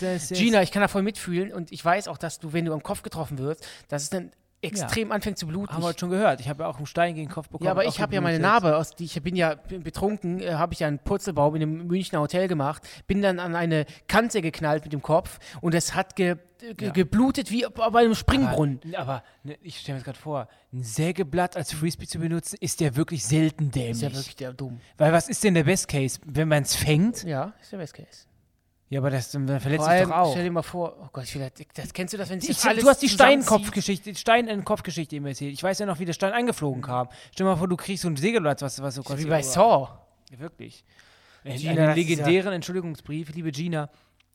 ist- 0.00 0.32
Gina, 0.32 0.62
ich 0.62 0.72
kann 0.72 0.80
da 0.80 0.88
voll 0.88 1.02
mitfühlen 1.02 1.52
und 1.52 1.70
ich 1.70 1.84
weiß 1.84 2.08
auch, 2.08 2.16
dass 2.16 2.38
du, 2.38 2.54
wenn 2.54 2.64
du 2.64 2.72
am 2.72 2.82
Kopf 2.82 3.02
getroffen 3.02 3.38
wirst, 3.38 3.66
dass 3.88 4.04
es 4.04 4.10
dann 4.10 4.32
extrem 4.62 5.12
anfängt 5.12 5.38
zu 5.38 5.46
bluten. 5.46 5.72
Haben 5.74 5.82
wir 5.82 5.88
heute 5.88 6.00
schon 6.00 6.10
gehört. 6.10 6.40
Ich 6.40 6.48
habe 6.48 6.62
ja 6.62 6.68
auch 6.68 6.76
einen 6.76 6.86
Stein 6.86 7.14
gegen 7.14 7.28
den 7.28 7.32
Kopf 7.32 7.48
bekommen. 7.48 7.66
Ja, 7.66 7.72
aber 7.72 7.84
ich 7.84 8.00
habe 8.00 8.14
ja 8.14 8.20
meine. 8.20 8.38
Narbe, 8.38 8.76
aus, 8.76 8.94
die, 8.94 9.04
ich 9.04 9.22
bin 9.22 9.36
ja 9.36 9.54
betrunken, 9.82 10.40
äh, 10.40 10.54
habe 10.54 10.72
ich 10.72 10.80
ja 10.80 10.88
einen 10.88 10.98
Purzelbaum 10.98 11.54
in 11.56 11.62
einem 11.62 11.86
Münchner 11.86 12.20
Hotel 12.20 12.48
gemacht, 12.48 12.82
bin 13.06 13.22
dann 13.22 13.38
an 13.38 13.54
eine 13.54 13.86
Kante 14.08 14.40
geknallt 14.40 14.84
mit 14.84 14.92
dem 14.92 15.02
Kopf 15.02 15.38
und 15.60 15.74
es 15.74 15.94
hat 15.94 16.16
ge, 16.16 16.36
ge, 16.58 16.74
Ja. 16.88 16.92
geblutet 16.92 17.50
wie 17.50 17.66
bei 17.74 18.00
einem 18.00 18.14
Springbrunnen. 18.14 18.80
Aber, 18.94 18.98
aber 18.98 19.22
ne, 19.42 19.56
ich 19.62 19.78
stelle 19.78 19.96
mir 19.96 20.00
das 20.00 20.04
gerade 20.06 20.18
vor, 20.18 20.48
ein 20.72 20.82
Sägeblatt 20.82 21.56
als 21.56 21.72
Frisbee 21.72 22.06
zu 22.06 22.18
benutzen, 22.18 22.56
ist 22.60 22.80
ja 22.80 22.94
wirklich 22.96 23.24
selten 23.24 23.70
dämlich. 23.70 23.90
ist 23.92 24.02
ja 24.02 24.12
wirklich 24.12 24.36
der 24.36 24.52
dumm. 24.52 24.80
Weil 24.96 25.12
was 25.12 25.28
ist 25.28 25.42
denn 25.44 25.54
der 25.54 25.64
Best 25.64 25.88
Case? 25.88 26.20
Wenn 26.24 26.48
man 26.48 26.62
es 26.62 26.74
fängt? 26.76 27.24
Ja, 27.24 27.52
ist 27.60 27.72
der 27.72 27.78
Best 27.78 27.94
Case. 27.94 28.26
Ja, 28.92 29.00
aber 29.00 29.08
das 29.08 29.30
dann 29.30 29.46
verletzt 29.58 29.86
sich 29.86 30.02
doch 30.02 30.10
auch. 30.10 30.32
stell 30.32 30.44
dir 30.44 30.50
mal 30.50 30.60
vor, 30.60 30.98
oh 31.02 31.08
Gott, 31.14 31.24
ich 31.24 31.34
will, 31.34 31.50
das, 31.74 31.94
kennst 31.94 32.12
du 32.12 32.18
das, 32.18 32.28
wenn 32.28 32.42
sich 32.42 32.50
Ich, 32.50 32.62
alles 32.62 32.84
du 32.84 32.90
hast 32.90 33.00
die? 33.00 33.08
Steinkopfgeschichte, 33.08 34.12
die 34.12 34.18
Stein 34.18 34.48
in 34.48 34.66
Kopfgeschichte 34.66 35.16
immer 35.16 35.30
erzählt. 35.30 35.54
Ich 35.54 35.62
weiß 35.62 35.78
ja 35.78 35.86
noch, 35.86 35.98
wie 35.98 36.04
der 36.04 36.12
Stein 36.12 36.34
eingeflogen 36.34 36.82
kam. 36.82 37.08
Stell 37.32 37.46
dir 37.46 37.52
mal 37.52 37.56
vor, 37.56 37.68
du 37.68 37.76
kriegst 37.78 38.02
so 38.02 38.08
ein 38.08 38.16
Sägeblatt, 38.16 38.60
was, 38.60 38.82
was 38.82 38.96
so 38.96 39.02
Wie 39.16 39.24
bei 39.24 39.40
Saw. 39.40 39.88
Ja, 40.30 40.38
wirklich. 40.40 40.84
Äh, 41.42 41.56
Gina, 41.56 41.70
einen 41.70 41.78
das 41.78 41.96
ist 41.96 41.96
legendären 41.96 42.52
Entschuldigungsbrief, 42.52 43.34
liebe 43.34 43.50
Gina. 43.50 43.88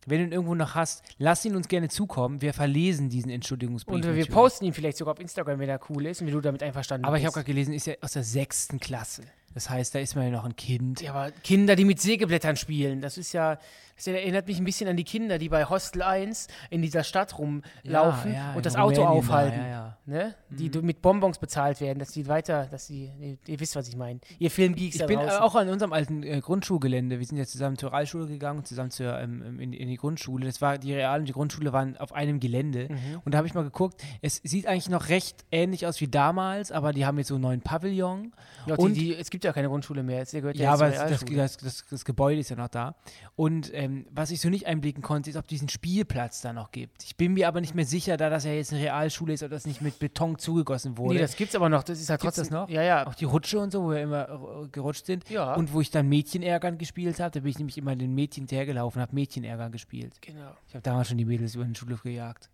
Wenn 0.08 0.22
du 0.22 0.26
ihn 0.26 0.32
irgendwo 0.32 0.56
noch 0.56 0.74
hast, 0.74 1.04
lass 1.20 1.46
ihn 1.46 1.56
uns 1.56 1.67
gerne 1.67 1.89
zukommen. 1.89 2.41
Wir 2.41 2.54
verlesen 2.56 3.10
diesen 3.10 3.30
Entschuldigungsbrief. 3.30 3.93
Und 3.93 4.06
wir 4.06 4.10
natürlich. 4.10 4.32
posten 4.32 4.65
ihn 4.65 4.74
vielleicht 4.74 4.98
sogar 4.98 5.13
auf 5.13 5.20
Instagram, 5.20 5.60
wenn 5.60 5.70
er 5.70 5.80
cool 5.89 6.08
ist 6.08 6.22
und 6.22 6.28
wenn 6.28 6.34
du 6.34 6.41
damit 6.41 6.63
einverstanden 6.63 7.06
Aber 7.06 7.17
ich 7.17 7.26
habe 7.26 7.28
bist. 7.28 7.46
gerade 7.46 7.46
gelesen, 7.46 7.74
ist 7.76 7.86
ja 7.86 7.93
aus 8.02 8.13
der 8.13 8.24
sechsten 8.24 8.80
Klasse. 8.80 9.22
Das 9.54 9.70
heißt, 9.70 9.96
da 9.96 10.00
ist 10.00 10.15
man 10.15 10.26
ja 10.26 10.32
noch 10.32 10.46
ein 10.46 10.56
Kind. 10.56 11.02
Ja, 11.02 11.13
aber 11.13 11.32
Kinder, 11.32 11.76
die 11.76 11.84
mit 11.84 12.00
Sägeblättern 12.00 12.56
spielen, 12.58 13.02
das 13.02 13.17
ist 13.17 13.34
ja, 13.34 13.58
das 13.97 14.07
erinnert 14.07 14.47
mich 14.47 14.60
ein 14.60 14.63
bisschen 14.63 14.88
an 14.88 14.95
die 14.95 15.03
Kinder, 15.03 15.38
die 15.38 15.49
bei 15.49 15.65
Hostel 15.65 16.01
1 16.03 16.47
in 16.69 16.81
dieser 16.81 17.03
Stadt 17.03 17.38
rumlaufen 17.38 18.31
Ja, 18.33 18.51
ja, 18.51 18.53
und 18.53 18.65
das 18.65 18.75
Auto 18.75 19.01
Rumänien 19.01 19.07
aufhalten. 19.19 19.60
ja, 19.60 19.67
ja. 19.67 19.97
Ne? 20.05 20.36
Die 20.49 20.69
du- 20.69 20.81
mit 20.83 21.01
Bonbons 21.01 21.38
bezahlt 21.39 21.81
werden, 21.81 21.99
dass 21.99 22.12
die 22.12 22.27
weiter, 22.27 22.67
dass 22.71 22.88
die, 22.88 23.12
ihr, 23.19 23.38
ihr 23.45 23.60
wisst, 23.60 23.75
was 23.75 23.89
ich 23.89 23.97
meine. 23.97 24.21
Ihr 24.39 24.49
Filmgeeks 24.49 24.95
Ich 24.95 25.05
bin 25.05 25.19
äh, 25.19 25.23
draußen. 25.25 25.39
auch 25.41 25.55
an 25.55 25.67
unserem 25.67 25.91
alten 25.91 26.23
äh, 26.23 26.39
Grundschulgelände. 26.39 27.19
Wir 27.19 27.25
sind 27.25 27.38
ja 27.38 27.45
zusammen 27.45 27.77
zur 27.77 27.91
Realschule 27.91 28.27
gegangen, 28.27 28.63
zusammen 28.63 28.89
zur, 28.91 29.19
ähm, 29.19 29.60
in, 29.60 29.73
in 29.73 29.88
die 29.89 29.97
Grundschule. 29.97 30.45
Das 30.45 30.62
war 30.62 30.77
die 30.77 30.93
Real- 30.93 31.19
und 31.19 31.25
die 31.27 31.33
Grundschule 31.33 31.73
waren 31.73 31.97
auf 31.97 32.13
einem 32.13 32.39
Gelände. 32.39 32.88
Mhm. 32.89 33.21
Und 33.25 33.33
da 33.33 33.39
habe 33.39 33.47
ich 33.47 33.53
mal 33.53 33.63
geguckt. 33.63 34.01
Es 34.21 34.39
sieht 34.43 34.65
eigentlich 34.67 34.88
noch 34.89 35.10
recht 35.10 35.43
ähnlich 35.51 35.86
aus 35.86 35.99
wie 35.99 36.07
damals, 36.07 36.71
aber 36.71 36.93
die 36.93 37.05
haben 37.05 37.17
jetzt 37.17 37.27
so 37.27 37.36
einen 37.36 37.41
neuen 37.43 37.62
Pavillon. 37.62 38.31
Ja, 38.65 38.75
und- 38.75 38.93
die, 38.95 38.99
die, 39.07 39.15
es 39.15 39.29
gibt 39.29 39.43
ja 39.43 39.51
keine 39.51 39.67
Grundschule 39.67 40.03
mehr. 40.03 40.19
Jetzt 40.19 40.31
gehört 40.31 40.55
Ja, 40.55 40.71
jetzt 40.71 40.81
aber 40.81 40.91
das, 40.91 41.19
das, 41.19 41.25
das, 41.25 41.57
das, 41.57 41.86
das 41.89 42.05
Gebäude 42.05 42.39
ist 42.39 42.49
ja 42.49 42.55
noch 42.55 42.69
da. 42.69 42.95
Und 43.36 43.73
ähm, 43.88 44.06
was 44.12 44.32
ich 44.32 44.41
so 44.41 44.50
nicht 44.50 44.67
einblicken 44.67 45.02
konnte, 45.02 45.30
ist, 45.30 45.36
ob 45.36 45.47
diesen 45.47 45.69
Spielplatz 45.69 46.41
da 46.41 46.54
noch 46.54 46.71
gibt. 46.71 47.04
Ich 47.04 47.15
bin 47.15 47.34
mir 47.34 47.47
aber 47.47 47.62
nicht 47.62 47.76
mehr 47.76 47.86
sicher, 47.86 48.17
da 48.17 48.30
das 48.30 48.45
ja 48.45 48.52
jetzt 48.52 48.73
eine 48.73 48.82
Realschule 48.82 49.34
ist, 49.34 49.43
ob 49.43 49.50
das 49.50 49.65
nicht 49.65 49.82
mit 49.82 50.00
Beton 50.00 50.38
zugegossen 50.38 50.97
wurde. 50.97 51.15
Nee, 51.15 51.21
das 51.21 51.36
gibt's 51.36 51.56
aber 51.56 51.69
noch. 51.69 51.84
Das 51.84 52.00
ist 52.00 52.10
halt 52.10 52.21
Gibt's 52.21 52.38
trotzdem. 52.38 52.56
das 52.56 52.67
noch? 52.67 52.69
Ja, 52.69 52.84
ja. 52.84 53.08
auch 53.08 53.15
die 53.15 53.26
Rutsche 53.26 53.60
und 53.60 53.71
so, 53.71 53.84
wo 53.84 53.91
wir 53.91 54.02
immer 54.02 54.63
äh, 54.63 54.67
gerutscht 54.69 55.06
sind. 55.06 55.30
Ja. 55.30 55.56
Und 55.56 55.73
wo 55.73 55.82
ich 55.82 55.91
dann 55.91 56.08
Mädchen 56.08 56.43
ärgern 56.43 56.78
gespielt 56.78 57.19
habe, 57.19 57.32
da 57.32 57.39
bin 57.39 57.50
ich 57.50 57.58
nämlich 57.58 57.78
immer 57.78 57.95
den 57.95 58.13
Mädchen 58.13 58.41
hinterhergelaufen 58.43 59.00
und 59.00 59.08
habe 59.08 59.15
Mädchen 59.15 59.43
ärgern 59.43 59.71
gespielt. 59.71 60.15
Genau. 60.21 60.52
Ich 60.67 60.76
habe 60.76 60.84
damals 60.84 61.08
schon 61.10 61.17
die 61.17 61.26
Mädels 61.26 61.56
über 61.56 61.65
den 61.65 61.76
Schulhof 61.76 62.04
gejagt. 62.04 62.50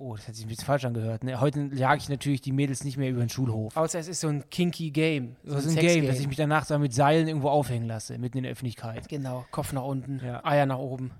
Oh, 0.00 0.16
das 0.16 0.26
hat 0.28 0.34
sich 0.34 0.46
ein 0.46 0.48
bisschen 0.48 0.64
falsch 0.64 0.86
angehört. 0.86 1.24
Ne? 1.24 1.38
Heute 1.40 1.68
jage 1.74 2.00
ich 2.00 2.08
natürlich 2.08 2.40
die 2.40 2.52
Mädels 2.52 2.84
nicht 2.84 2.96
mehr 2.96 3.10
über 3.10 3.20
den 3.20 3.28
Schulhof. 3.28 3.76
Außer 3.76 3.98
es 3.98 4.08
ist 4.08 4.20
so 4.20 4.28
ein 4.28 4.48
kinky 4.48 4.90
Game. 4.92 5.36
So 5.44 5.54
Das 5.54 5.66
ist 5.66 5.76
ein 5.76 5.82
Game, 5.82 6.06
dass 6.06 6.18
ich 6.18 6.26
mich 6.26 6.38
danach 6.38 6.64
so 6.64 6.78
mit 6.78 6.94
Seilen 6.94 7.28
irgendwo 7.28 7.50
aufhängen 7.50 7.86
lasse, 7.86 8.16
mitten 8.16 8.38
in 8.38 8.44
der 8.44 8.52
Öffentlichkeit. 8.52 9.10
Genau, 9.10 9.44
Kopf 9.50 9.74
nach 9.74 9.84
unten, 9.84 10.22
Ja. 10.24 10.42
Eier 10.42 10.64
nach 10.64 10.78
oben. 10.78 11.10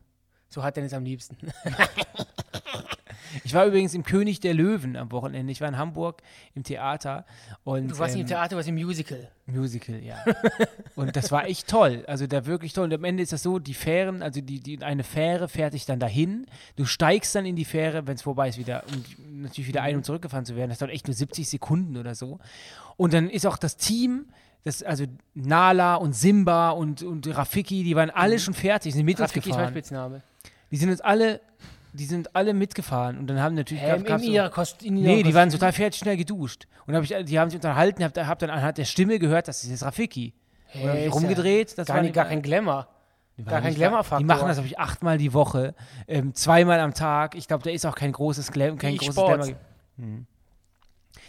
So 0.48 0.62
hat 0.62 0.78
Dennis 0.78 0.94
am 0.94 1.04
liebsten. 1.04 1.36
Ich 3.44 3.54
war 3.54 3.66
übrigens 3.66 3.94
im 3.94 4.02
König 4.02 4.40
der 4.40 4.54
Löwen 4.54 4.96
am 4.96 5.12
Wochenende. 5.12 5.52
Ich 5.52 5.60
war 5.60 5.68
in 5.68 5.78
Hamburg 5.78 6.22
im 6.54 6.62
Theater. 6.62 7.24
Und, 7.64 7.90
Du 7.90 7.98
warst 7.98 8.14
nicht 8.14 8.22
ähm, 8.22 8.26
im 8.26 8.28
Theater, 8.28 8.48
du 8.50 8.56
warst 8.56 8.68
im 8.68 8.74
Musical. 8.74 9.28
Musical, 9.46 10.02
ja. 10.02 10.16
und 10.96 11.16
das 11.16 11.32
war 11.32 11.46
echt 11.46 11.68
toll. 11.68 12.04
Also 12.06 12.26
da 12.26 12.46
wirklich 12.46 12.72
toll. 12.72 12.84
Und 12.84 12.94
am 12.94 13.04
Ende 13.04 13.22
ist 13.22 13.32
das 13.32 13.42
so, 13.42 13.58
die 13.58 13.74
Fähren, 13.74 14.22
also 14.22 14.40
die, 14.40 14.60
die, 14.60 14.82
eine 14.82 15.04
Fähre 15.04 15.48
fährt 15.48 15.74
dich 15.74 15.86
dann 15.86 16.00
dahin. 16.00 16.46
Du 16.76 16.84
steigst 16.84 17.34
dann 17.34 17.46
in 17.46 17.56
die 17.56 17.64
Fähre, 17.64 18.06
wenn 18.06 18.14
es 18.14 18.22
vorbei 18.22 18.48
ist, 18.48 18.58
wieder, 18.58 18.84
um 18.92 19.42
natürlich 19.42 19.68
wieder 19.68 19.82
ein- 19.82 19.96
und 19.96 20.04
zurückgefahren 20.04 20.44
zu 20.44 20.56
werden. 20.56 20.70
Das 20.70 20.78
dauert 20.78 20.92
echt 20.92 21.06
nur 21.06 21.14
70 21.14 21.48
Sekunden 21.48 21.96
oder 21.96 22.14
so. 22.14 22.38
Und 22.96 23.12
dann 23.12 23.30
ist 23.30 23.46
auch 23.46 23.56
das 23.58 23.76
Team, 23.76 24.26
das, 24.64 24.82
also 24.82 25.06
Nala 25.34 25.94
und 25.94 26.14
Simba 26.14 26.70
und, 26.70 27.02
und 27.02 27.26
Rafiki, 27.34 27.82
die 27.82 27.96
waren 27.96 28.10
alle 28.10 28.38
schon 28.38 28.54
fertig, 28.54 28.92
sind 28.92 29.06
mit 29.06 29.18
uns 29.18 29.30
Rafiki 29.30 29.50
ist 29.50 29.56
mein 29.56 29.58
gefahren. 29.58 29.72
Spitzname. 29.72 30.22
Die 30.70 30.76
sind 30.76 30.90
uns 30.90 31.00
alle, 31.00 31.40
die 31.92 32.04
sind 32.04 32.34
alle 32.36 32.54
mitgefahren 32.54 33.18
und 33.18 33.26
dann 33.26 33.40
haben 33.40 33.54
natürlich 33.54 33.82
Ähm, 33.82 34.04
gab's 34.04 34.22
in 34.22 34.28
so- 34.28 34.34
ihrer 34.34 34.50
Kost 34.50 34.82
in 34.82 34.96
ihrer 34.96 35.06
Nee, 35.16 35.22
die 35.22 35.34
waren 35.34 35.50
total 35.50 35.72
fertig, 35.72 35.98
schnell 36.00 36.16
geduscht. 36.16 36.66
Und 36.86 36.94
hab 36.94 37.02
ich, 37.02 37.14
die 37.24 37.38
haben 37.38 37.50
sich 37.50 37.56
unterhalten, 37.56 38.02
hab, 38.04 38.16
hab 38.16 38.38
dann 38.38 38.50
anhand 38.50 38.78
der 38.78 38.84
Stimme 38.84 39.18
gehört, 39.18 39.48
das 39.48 39.62
ist 39.64 39.70
jetzt 39.70 39.82
Rafiki. 39.84 40.32
Und 40.74 40.82
hab 40.82 40.94
Hey, 40.94 41.06
ich 41.08 41.14
rumgedreht, 41.14 41.76
das 41.78 41.86
Gar, 41.86 41.96
war 41.96 42.02
nicht, 42.02 42.14
gar 42.14 42.26
kein 42.26 42.42
Glamour. 42.42 42.86
die 43.36 43.44
gar 43.44 43.60
kein 43.60 43.74
Glamour-Faktor. 43.74 44.18
Die 44.18 44.24
machen 44.24 44.46
das, 44.48 44.56
glaube 44.56 44.68
ich, 44.68 44.78
achtmal 44.78 45.18
die 45.18 45.32
Woche, 45.32 45.74
ähm, 46.06 46.34
zweimal 46.34 46.78
am 46.80 46.94
Tag. 46.94 47.34
Ich 47.34 47.48
glaube, 47.48 47.64
da 47.64 47.70
ist 47.70 47.84
auch 47.86 47.94
kein 47.94 48.12
großes 48.12 48.52
Glam, 48.52 48.76
kein 48.78 48.92
Wie 48.94 48.98
großes. 48.98 49.14
Glamour. 49.14 49.48
Hm. 49.98 50.26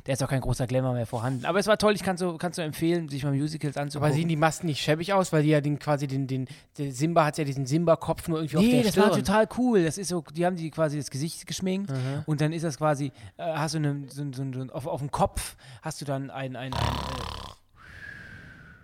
Da 0.04 0.14
ist 0.14 0.24
auch 0.24 0.28
kein 0.30 0.42
großer 0.42 0.66
Glamour 0.66 0.94
mehr 0.94 1.06
vorhanden. 1.06 1.46
Aber 1.46 1.60
es 1.60 1.68
war 1.68 1.78
toll, 1.78 1.94
ich 1.94 2.02
kann 2.02 2.18
so, 2.18 2.36
kannst 2.38 2.56
so 2.56 2.62
empfehlen, 2.64 3.08
sich 3.08 3.24
mal 3.24 3.34
Musicals 3.34 3.78
anzugucken. 3.78 4.08
Aber 4.12 4.16
sehen 4.16 4.28
die 4.28 4.36
Masken 4.36 4.66
nicht 4.68 4.82
schäbig 4.82 5.14
aus, 5.14 5.32
weil 5.32 5.44
die 5.44 5.50
ja 5.50 5.62
den 5.62 5.78
quasi 5.78 6.08
den, 6.08 6.26
den, 6.28 6.48
der 6.78 6.92
Simba 6.92 7.26
hat 7.26 7.38
ja 7.38 7.44
diesen 7.44 7.66
Simba-Kopf 7.68 8.28
nur 8.28 8.40
irgendwie 8.40 8.58
auf 8.58 8.64
Nee, 8.64 8.72
der 8.72 8.84
das 8.84 8.92
Stirn. 8.94 9.10
war 9.10 9.16
total 9.16 9.48
cool. 9.58 9.84
Das 9.84 9.98
ist 10.00 10.08
so, 10.08 10.24
die 10.34 10.46
haben 10.46 10.56
die 10.56 10.72
quasi 10.72 10.98
das 10.98 11.12
Gesicht 11.12 11.46
geschminkt 11.46 11.92
Mhm. 11.92 12.24
und 12.26 12.42
dann 12.42 12.52
ist 12.54 12.64
das 12.64 12.78
quasi, 12.78 13.12
äh, 13.38 13.44
hast 13.44 13.76
du 13.76 13.78
eine, 13.78 14.06
so, 14.10 14.24
so, 14.34 14.44
so, 14.52 14.74
auf, 14.74 14.88
auf 14.88 15.00
dem 15.02 15.12
Kopf 15.12 15.56
hast 15.84 16.02
du 16.02 16.06
dann 16.06 16.30
ein, 16.32 16.56
ein, 16.56 16.74
ein 16.74 16.74
äh, 16.74 16.86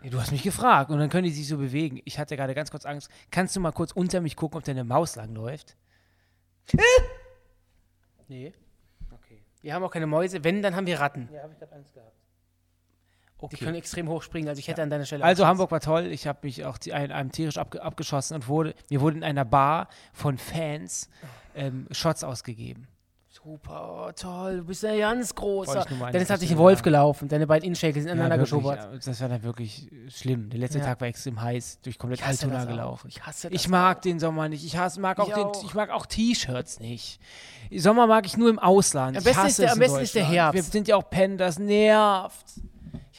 Nee, 0.03 0.09
du 0.11 0.21
hast 0.21 0.31
mich 0.31 0.43
gefragt 0.43 0.91
und 0.91 0.99
dann 0.99 1.09
können 1.09 1.23
die 1.23 1.31
sich 1.31 1.47
so 1.47 1.57
bewegen. 1.57 1.99
Ich 2.05 2.19
hatte 2.19 2.37
gerade 2.37 2.53
ganz 2.53 2.69
kurz 2.69 2.85
Angst. 2.85 3.09
Kannst 3.31 3.55
du 3.55 3.59
mal 3.59 3.71
kurz 3.71 3.91
unter 3.91 4.21
mich 4.21 4.35
gucken, 4.35 4.59
ob 4.59 4.63
da 4.63 4.71
eine 4.71 4.83
Maus 4.83 5.15
langläuft? 5.15 5.75
Nee. 8.27 8.53
Wir 9.61 9.73
haben 9.73 9.83
auch 9.83 9.91
keine 9.91 10.07
Mäuse. 10.07 10.43
Wenn, 10.43 10.61
dann 10.61 10.75
haben 10.75 10.87
wir 10.87 10.99
Ratten. 10.99 11.29
Ja, 11.33 11.43
habe 11.43 11.53
ich 11.53 11.59
gerade 11.59 11.75
Angst 11.75 11.93
gehabt. 11.93 12.13
Die 13.39 13.45
Okay. 13.45 13.57
können 13.65 13.75
extrem 13.75 14.09
hoch 14.09 14.23
springen. 14.23 14.47
Also 14.49 14.57
ich 14.59 14.67
hätte 14.67 14.81
an 14.81 14.89
deiner 14.89 15.05
Stelle 15.05 15.23
Also 15.23 15.45
Hamburg 15.45 15.69
war 15.69 15.79
toll. 15.79 16.07
Ich 16.07 16.25
habe 16.25 16.39
mich 16.41 16.65
auch 16.65 16.79
ein, 16.91 17.11
einem 17.11 17.31
tierisch 17.31 17.59
abge 17.59 17.81
abgeschossen 17.83 18.33
und 18.33 18.47
wurde, 18.47 18.73
mir 18.89 18.99
wurde 18.99 19.17
in 19.17 19.23
einer 19.23 19.45
Bar 19.45 19.89
von 20.11 20.39
Fans 20.39 21.07
ähm, 21.55 21.87
Shots 21.91 22.23
ausgegeben. 22.23 22.87
Super, 23.43 24.07
oh, 24.07 24.11
toll. 24.15 24.57
Du 24.57 24.63
bist 24.65 24.81
ja 24.83 24.95
ganz 24.97 25.33
großer. 25.35 25.85
Dennis 26.11 26.29
hat 26.29 26.39
sich 26.39 26.51
ein. 26.51 26.57
Wolf 26.57 26.81
gelaufen. 26.81 27.27
Deine 27.27 27.45
beiden 27.45 27.65
Innenschäkel 27.65 28.01
sind 28.01 28.11
ineinander 28.11 28.37
ja, 28.43 28.97
das 29.05 29.21
war 29.21 29.29
dann 29.29 29.43
wirklich 29.43 29.89
schlimm. 30.09 30.49
Der 30.49 30.59
letzte 30.59 30.79
Ja. 30.79 30.85
Tag 30.85 31.01
war 31.01 31.07
extrem 31.07 31.39
heiß, 31.41 31.79
durch 31.81 31.97
komplett 31.99 32.25
Altona 32.27 32.63
auch. 32.63 32.67
gelaufen. 32.67 33.07
Ich 33.09 33.25
hasse 33.25 33.49
das 33.49 33.61
Ich 33.61 33.69
mag 33.69 34.01
den 34.01 34.19
Sommer 34.19 34.49
nicht. 34.49 34.65
Ich 34.65 34.75
hasse, 34.77 34.99
mag 34.99 35.19
auch, 35.19 35.27
Ich 35.27 35.33
den, 35.35 35.43
auch. 35.43 35.63
ich 35.63 35.73
mag 35.75 35.91
auch 35.91 36.05
T-Shirts 36.07 36.79
nicht. 36.79 37.19
Sommer 37.75 38.07
mag 38.07 38.25
ich 38.25 38.37
nur 38.37 38.49
im 38.49 38.59
Ausland. 38.59 39.17
Am 39.17 39.23
besten 39.23 39.47
ist 39.47 39.59
der- 39.59 39.71
am 39.71 39.79
besten 39.79 39.99
ist 39.99 40.15
der. 40.15 40.25
Herbst. 40.27 40.55
Wir 40.55 40.63
sind 40.63 40.87
ja 40.87 40.95
auch 40.95 41.09
Pen, 41.09 41.37
das 41.37 41.59
nervt. 41.59 42.45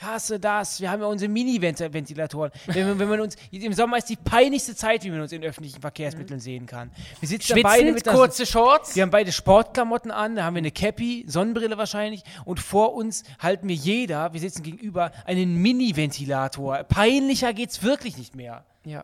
Ich 0.00 0.04
hasse 0.04 0.38
das. 0.38 0.80
Wir 0.80 0.92
haben 0.92 1.00
ja 1.00 1.08
unsere 1.08 1.28
Mini-Ventilatoren. 1.28 2.52
Wenn, 2.66 2.86
man- 2.86 2.98
wenn 3.00 3.08
man 3.08 3.20
uns, 3.20 3.34
Im 3.50 3.72
Sommer 3.72 3.98
ist 3.98 4.08
die 4.08 4.14
peinlichste 4.14 4.76
Zeit, 4.76 5.02
wie 5.02 5.10
man 5.10 5.20
uns 5.22 5.32
in 5.32 5.42
öffentlichen 5.42 5.80
Verkehrsmitteln 5.80 6.38
sehen 6.38 6.66
kann. 6.66 6.92
Wir 7.18 7.28
sitzen 7.28 7.56
da 7.56 7.62
beide 7.62 7.88
Schwitzend, 7.90 8.06
mit 8.06 8.14
kurze 8.14 8.46
Shorts. 8.46 8.94
wir 8.94 9.02
haben 9.02 9.10
beide 9.10 9.32
Sportklamotten 9.32 10.12
an, 10.12 10.36
da 10.36 10.44
haben 10.44 10.54
wir 10.54 10.58
eine 10.60 10.70
Cappy, 10.70 11.24
Sonnenbrille 11.26 11.78
wahrscheinlich 11.78 12.22
und 12.44 12.60
vor 12.60 12.94
uns 12.94 13.24
halten 13.40 13.66
wir 13.68 13.74
jeder, 13.74 14.32
wir 14.32 14.38
sitzen 14.38 14.62
gegenüber, 14.62 15.10
einen 15.26 15.56
Mini-Ventilator. 15.56 16.84
Peinlicher 16.84 17.52
geht's 17.52 17.82
wirklich 17.82 18.16
nicht 18.18 18.36
mehr. 18.36 18.64
Ja. 18.84 19.02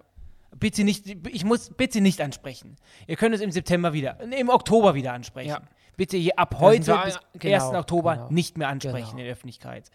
Bitte 0.61 0.85
nicht, 0.85 1.07
ich 1.29 1.45
muss 1.45 1.71
bitte 1.71 2.01
nicht 2.03 2.21
ansprechen. 2.21 2.77
Ihr 3.09 3.17
könnt 3.17 3.35
es 3.35 3.41
im 3.41 3.51
September 3.51 3.93
wieder, 3.95 4.21
im 4.21 4.49
Oktober 4.49 4.95
wieder 4.95 5.13
ansprechen. 5.13 5.49
Ja. 5.51 5.61
Bitte 5.97 6.17
hier 6.17 6.39
ab 6.39 6.57
heute 6.61 6.95
bis 7.05 7.19
genau, 7.41 7.71
1. 7.71 7.75
Oktober 7.81 8.15
genau. 8.15 8.31
nicht 8.31 8.57
mehr 8.59 8.69
ansprechen 8.69 8.97
Genau. 9.07 9.11
in 9.11 9.17
der 9.25 9.33
Öffentlichkeit. 9.33 9.91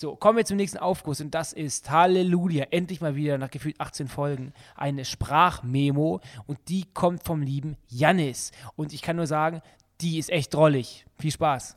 So, 0.00 0.14
kommen 0.14 0.36
wir 0.36 0.44
zum 0.44 0.58
nächsten 0.58 0.78
Aufguss 0.78 1.20
und 1.20 1.34
das 1.34 1.52
ist 1.52 1.90
Halleluja, 1.90 2.66
endlich 2.70 3.00
mal 3.00 3.16
wieder 3.16 3.36
nach 3.36 3.50
gefühlt 3.50 3.80
18 3.80 4.06
Folgen 4.06 4.52
eine 4.76 5.04
Sprachmemo 5.04 6.20
und 6.46 6.60
die 6.68 6.84
kommt 6.94 7.24
vom 7.24 7.42
lieben 7.42 7.76
Jannis 7.88 8.52
und 8.76 8.92
ich 8.92 9.02
kann 9.02 9.16
nur 9.16 9.26
sagen, 9.26 9.60
die 10.00 10.18
ist 10.18 10.30
echt 10.30 10.54
drollig. 10.54 11.04
Viel 11.18 11.32
Spaß. 11.32 11.76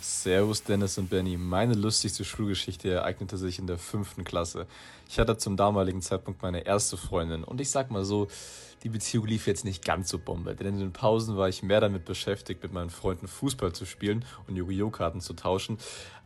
Servus 0.00 0.62
Dennis 0.62 0.96
und 0.96 1.10
Benny. 1.10 1.36
Meine 1.36 1.74
lustigste 1.74 2.24
Schulgeschichte 2.24 2.90
ereignete 2.90 3.36
sich 3.36 3.58
in 3.58 3.66
der 3.66 3.76
fünften 3.76 4.24
Klasse. 4.24 4.66
Ich 5.06 5.18
hatte 5.18 5.36
zum 5.36 5.58
damaligen 5.58 6.00
Zeitpunkt 6.00 6.40
meine 6.40 6.64
erste 6.64 6.96
Freundin 6.96 7.44
und 7.44 7.60
ich 7.60 7.68
sag 7.68 7.90
mal 7.90 8.02
so, 8.02 8.28
die 8.82 8.88
Beziehung 8.88 9.26
lief 9.26 9.46
jetzt 9.46 9.66
nicht 9.66 9.84
ganz 9.84 10.08
so 10.08 10.18
Bombe, 10.18 10.54
denn 10.54 10.68
in 10.68 10.78
den 10.78 10.92
Pausen 10.92 11.36
war 11.36 11.50
ich 11.50 11.62
mehr 11.62 11.80
damit 11.80 12.06
beschäftigt, 12.06 12.62
mit 12.62 12.72
meinen 12.72 12.88
Freunden 12.88 13.28
Fußball 13.28 13.74
zu 13.74 13.84
spielen 13.84 14.24
und 14.46 14.56
Yu-Gi-Oh! 14.56 14.88
Karten 14.88 15.20
zu 15.20 15.34
tauschen, 15.34 15.76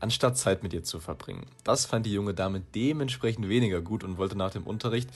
anstatt 0.05 0.37
Zeit 0.37 0.63
mit 0.63 0.75
ihr 0.75 0.85
zu 0.85 1.01
verbringen. 1.01 1.47
Das 1.65 1.87
fand 1.87 2.05
die 2.05 2.13
junge 2.13 2.35
Dame 2.35 2.61
dementsprechend 2.61 3.49
weniger 3.49 3.81
gut 3.81 4.05
und 4.05 4.19
wollte 4.19 4.37
nach 4.37 4.51
dem 4.51 4.65
Unterricht 4.65 5.09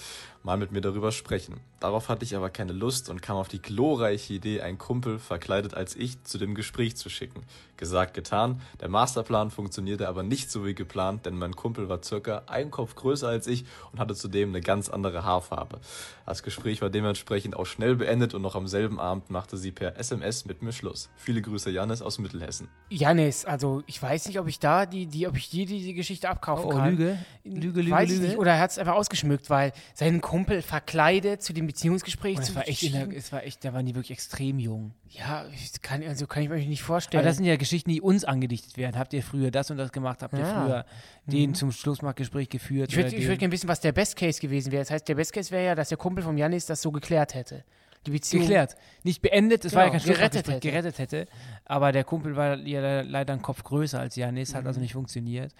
mal 0.43 0.57
mit 0.57 0.73
mir 0.73 0.81
darüber 0.81 1.13
sprechen. 1.13 1.61
Darauf 1.79 2.09
hatte 2.09 2.25
ich 2.25 2.35
aber 2.35 2.49
keine 2.49 2.73
Lust 2.73 3.11
und 3.11 3.21
kam 3.21 3.37
auf 3.37 3.49
die 3.49 3.61
glorreiche 3.61 4.33
Idee, 4.33 4.63
einen 4.63 4.79
Kumpel 4.79 5.19
verkleidet 5.19 5.75
als 5.75 5.95
ich 5.95 6.25
zu 6.25 6.39
dem 6.39 6.55
Gespräch 6.55 6.97
zu 6.97 7.11
schicken. 7.11 7.43
Gesagt, 7.77 8.15
getan. 8.15 8.63
Der 8.81 8.89
Masterplan 8.89 9.51
funktionierte 9.51 10.09
aber 10.09 10.23
nicht 10.23 10.51
so 10.51 10.65
wie 10.65 10.75
geplant, 10.75 11.27
denn 11.27 11.37
mein 11.37 11.55
Kumpel 11.55 11.91
war 11.91 12.03
circa 12.03 12.45
einen 12.47 12.71
Kopf 12.71 12.95
größer 12.95 13.29
als 13.29 13.47
ich 13.47 13.67
und 13.93 14.01
hatte 14.01 14.15
zudem 14.15 14.49
eine 14.49 14.63
ganz 14.63 14.89
andere 14.89 15.23
Haarfarbe. 15.23 15.81
Das 16.25 16.43
Gespräch 16.43 16.81
war 16.81 16.91
dementsprechend 16.91 17.55
auch 17.55 17.67
schnell 17.67 17.95
beendet 17.95 18.33
und 18.33 18.43
noch 18.43 18.57
am 18.57 18.67
selben 18.67 18.99
Abend 18.99 19.31
machte 19.31 19.59
sie 19.59 19.71
per 19.71 19.99
SMS 19.99 20.47
mit 20.47 20.63
mir 20.63 20.73
Schluss. 20.73 21.11
Viele 21.17 21.43
Grüße 21.43 21.71
Janis 21.71 22.01
aus 22.01 22.19
Mittelhessen. 22.19 22.69
Janis, 22.89 23.45
also 23.45 23.83
ich 23.87 24.03
weiß 24.03 24.27
nicht, 24.27 24.41
ob 24.41 24.49
ich 24.49 24.59
da 24.59 24.78
die, 24.87 25.07
die 25.07 25.27
ob 25.27 25.37
ich 25.37 25.49
dir 25.51 25.67
diese 25.67 25.93
Geschichte 25.95 26.29
abkaufen 26.29 26.71
kann. 26.71 26.87
Oh, 26.87 26.91
Lüge. 26.91 27.19
Lüge, 27.45 27.81
Lüge, 27.81 27.91
weiß 27.91 28.11
ich 28.11 28.17
Lüge. 28.17 28.29
nicht. 28.29 28.39
Oder 28.39 28.53
er 28.53 28.61
hat 28.61 28.71
es 28.71 28.79
einfach 28.79 28.95
ausgeschmückt, 28.95 29.49
weil 29.51 29.73
seinen 29.95 30.21
Kumpel 30.21 30.63
verkleidet 30.63 31.43
zu 31.43 31.53
dem 31.53 31.67
Beziehungsgespräch 31.67 32.37
Und 32.39 32.45
zu 32.45 32.53
es 32.53 32.57
war 32.57 32.69
echt, 32.69 32.95
der, 32.95 33.09
es 33.17 33.33
war 33.33 33.45
echt, 33.45 33.65
da 33.65 33.73
waren 33.73 33.87
die 33.87 33.95
wirklich 33.95 34.13
extrem 34.13 34.59
jung. 34.59 34.93
Ja, 35.11 35.47
ich 35.55 35.81
kann, 35.81 36.03
also 36.03 36.27
kann 36.27 36.43
ich 36.43 36.49
mir 36.49 36.57
nicht 36.57 36.83
vorstellen. 36.83 37.21
Aber 37.21 37.29
das 37.29 37.37
sind 37.37 37.47
ja 37.47 37.57
Geschichten, 37.57 37.91
die 37.91 38.01
uns 38.01 38.25
angedichtet 38.25 38.77
werden. 38.77 38.99
Habt 38.99 39.13
ihr 39.13 39.23
früher 39.23 39.51
das 39.51 39.71
und 39.71 39.77
das 39.79 39.93
gemacht? 39.93 40.23
Habt 40.23 40.35
ihr 40.35 40.41
Ja. 40.41 40.65
früher 40.65 40.85
den 41.27 41.55
zum 41.55 41.73
Schlussmachgespräch 41.73 42.49
geführt? 42.49 42.91
ich 42.91 42.97
würde 42.97 43.15
ich 43.17 43.27
würd 43.27 43.39
gerne 43.39 43.53
wissen, 43.53 43.69
was 43.69 43.81
der 43.81 43.93
Best 43.93 44.17
Case 44.17 44.41
gewesen 44.41 44.73
wäre. 44.73 44.83
Das 44.83 44.91
heißt, 44.91 45.09
der 45.09 45.15
Best 45.15 45.33
Case 45.33 45.51
wäre 45.51 45.65
ja, 45.65 45.75
dass 45.75 45.89
der 45.89 45.99
Kumpel 45.99 46.23
vom 46.23 46.37
Janis 46.37 46.67
das 46.67 46.83
so 46.83 46.91
geklärt 46.93 47.35
hätte. 47.35 47.65
Die 48.07 48.11
Beziehung. 48.13 48.43
geklärt. 48.45 48.77
Nicht 49.03 49.23
beendet, 49.23 49.65
das 49.65 49.75
war 49.75 49.85
ja 49.85 49.89
Genau, 49.91 50.03
kein 50.05 50.15
gerettet 50.15 50.49
hätte. 50.49 50.61
gerettet 50.61 50.99
hätte. 50.99 51.27
Aber 51.65 51.93
der 51.93 52.05
Kumpel 52.05 52.37
war 52.37 52.57
ja 52.57 52.81
le- 52.81 53.03
leider 53.03 53.33
einen 53.33 53.43
Kopf 53.43 53.63
größer 53.65 53.99
als 54.01 54.17
Janis, 54.17 54.55
hat 54.55 54.63
Mhm. 54.63 54.69
also 54.69 54.81
nicht 54.81 54.93
funktioniert. 54.93 55.53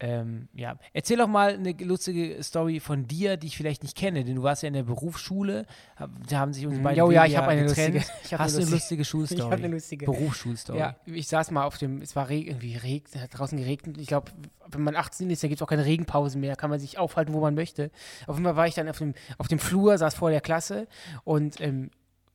Ähm, 0.00 0.48
ja, 0.54 0.78
erzähl 0.92 1.16
doch 1.16 1.26
mal 1.26 1.54
eine 1.54 1.72
lustige 1.72 2.40
Story 2.44 2.78
von 2.78 3.08
dir, 3.08 3.36
die 3.36 3.48
ich 3.48 3.56
vielleicht 3.56 3.82
nicht 3.82 3.96
kenne, 3.96 4.22
denn 4.24 4.36
du 4.36 4.44
warst 4.44 4.62
ja 4.62 4.68
in 4.68 4.74
der 4.74 4.84
Berufsschule, 4.84 5.66
hab, 5.96 6.10
da 6.28 6.38
haben 6.38 6.52
sich 6.52 6.68
uns 6.68 6.78
beide 6.80 6.98
Jo, 6.98 7.10
ja, 7.10 7.24
ich 7.26 7.36
habe 7.36 7.48
eine 7.48 7.64
getrennt. 7.66 7.94
lustige. 7.94 8.14
Ich 8.24 8.32
hab 8.32 8.40
Hast 8.40 8.56
du 8.56 8.62
eine 8.62 8.70
lustige 8.70 9.02
Ich 9.02 9.08
Schulstory? 9.08 9.40
habe 9.42 9.54
eine 9.56 9.68
lustige. 9.68 10.04
Berufsschulstory. 10.06 10.78
Ja, 10.78 10.96
ich 11.06 11.26
saß 11.26 11.50
mal 11.50 11.64
auf 11.64 11.78
dem, 11.78 12.00
es 12.00 12.14
war 12.14 12.28
reg, 12.28 12.46
irgendwie 12.46 12.76
regnet, 12.76 13.16
es 13.16 13.20
hat 13.20 13.36
draußen 13.36 13.58
geregnet. 13.58 13.98
Ich 13.98 14.06
glaube, 14.06 14.30
wenn 14.68 14.82
man 14.82 14.94
18 14.94 15.28
ist, 15.30 15.42
dann 15.42 15.48
gibt 15.50 15.60
es 15.60 15.64
auch 15.64 15.68
keine 15.70 15.84
Regenpause 15.84 16.38
mehr, 16.38 16.54
kann 16.54 16.70
man 16.70 16.78
sich 16.78 16.96
aufhalten, 16.98 17.32
wo 17.32 17.40
man 17.40 17.56
möchte. 17.56 17.90
Auf 18.28 18.36
jeden 18.36 18.44
Fall 18.44 18.56
war 18.56 18.68
ich 18.68 18.74
dann 18.74 18.88
auf 18.88 18.98
dem, 18.98 19.14
auf 19.36 19.48
dem 19.48 19.58
Flur, 19.58 19.98
saß 19.98 20.14
vor 20.14 20.30
der 20.30 20.40
Klasse 20.40 20.86
und 21.24 21.60
ähm, 21.60 21.90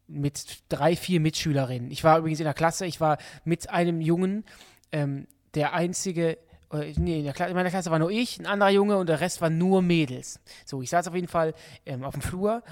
mit 0.08 0.64
drei, 0.68 0.98
vier 0.98 1.22
Mitschülerinnen. 1.22 1.92
Ich 1.92 2.04
war 2.04 2.18
übrigens 2.20 2.40
in 2.40 2.46
der 2.46 2.54
Klasse, 2.54 2.86
ich 2.86 3.00
war 3.00 3.18
mit 3.46 3.70
einem 3.70 4.02
Jungen, 4.02 4.44
ähm, 4.92 5.28
der 5.56 5.74
einzige, 5.74 6.38
oder, 6.74 6.84
nee, 6.98 7.20
in, 7.20 7.24
der 7.24 7.34
Kla 7.34 7.46
in 7.46 7.56
meiner 7.56 7.70
Klasse 7.70 7.92
war 7.92 8.00
nur 8.00 8.10
ich, 8.12 8.40
ein 8.40 8.46
anderer 8.48 8.72
Junge 8.72 8.98
und 8.98 9.08
der 9.08 9.22
Rest 9.22 9.42
waren 9.42 9.58
nur 9.58 9.82
Mädels. 9.82 10.40
So, 10.66 10.82
ich 10.82 10.90
saß 10.90 11.08
auf 11.08 11.16
jeden 11.16 11.28
Fall 11.28 11.54
ähm, 11.86 12.04
auf 12.04 12.14
dem 12.14 12.22
Flur 12.22 12.64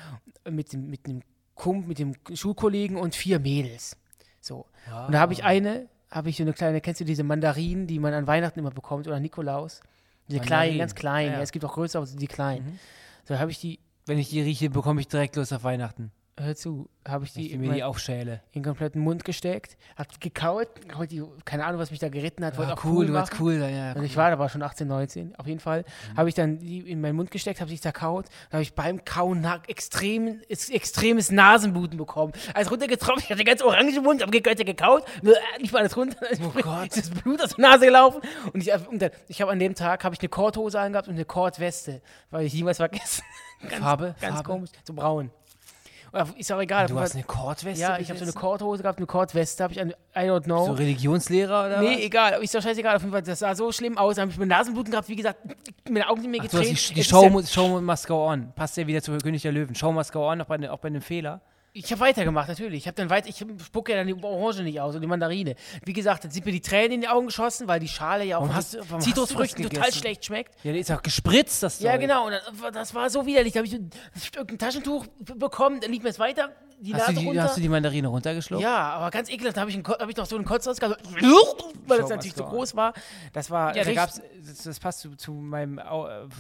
mit 0.50 0.74
dem, 0.74 0.90
mit 0.90 1.06
dem 1.08 1.22
Kump, 1.56 1.88
mit 1.88 2.00
dem 2.00 2.16
Schulkollegen 2.34 2.98
und 2.98 3.16
vier 3.16 3.40
Mädels. 3.40 3.96
So. 4.40 4.66
Und 5.06 5.14
da 5.14 5.20
habe 5.20 5.34
ich 5.34 5.44
eine, 5.44 5.88
habe 6.10 6.30
ich 6.30 6.38
so 6.38 6.44
eine 6.44 6.54
kleine, 6.54 6.82
kennst 6.82 7.00
du 7.00 7.06
diese 7.06 7.24
Mandarinen, 7.24 7.86
die 7.86 8.00
man 8.00 8.14
an 8.14 8.26
Weihnachten 8.26 8.60
immer 8.60 8.72
bekommt 8.72 9.08
oder 9.08 9.20
Nikolaus? 9.20 9.82
Diese 10.28 10.40
kleinen, 10.40 10.78
ganz 10.78 10.96
kleinen. 10.96 11.28
ja, 11.28 11.34
Ja, 11.34 11.38
ja. 11.38 11.44
es 11.44 11.52
gibt 11.52 11.64
auch 11.66 11.74
größere, 11.74 12.00
aber 12.00 12.08
so 12.08 12.18
die 12.18 12.28
kleinen. 12.28 12.80
So, 13.28 13.38
habe 13.38 13.52
ich 13.52 13.60
die, 13.60 13.80
Wenn 14.08 14.18
ich 14.18 14.30
die 14.30 14.42
rieche, 14.42 14.70
bekomme 14.70 15.02
ich 15.02 15.08
direkt 15.08 15.36
Lust 15.36 15.54
auf 15.54 15.64
Weihnachten. 15.64 16.12
Hör 16.40 16.56
zu, 16.56 16.90
habe 17.08 17.26
ich 17.26 17.34
Die 17.34 17.48
ich 17.48 17.54
in, 17.54 17.60
mir 17.62 17.68
die 17.68 17.72
mein, 17.80 17.84
aufschäle. 17.84 18.42
in 18.52 18.62
den 18.62 18.64
kompletten 18.64 19.02
Mund 19.02 19.26
gesteckt, 19.26 19.78
die 20.16 20.20
gekaut, 20.20 20.68
hab 20.96 21.08
die, 21.10 21.22
keine 21.46 21.66
Ahnung, 21.66 21.80
was 21.80 21.92
mich 21.92 22.00
da 22.00 22.10
geritten 22.10 22.44
hat, 22.46 22.58
wollte 22.58 22.72
Ja, 22.72 22.78
auch 22.78 22.84
cool, 22.86 22.92
cool 22.98 23.06
du 23.08 23.14
warst 23.14 23.34
cool. 23.40 23.54
Ja, 23.56 23.94
Und 23.94 24.04
ich 24.04 24.16
war 24.18 24.30
da 24.32 24.40
war 24.40 24.50
schon 24.50 24.64
18, 24.64 24.88
19. 24.88 25.36
Auf 25.38 25.46
jeden 25.48 25.60
Fall 25.60 25.84
habe 26.16 26.30
ich 26.30 26.36
dann 26.36 26.60
die 26.60 26.80
in 26.90 27.02
meinen 27.02 27.16
Mund 27.16 27.32
gesteckt, 27.32 27.60
habe 27.62 27.70
sich 27.70 27.82
zerkaut. 27.82 28.26
Da 28.50 28.54
habe 28.58 28.64
ich 28.64 28.74
beim 28.74 29.04
Kauen 29.06 29.46
extrem, 29.68 30.42
ex- 30.50 30.70
extremes 30.70 31.32
Nasenbluten 31.32 31.98
bekommen. 31.98 32.34
Alles 32.54 32.72
runtergetroffen, 32.72 33.24
ich 33.24 33.30
hatte 33.32 33.44
ganz 33.44 33.62
orange 33.62 33.98
im 33.98 34.04
Mund, 34.04 34.22
habe 34.22 34.32
ge- 34.32 34.42
gekaut, 34.64 35.04
nicht 35.60 35.74
mal 35.74 35.80
alles 35.80 35.96
runter. 35.98 36.18
Oh 36.44 36.62
Gott. 36.62 36.88
Ist 36.96 37.12
das 37.12 37.22
Blut 37.22 37.42
aus 37.42 37.56
der 37.56 37.62
Nase 37.70 37.86
gelaufen. 37.86 38.22
Und 38.54 38.62
ich, 38.66 38.74
und 38.88 39.02
dann, 39.02 39.12
ich 39.28 39.42
habe 39.42 39.52
an 39.52 39.60
dem 39.60 39.76
Tag 39.76 40.04
habe 40.04 40.16
ich 40.16 40.22
eine 40.22 40.30
Korthose 40.30 40.80
angehabt 40.80 41.08
und 41.08 41.16
eine 41.16 41.26
Kordweste, 41.26 42.02
weil 42.30 42.46
ich 42.46 42.54
niemals 42.54 42.78
vergessen. 42.78 43.24
ganz, 43.70 43.76
Farbe? 43.82 44.16
Ganz 44.22 44.36
Farbe? 44.36 44.50
komisch, 44.50 44.70
so 44.84 44.94
braun. 44.94 45.30
Ist 46.36 46.52
auch 46.52 46.60
egal. 46.60 46.88
Du 46.88 47.00
hast 47.00 47.14
eine 47.16 47.24
Kordweste? 47.24 47.82
Ja, 47.82 47.98
ich 47.98 48.10
habe 48.10 48.20
so 48.20 48.26
eine? 48.26 48.34
Kordhose 48.34 48.84
gehabt, 48.84 48.98
eine 49.00 49.08
Kordweste 49.08 49.64
habe 49.64 49.74
ich 49.74 49.80
an, 49.80 49.92
I 50.14 50.20
don't 50.30 50.44
know. 50.44 50.66
So 50.66 50.74
Religionslehrer 50.74 51.68
oder 51.68 51.80
Nee, 51.82 51.96
was? 51.96 52.02
egal, 52.04 52.44
ist 52.44 52.54
doch 52.54 52.62
scheißegal. 52.62 52.96
Auf 52.98 53.02
jeden 53.02 53.14
Fall, 53.14 53.22
das 53.22 53.40
sah 53.40 53.56
so 53.56 53.72
schlimm 53.72 53.98
aus. 53.98 54.16
Da 54.16 54.24
habe 54.24 54.32
ich 54.32 54.38
mir 54.38 54.46
Nasenbluten 54.46 54.92
gehabt, 54.92 55.08
wie 55.08 55.16
gesagt, 55.16 55.40
meine 55.90 56.10
Augen 56.10 56.22
sind 56.22 56.32
mir 56.32 56.40
Ach, 56.42 56.44
hast 56.46 56.52
getränt. 56.52 56.90
die, 56.90 56.94
die 56.96 57.04
Show, 57.06 57.24
ja- 57.24 57.44
Show 57.48 57.80
must 57.82 58.08
go 58.08 58.28
on. 58.28 58.52
Passt 58.56 58.76
ja 58.76 58.86
wieder 58.88 59.02
zu 59.02 59.18
König 59.20 59.42
der 59.42 59.54
Löwen. 59.54 59.74
Show 59.74 59.94
must 59.94 60.12
go 60.12 60.30
on, 60.30 60.42
auch 60.42 60.46
bei, 60.48 60.58
ne, 60.58 60.72
auch 60.72 60.80
bei 60.80 60.88
einem 60.90 61.02
Fehler. 61.02 61.40
Ich 61.74 61.90
habe 61.92 62.02
weitergemacht, 62.02 62.50
natürlich. 62.50 62.80
Ich 62.80 62.88
habe 62.88 62.96
dann 62.96 63.10
weiter, 63.10 63.30
ich 63.30 63.38
spucke 63.38 63.94
ja 63.94 63.98
dann 64.00 64.08
die 64.08 64.14
Orange 64.24 64.62
nicht 64.64 64.82
aus 64.82 64.94
und 64.96 65.02
die 65.02 65.08
Mandarine. 65.08 65.56
Wie 65.86 65.94
gesagt, 65.94 66.26
dann 66.26 66.32
sind 66.32 66.46
mir 66.46 66.52
die 66.52 66.60
Tränen 66.60 66.92
in 66.94 67.02
die 67.02 67.08
Augen 67.08 67.28
geschossen, 67.28 67.68
weil 67.70 67.80
die 67.80 67.88
Schale 67.88 68.26
ja 68.26 68.38
auch 68.38 68.42
Warum 68.42 68.56
hast 68.56 68.78
Zitrusfrüchten 69.00 69.70
total 69.70 69.94
schlecht 69.94 70.26
schmeckt. 70.26 70.54
Ja, 70.66 70.74
der 70.74 70.82
ist 70.82 70.92
auch 70.92 71.02
gespritzt, 71.02 71.64
das 71.64 71.80
Ja, 71.80 71.92
Zeug. 71.94 72.02
genau. 72.02 72.26
Und 72.28 72.34
dann, 72.34 72.74
das 72.74 72.94
war 72.94 73.10
so 73.10 73.26
widerlich. 73.26 73.54
Da 73.54 73.60
habe 73.60 73.68
ich 73.68 73.76
ein, 73.76 73.90
ein 74.50 74.58
Taschentuch 74.58 75.06
bekommen, 75.20 75.80
dann 75.80 75.92
lief 75.92 76.04
mir 76.04 76.10
es 76.10 76.20
weiter, 76.20 76.50
die 76.82 76.94
Hast 76.94 77.08
du, 77.10 77.14
die, 77.14 77.26
runter. 77.28 77.44
hast 77.44 77.56
du 77.58 77.62
die 77.62 77.70
Mandarine 77.70 78.08
runtergeschluckt? 78.08 78.62
ja, 78.64 78.90
aber 78.94 79.10
ganz 79.12 79.30
ekelhaft. 79.30 79.56
Da 79.56 79.62
habe 79.62 79.70
ich, 79.72 79.78
einen 79.78 79.86
hab 79.88 80.10
ich 80.10 80.18
noch 80.18 80.26
so 80.26 80.36
einen 80.36 80.44
Kotz 80.46 80.68
rausgehabt, 80.68 81.00
weil 81.88 82.00
das 82.00 82.10
natürlich 82.10 82.34
zu 82.36 82.44
da- 82.44 82.50
groß 82.50 82.76
war. 82.76 82.94
Das 83.34 83.50
war 83.50 83.78
Ja, 83.78 83.84
da 83.86 83.94
gab's, 83.94 84.20
das, 84.46 84.64
das 84.64 84.80
passt 84.80 85.00
zu, 85.02 85.16
zu, 85.16 85.32
meinem, 85.32 85.78
äh, 85.78 85.84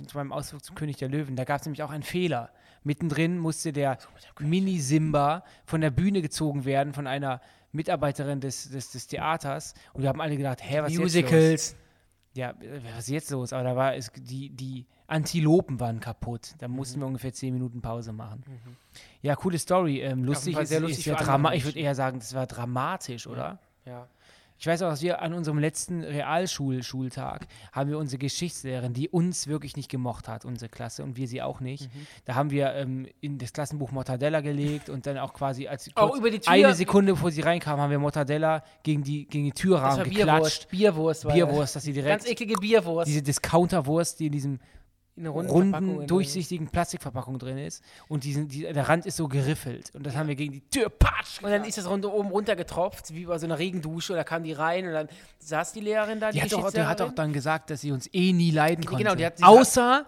zu 0.07 0.17
meinem 0.17 0.33
Ausflug 0.33 0.65
zum 0.65 0.75
König 0.75 0.97
der 0.97 1.07
Löwen. 1.09 1.35
Da 1.37 1.43
gab 1.45 1.61
es 1.61 1.65
nämlich 1.65 1.83
auch 1.83 1.91
einen 1.91 2.03
Fehler. 2.03 2.49
Mittendrin 2.83 3.37
musste 3.37 3.71
der 3.73 3.97
Mini-Simba 4.39 5.43
von 5.65 5.81
der 5.81 5.91
Bühne 5.91 6.21
gezogen 6.21 6.65
werden 6.65 6.93
von 6.93 7.07
einer 7.07 7.41
Mitarbeiterin 7.71 8.41
des, 8.41 8.69
des, 8.69 8.91
des 8.91 9.07
Theaters. 9.07 9.73
Und 9.93 10.01
wir 10.01 10.09
haben 10.09 10.21
alle 10.21 10.35
gedacht, 10.37 10.59
hä, 10.61 10.81
was 10.81 10.91
ist 10.91 10.97
jetzt 10.97 10.99
los? 10.99 11.13
Musicals. 11.13 11.75
Ja, 12.33 12.53
was 12.95 12.99
ist 13.05 13.09
jetzt 13.09 13.29
los? 13.31 13.53
Aber 13.53 13.63
da 13.63 13.75
war 13.75 13.95
es, 13.95 14.11
die, 14.15 14.49
die 14.49 14.85
Antilopen 15.07 15.79
waren 15.79 15.99
kaputt. 15.99 16.55
Da 16.59 16.67
mussten 16.67 16.99
Mhm. 16.99 17.03
wir 17.03 17.07
ungefähr 17.07 17.33
10 17.33 17.53
Minuten 17.53 17.81
Pause 17.81 18.13
machen. 18.13 18.43
Ja, 19.21 19.35
coole 19.35 19.59
Story. 19.59 20.01
Ähm, 20.01 20.23
lustig 20.23 20.53
Fall 20.53 20.63
ist, 20.63 20.69
sehr 20.69 20.79
ist 20.79 20.87
lustig 20.87 21.05
ja 21.05 21.13
für 21.13 21.19
andere 21.19 21.31
Drama 21.31 21.53
ich 21.53 21.65
würde 21.65 21.79
eher 21.79 21.95
sagen, 21.95 22.19
das 22.19 22.33
war 22.33 22.47
dramatisch, 22.47 23.27
oder? 23.27 23.59
Ja. 23.85 24.07
Ich 24.61 24.67
weiß 24.67 24.83
auch, 24.83 24.91
dass 24.91 25.01
wir 25.01 25.23
an 25.23 25.33
unserem 25.33 25.57
letzten 25.57 26.03
Realschulschultag 26.03 27.47
haben 27.71 27.89
wir 27.89 27.97
unsere 27.97 28.19
Geschichtslehrerin, 28.19 28.93
die 28.93 29.09
uns 29.09 29.47
wirklich 29.47 29.75
nicht 29.75 29.89
gemocht 29.89 30.27
hat, 30.27 30.45
unsere 30.45 30.69
Klasse 30.69 31.03
und 31.03 31.17
wir 31.17 31.27
sie 31.27 31.41
auch 31.41 31.61
nicht. 31.61 31.83
Mhm. 31.93 32.07
Da 32.25 32.35
haben 32.35 32.51
wir 32.51 32.71
ähm, 32.75 33.07
in 33.21 33.39
das 33.39 33.53
Klassenbuch 33.53 33.91
Mortadella 33.91 34.41
gelegt 34.41 34.87
und 34.89 35.07
dann 35.07 35.17
auch 35.17 35.33
quasi 35.33 35.67
als 35.67 35.89
Auch 35.95 36.15
über 36.15 36.29
die 36.29 36.37
Tür- 36.37 36.53
eine 36.53 36.75
Sekunde 36.75 37.13
bevor 37.13 37.31
sie 37.31 37.41
reinkam, 37.41 37.79
haben 37.79 37.89
wir 37.89 37.97
Mortadella 37.97 38.63
gegen 38.83 39.03
die 39.03 39.25
gegen 39.25 39.45
die 39.45 39.49
Das 39.49 39.61
Türrahmen 39.61 39.97
war 39.97 40.05
geklatscht. 40.05 40.69
Bierwurst. 40.69 41.25
Bierwurst 41.25 41.27
Bierwurst, 41.27 41.75
dass 41.75 41.83
sie 41.83 41.93
direkt 41.93 42.19
Ganz 42.19 42.29
eklige 42.29 42.53
Bierwurst. 42.53 43.07
diese 43.07 43.23
Discounterwurst, 43.23 44.19
die 44.19 44.27
in 44.27 44.31
diesem 44.31 44.59
in 45.15 45.23
einer 45.23 45.31
runden, 45.31 45.73
runden, 45.73 46.07
durchsichtigen 46.07 46.69
Plastikverpackung 46.69 47.37
drin 47.37 47.57
ist 47.57 47.83
und 48.07 48.23
diesen, 48.23 48.47
die, 48.47 48.61
der 48.61 48.87
Rand 48.87 49.05
ist 49.05 49.17
so 49.17 49.27
geriffelt 49.27 49.91
und 49.93 50.05
das 50.05 50.15
haben 50.15 50.27
wir 50.29 50.35
gegen 50.35 50.53
die 50.53 50.61
Tür 50.69 50.89
patsch. 50.89 51.41
Und 51.43 51.51
dann 51.51 51.65
ist 51.65 51.77
das 51.77 51.89
rund, 51.89 52.05
oben 52.05 52.29
runtergetropft, 52.29 53.13
wie 53.13 53.25
bei 53.25 53.37
so 53.37 53.45
einer 53.45 53.59
Regendusche. 53.59 54.13
Da 54.13 54.23
kam 54.23 54.43
die 54.43 54.53
rein 54.53 54.87
und 54.87 54.93
dann 54.93 55.09
saß 55.39 55.73
die 55.73 55.81
Lehrerin 55.81 56.19
da, 56.19 56.31
die, 56.31 56.39
Die 56.39 56.43
hat, 56.43 56.53
auch, 56.53 56.71
die 56.71 56.81
hat 56.81 57.01
auch 57.01 57.11
dann 57.13 57.33
gesagt, 57.33 57.69
dass 57.69 57.81
sie 57.81 57.91
uns 57.91 58.09
eh 58.13 58.31
nie 58.31 58.51
leiden 58.51 58.85
konnte. 58.85 59.03
genau, 59.03 59.15
die 59.15 59.25
hat- 59.25 59.37
sie 59.37 59.43
Außer 59.43 60.05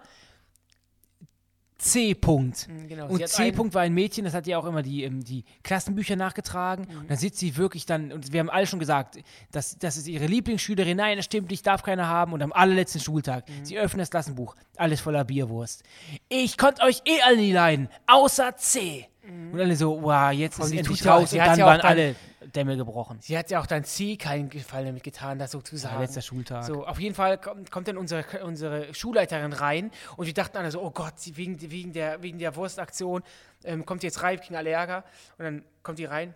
C. 1.76 2.12
-Punkt. 2.12 2.68
Mhm, 2.70 2.88
genau, 2.88 3.08
Und 3.08 3.26
C. 3.28 3.50
-Punkt 3.50 3.74
war 3.74 3.82
ein 3.82 3.92
Mädchen, 3.92 4.24
das 4.24 4.32
hat 4.32 4.46
ja 4.46 4.58
auch 4.58 4.64
immer 4.64 4.82
die, 4.82 5.02
ähm, 5.04 5.24
die 5.24 5.44
Klassenbücher 5.64 6.16
nachgetragen. 6.16 6.86
Mhm. 6.90 6.98
Und 7.00 7.10
dann 7.10 7.16
sitzt 7.18 7.38
sie 7.40 7.56
wirklich 7.56 7.84
dann, 7.84 8.12
und 8.12 8.32
wir 8.32 8.40
haben 8.40 8.48
alle 8.50 8.66
schon 8.66 8.78
gesagt, 8.78 9.18
das, 9.50 9.76
das 9.78 9.96
ist 9.96 10.06
ihre 10.06 10.26
Lieblingsschülerin. 10.26 10.96
Nein, 10.96 11.16
das 11.16 11.24
stimmt 11.26 11.50
nicht, 11.50 11.66
darf 11.66 11.82
keiner 11.82 12.06
haben. 12.08 12.32
Und 12.32 12.42
am 12.42 12.52
allerletzten 12.52 13.00
Schultag, 13.00 13.48
Mhm. 13.48 13.64
sie 13.64 13.78
öffnet 13.78 14.02
das 14.02 14.10
Klassenbuch, 14.10 14.54
alles 14.76 15.00
voller 15.00 15.24
Bierwurst. 15.24 15.82
Ich 16.28 16.56
konnte 16.56 16.82
euch 16.82 17.02
eh 17.06 17.20
alle 17.26 17.36
nie 17.38 17.52
leiden, 17.52 17.88
außer 18.06 18.56
C. 18.56 19.06
Und 19.52 19.58
alle 19.58 19.74
so, 19.74 20.02
wow, 20.02 20.30
jetzt 20.32 20.58
ist 20.58 20.70
die 20.72 20.78
endlich 20.78 21.04
raus. 21.06 21.32
Und 21.32 21.38
dann 21.38 21.58
ja 21.58 21.66
waren 21.66 21.78
dann- 21.80 21.86
alle 21.90 22.14
Dämme 22.48 22.76
gebrochen. 22.76 23.18
Sie 23.20 23.36
hat 23.36 23.50
ja 23.50 23.60
auch 23.60 23.66
dann 23.66 23.84
C 23.84 24.16
keinen 24.16 24.48
Gefallen 24.48 24.86
damit 24.86 25.02
getan, 25.02 25.38
das 25.38 25.52
so 25.52 25.60
zu 25.60 25.76
Ja, 25.76 25.82
sagen. 25.82 26.00
letzter 26.00 26.22
Schultag. 26.22 26.64
So, 26.64 26.86
auf 26.86 26.98
jeden 27.00 27.14
Fall 27.14 27.38
kommt, 27.38 27.70
kommt 27.70 27.88
dann 27.88 27.96
unsere, 27.96 28.24
unsere 28.44 28.92
Schulleiterin 28.94 29.52
rein 29.52 29.90
und 30.16 30.26
wir 30.26 30.34
dachten 30.34 30.56
alle 30.56 30.70
so, 30.70 30.80
oh 30.82 30.90
Gott, 30.90 31.14
wegen, 31.34 31.60
wegen, 31.70 31.92
der, 31.92 32.22
wegen 32.22 32.38
der 32.38 32.54
Wurstaktion 32.56 33.22
ähm, 33.64 33.86
kommt 33.86 34.02
die 34.02 34.06
jetzt 34.06 34.22
rein, 34.22 34.38
kriegen 34.40 34.56
alle 34.56 34.70
Ärger. 34.70 35.04
Und 35.38 35.44
dann 35.44 35.64
kommt 35.82 35.98
die 35.98 36.04
rein. 36.04 36.34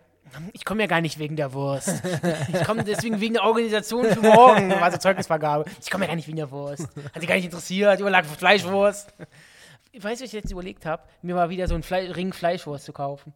Ich 0.53 0.63
komme 0.63 0.81
ja 0.83 0.87
gar 0.87 1.01
nicht 1.01 1.17
wegen 1.17 1.35
der 1.35 1.53
Wurst. 1.53 2.03
Ich 2.53 2.63
komme 2.63 2.83
deswegen 2.83 3.19
wegen 3.19 3.33
der 3.33 3.43
Organisation 3.43 4.05
für 4.05 4.21
morgen, 4.21 4.71
also 4.73 4.97
Zeugnisvergabe. 4.97 5.65
Ich 5.81 5.89
komme 5.89 6.05
ja 6.05 6.09
gar 6.09 6.15
nicht 6.15 6.27
wegen 6.27 6.37
der 6.37 6.51
Wurst. 6.51 6.83
Hat 7.13 7.19
sie 7.21 7.25
gar 7.25 7.35
nicht 7.35 7.45
interessiert, 7.45 7.99
überlag 7.99 8.25
Fleischwurst. 8.25 9.13
Weißt 9.93 10.03
du, 10.03 10.09
was 10.09 10.21
ich 10.21 10.33
jetzt 10.33 10.51
überlegt 10.51 10.85
habe? 10.85 11.01
Mir 11.23 11.33
mal 11.33 11.49
wieder 11.49 11.67
so 11.67 11.73
einen 11.73 11.81
Fle 11.83 12.15
Ring 12.15 12.31
Fleischwurst 12.31 12.85
zu 12.85 12.93
kaufen. 12.93 13.33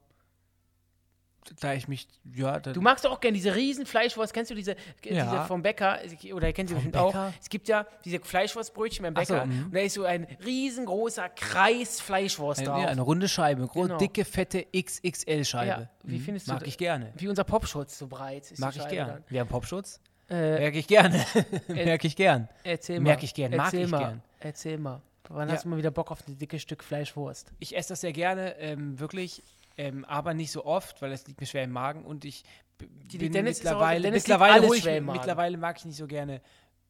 Da 1.59 1.73
ich 1.73 1.87
mich, 1.87 2.07
ja, 2.35 2.59
Du 2.59 2.81
magst 2.81 3.05
auch 3.05 3.19
gerne 3.19 3.35
diese 3.35 3.55
riesen 3.55 3.85
Fleischwurst. 3.85 4.33
Kennst 4.33 4.51
du 4.51 4.55
diese, 4.55 4.75
Ja. 5.03 5.23
diese 5.31 5.45
vom 5.45 5.61
Bäcker? 5.61 5.99
Oder 6.33 6.51
kennst 6.53 6.71
du 6.71 6.75
bestimmt 6.75 6.93
Bäcker? 6.93 7.05
auch. 7.27 7.33
Es 7.41 7.49
gibt 7.49 7.67
ja 7.67 7.85
diese 8.05 8.19
Fleischwurstbrötchen 8.19 9.03
beim 9.03 9.13
Ach 9.17 9.25
so, 9.25 9.33
Bäcker. 9.33 9.45
mhm. 9.45 9.65
und 9.65 9.75
da 9.75 9.79
ist 9.81 9.93
so 9.93 10.03
ein 10.05 10.25
riesengroßer 10.45 11.29
Kreis 11.29 11.99
Fleischwurst 12.01 12.59
Eine, 12.61 12.69
drauf. 12.69 12.81
ja, 12.81 12.87
eine 12.87 13.01
runde 13.01 13.27
Scheibe, 13.27 13.67
groß, 13.67 13.87
Genau. 13.87 13.97
dicke, 13.97 14.25
fette 14.25 14.65
XXL-Scheibe. 14.73 15.67
Ja, 15.67 15.89
wie 16.03 16.17
Mhm. 16.17 16.21
findest 16.21 16.47
du 16.47 16.53
Mag 16.53 16.67
ich 16.67 16.77
gerne. 16.77 17.11
Wie 17.15 17.27
unser 17.27 17.43
Popschutz 17.43 17.97
so 17.97 18.07
breit 18.07 18.51
ist. 18.51 18.59
Mag 18.59 18.75
ich 18.75 18.81
Scheibe 18.81 18.95
gern. 18.95 19.23
Wir 19.29 19.39
haben 19.41 19.49
Popschutz. 19.49 19.99
Äh, 20.29 20.59
Merke 20.59 20.77
ich 20.79 20.87
gerne. 20.87 21.25
Merke 21.67 22.07
ich 22.07 22.15
gern. 22.15 22.47
erzähl 22.63 22.99
mal. 22.99 23.09
merk 23.09 23.23
ich 23.23 23.33
gern, 23.33 23.51
mag 23.55 23.65
erzähl 23.65 23.85
ich 23.85 23.91
mal. 23.91 23.99
gern. 23.99 24.21
Erzähl 24.39 24.77
mal. 24.77 25.01
Wann 25.29 25.47
Ja. 25.49 25.55
hast 25.55 25.65
du 25.65 25.69
mal 25.69 25.77
wieder 25.77 25.91
Bock 25.91 26.11
auf 26.11 26.25
ein 26.27 26.37
dickes 26.37 26.61
Stück 26.61 26.83
Fleischwurst? 26.83 27.51
Ich 27.59 27.75
esse 27.75 27.89
das 27.89 28.01
sehr 28.01 28.13
gerne, 28.13 28.55
ähm, 28.59 28.99
wirklich, 28.99 29.41
ähm, 29.77 30.05
aber 30.05 30.33
nicht 30.33 30.51
so 30.51 30.65
oft, 30.65 31.01
weil 31.01 31.11
es 31.11 31.25
liegt 31.27 31.39
mir 31.41 31.47
schwer 31.47 31.63
im 31.63 31.71
Magen 31.71 32.05
und 32.05 32.25
ich 32.25 32.43
Die- 32.81 33.17
bin 33.17 33.31
Dennis 33.31 33.59
ist 33.59 33.67
auch- 33.67 33.71
mittlerweile, 33.71 34.01
Dennis 34.03 34.23
mittlerweile, 34.23 34.75
ich, 34.75 35.01
mittlerweile 35.01 35.57
mag 35.57 35.77
ich 35.77 35.85
nicht 35.85 35.97
so 35.97 36.07
gerne 36.07 36.41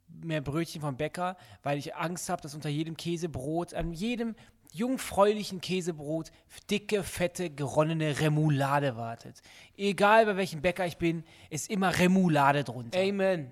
mehr 0.07 0.41
Brötchen 0.41 0.81
vom 0.81 0.95
Bäcker, 0.97 1.37
weil 1.63 1.77
ich 1.77 1.95
Angst 1.95 2.29
habe, 2.29 2.41
dass 2.41 2.53
unter 2.55 2.69
jedem 2.69 2.95
Käsebrot, 2.97 3.73
an 3.73 3.93
jedem 3.93 4.35
jungfräulichen 4.71 5.61
Käsebrot 5.61 6.31
dicke, 6.69 7.03
fette, 7.03 7.49
geronnene 7.51 8.19
Remoulade 8.19 8.95
wartet. 8.95 9.41
Egal 9.77 10.25
bei 10.25 10.35
welchem 10.37 10.61
Bäcker 10.61 10.85
ich 10.85 10.97
bin, 10.97 11.23
ist 11.49 11.69
immer 11.69 11.97
Remoulade 11.97 12.63
drunter. 12.63 12.99
Amen. 12.99 13.51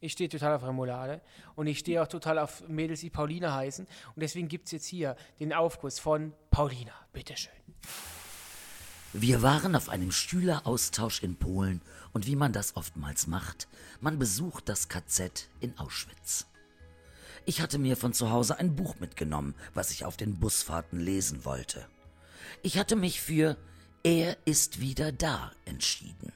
Ich 0.00 0.12
stehe 0.12 0.28
total 0.28 0.54
auf 0.54 0.62
Remoulade 0.64 1.20
und 1.56 1.66
ich 1.66 1.80
stehe 1.80 2.00
auch 2.00 2.06
total 2.06 2.38
auf 2.38 2.62
Mädels, 2.68 3.00
die 3.00 3.10
Paulina 3.10 3.52
heißen. 3.54 3.84
Und 4.14 4.20
deswegen 4.22 4.46
gibt 4.46 4.66
es 4.66 4.72
jetzt 4.72 4.86
hier 4.86 5.16
den 5.40 5.52
Aufguss 5.52 5.98
von 5.98 6.32
Paulina. 6.52 6.92
Bitteschön. 7.12 7.52
Wir 9.12 9.42
waren 9.42 9.74
auf 9.74 9.88
einem 9.88 10.12
Schüleraustausch 10.12 11.22
in 11.22 11.36
Polen 11.36 11.80
und 12.12 12.26
wie 12.26 12.36
man 12.36 12.52
das 12.52 12.76
oftmals 12.76 13.26
macht, 13.26 13.66
man 14.00 14.18
besucht 14.18 14.68
das 14.68 14.88
KZ 14.88 15.48
in 15.60 15.78
Auschwitz. 15.78 16.46
Ich 17.46 17.62
hatte 17.62 17.78
mir 17.78 17.96
von 17.96 18.12
zu 18.12 18.30
Hause 18.30 18.58
ein 18.58 18.76
Buch 18.76 18.96
mitgenommen, 19.00 19.54
was 19.72 19.90
ich 19.90 20.04
auf 20.04 20.18
den 20.18 20.38
Busfahrten 20.38 21.00
lesen 21.00 21.46
wollte. 21.46 21.86
Ich 22.62 22.78
hatte 22.78 22.96
mich 22.96 23.22
für 23.22 23.56
Er 24.02 24.36
ist 24.44 24.80
wieder 24.80 25.12
da 25.12 25.52
entschieden. 25.64 26.32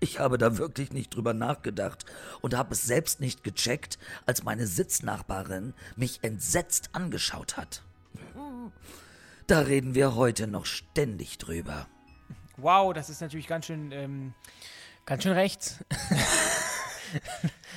Ich 0.00 0.18
habe 0.18 0.38
da 0.38 0.58
wirklich 0.58 0.92
nicht 0.92 1.14
drüber 1.14 1.34
nachgedacht 1.34 2.04
und 2.40 2.54
habe 2.54 2.72
es 2.74 2.82
selbst 2.82 3.20
nicht 3.20 3.44
gecheckt, 3.44 3.98
als 4.26 4.42
meine 4.42 4.66
Sitznachbarin 4.66 5.74
mich 5.96 6.20
entsetzt 6.22 6.90
angeschaut 6.92 7.56
hat. 7.56 7.82
Da 9.46 9.60
reden 9.60 9.94
wir 9.94 10.14
heute 10.14 10.46
noch 10.46 10.64
ständig 10.66 11.38
drüber. 11.38 11.86
Wow, 12.56 12.92
das 12.94 13.10
ist 13.10 13.20
natürlich 13.20 13.46
ganz 13.46 13.66
schön. 13.66 13.92
Ähm, 13.92 14.34
Ganz 15.06 15.22
schön 15.22 15.32
rechts. 15.32 15.84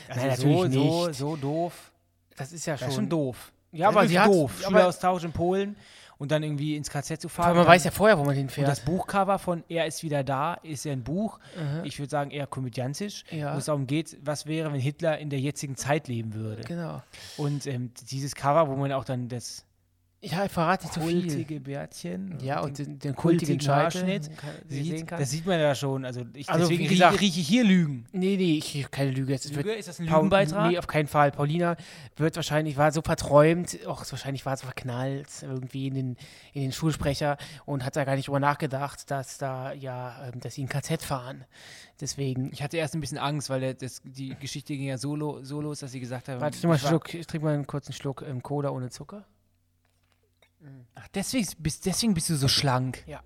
also 0.07 0.25
Nein, 0.27 0.35
so, 0.37 0.47
natürlich 0.47 0.73
so, 0.73 1.07
nicht. 1.07 1.17
so 1.17 1.35
doof. 1.35 1.91
Das 2.37 2.53
ist 2.53 2.65
ja 2.65 2.73
Das 2.75 2.81
schon. 2.81 2.89
ist 2.89 2.95
schon 2.95 3.09
doof. 3.09 3.51
Ja, 3.73 3.89
aber 3.89 4.07
sie 4.07 4.17
hat. 4.17 4.27
doof. 4.27 4.61
Schüleraustausch 4.63 5.25
in 5.25 5.33
Polen 5.33 5.75
und 6.17 6.31
dann 6.31 6.41
irgendwie 6.41 6.77
ins 6.77 6.89
KZ 6.89 7.19
zu 7.21 7.27
fahren. 7.27 7.49
aber 7.49 7.59
man 7.59 7.67
weiß 7.67 7.83
ja 7.83 7.91
vorher, 7.91 8.17
wo 8.17 8.21
man 8.21 8.29
Und 8.29 8.37
hinfährt. 8.37 8.67
das 8.67 8.79
Buchcover 8.79 9.37
von 9.39 9.63
Er 9.67 9.85
ist 9.87 10.03
wieder 10.03 10.23
da 10.23 10.53
ist 10.55 10.85
ja 10.85 10.93
ein 10.93 11.03
Buch. 11.03 11.39
Ich 11.83 11.99
würde 11.99 12.09
sagen 12.09 12.31
eher 12.31 12.47
komödiantisch, 12.47 13.25
Ja. 13.29 13.53
wo 13.53 13.57
es 13.57 13.65
darum 13.65 13.87
geht, 13.87 14.17
was 14.21 14.45
wäre, 14.45 14.71
wenn 14.71 14.79
Hitler 14.79 15.17
in 15.19 15.29
der 15.29 15.39
jetzigen 15.41 15.75
Zeit 15.75 16.07
leben 16.07 16.33
würde. 16.33 16.61
genau. 16.63 17.03
Und 17.35 17.67
ähm, 17.67 17.91
dieses 18.09 18.35
Cover, 18.35 18.69
wo 18.69 18.75
man 18.77 18.93
auch 18.93 19.03
dann 19.03 19.27
das 19.27 19.65
Ja, 20.19 20.45
ich 20.45 20.51
verrate 20.51 20.85
nicht 20.85 20.93
zu 20.95 21.01
viel. 21.01 21.21
kultige 21.21 21.59
Bärtchen 21.59 22.39
Ja, 22.41 22.61
und 22.61 22.79
den, 22.79 22.97
den 22.97 23.15
kultigen 23.15 23.59
kultigen. 23.59 23.71
Haarschnitt 23.75 24.29
sieht, 24.67 25.11
das 25.11 25.29
sieht 25.29 25.45
man 25.45 25.59
ja 25.59 25.75
schon. 25.75 26.05
Also, 26.05 26.23
ich, 26.33 26.49
Also, 26.49 26.67
deswegen 26.67 26.87
rieche 26.89 27.11
riech 27.21 27.37
ich 27.37 27.47
hier 27.47 27.63
Lügen. 27.63 28.07
Nee, 28.13 28.35
nee, 28.35 28.57
ich 28.57 28.89
keine 28.89 29.11
Lüge. 29.11 29.35
Es 29.35 29.51
Lüge? 29.53 29.73
Ist 29.73 29.87
das 29.87 29.99
ein 29.99 30.07
Lügenbeitrag? 30.07 30.71
Nee, 30.71 30.79
auf 30.79 30.87
keinen 30.87 31.07
Fall. 31.07 31.31
Paulina 31.31 31.77
wird 32.15 32.35
wahrscheinlich, 32.35 32.77
war 32.77 32.91
so 32.91 33.03
verträumt, 33.03 33.77
auch 33.85 34.03
wahrscheinlich 34.09 34.43
war 34.47 34.53
es 34.53 34.63
verknallt 34.63 35.27
irgendwie 35.43 35.85
in 35.87 35.93
den, 35.93 36.17
in 36.53 36.63
den 36.63 36.71
Schulsprecher 36.71 37.37
und 37.65 37.85
hat 37.85 37.95
da 37.95 38.03
gar 38.03 38.15
nicht 38.15 38.27
drüber 38.27 38.39
nachgedacht, 38.39 39.11
dass 39.11 39.37
da 39.37 39.71
ja, 39.71 40.29
ähm, 40.33 40.39
dass 40.39 40.55
sie 40.55 40.63
ein 40.63 40.69
KZ 40.69 41.03
fahren. 41.03 41.45
Deswegen. 42.01 42.51
Ich 42.53 42.63
hatte 42.63 42.77
erst 42.77 42.95
ein 42.95 43.01
bisschen 43.01 43.19
Angst, 43.19 43.51
weil 43.51 43.59
der, 43.61 43.73
das, 43.75 44.01
die 44.03 44.35
Geschichte 44.39 44.73
ging 44.75 44.87
ja 44.87 44.97
so, 44.97 45.15
lo- 45.15 45.43
so 45.43 45.61
los, 45.61 45.79
dass 45.79 45.91
sie 45.91 45.99
gesagt 45.99 46.27
haben. 46.27 46.41
Warte, 46.41 46.57
trink 46.59 46.63
mal 46.69 46.73
einen 46.73 46.81
ich 46.83 46.87
Schluck, 46.87 47.13
ich 47.13 47.27
trinke 47.27 47.45
mal 47.45 47.53
einen 47.53 47.67
kurzen 47.67 47.93
Schluck 47.93 48.23
ähm, 48.27 48.41
Cola 48.41 48.71
ohne 48.71 48.89
Zucker. 48.89 49.25
Ach, 50.95 51.07
deswegen 51.13 51.47
bist, 51.59 51.85
deswegen 51.85 52.13
bist 52.13 52.29
du 52.29 52.35
so 52.35 52.47
schlank. 52.47 53.03
Ja. 53.07 53.21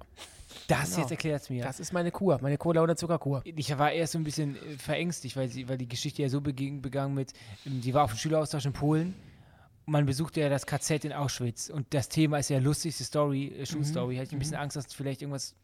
Das 0.68 0.90
Genau. 0.92 1.02
jetzt 1.02 1.12
erklärt 1.12 1.42
es 1.42 1.50
mir. 1.50 1.64
Das 1.64 1.80
ist 1.80 1.92
meine 1.92 2.12
Kur, 2.12 2.40
meine 2.42 2.58
Cola 2.58 2.84
ohne 2.84 2.96
Zuckerkur. 2.96 3.42
ich 3.46 3.78
war 3.78 3.92
erst 3.92 4.14
so 4.14 4.20
ein 4.20 4.24
bisschen 4.24 4.56
äh, 4.56 4.78
verängstigt, 4.78 5.36
weil, 5.36 5.50
sie, 5.50 5.68
weil 5.68 5.78
die 5.78 5.88
Geschichte 5.88 6.22
ja 6.22 6.30
so 6.30 6.40
beging, 6.42 6.82
begangen 6.82 7.14
mit, 7.14 7.34
ähm, 7.66 7.82
die 7.82 7.94
war 7.94 8.04
auf 8.04 8.12
dem 8.12 8.18
Schüleraustausch 8.18 8.66
in 8.66 8.74
Polen. 8.74 9.16
Man 9.86 10.06
besuchte 10.06 10.40
ja 10.40 10.50
das 10.50 10.66
KZ 10.66 11.06
in 11.06 11.14
Auschwitz 11.14 11.70
und 11.70 11.94
das 11.94 12.08
Thema 12.08 12.38
ist 12.38 12.50
ja 12.50 12.60
lustigste 12.60 13.04
Story, 13.04 13.48
äh, 13.48 13.66
Schulstory. 13.66 14.16
Hatte 14.16 14.28
ich 14.28 14.34
ein 14.34 14.40
bisschen 14.40 14.56
Angst, 14.56 14.76
dass 14.78 14.94
vielleicht 14.94 15.22
irgendwas 15.22 15.56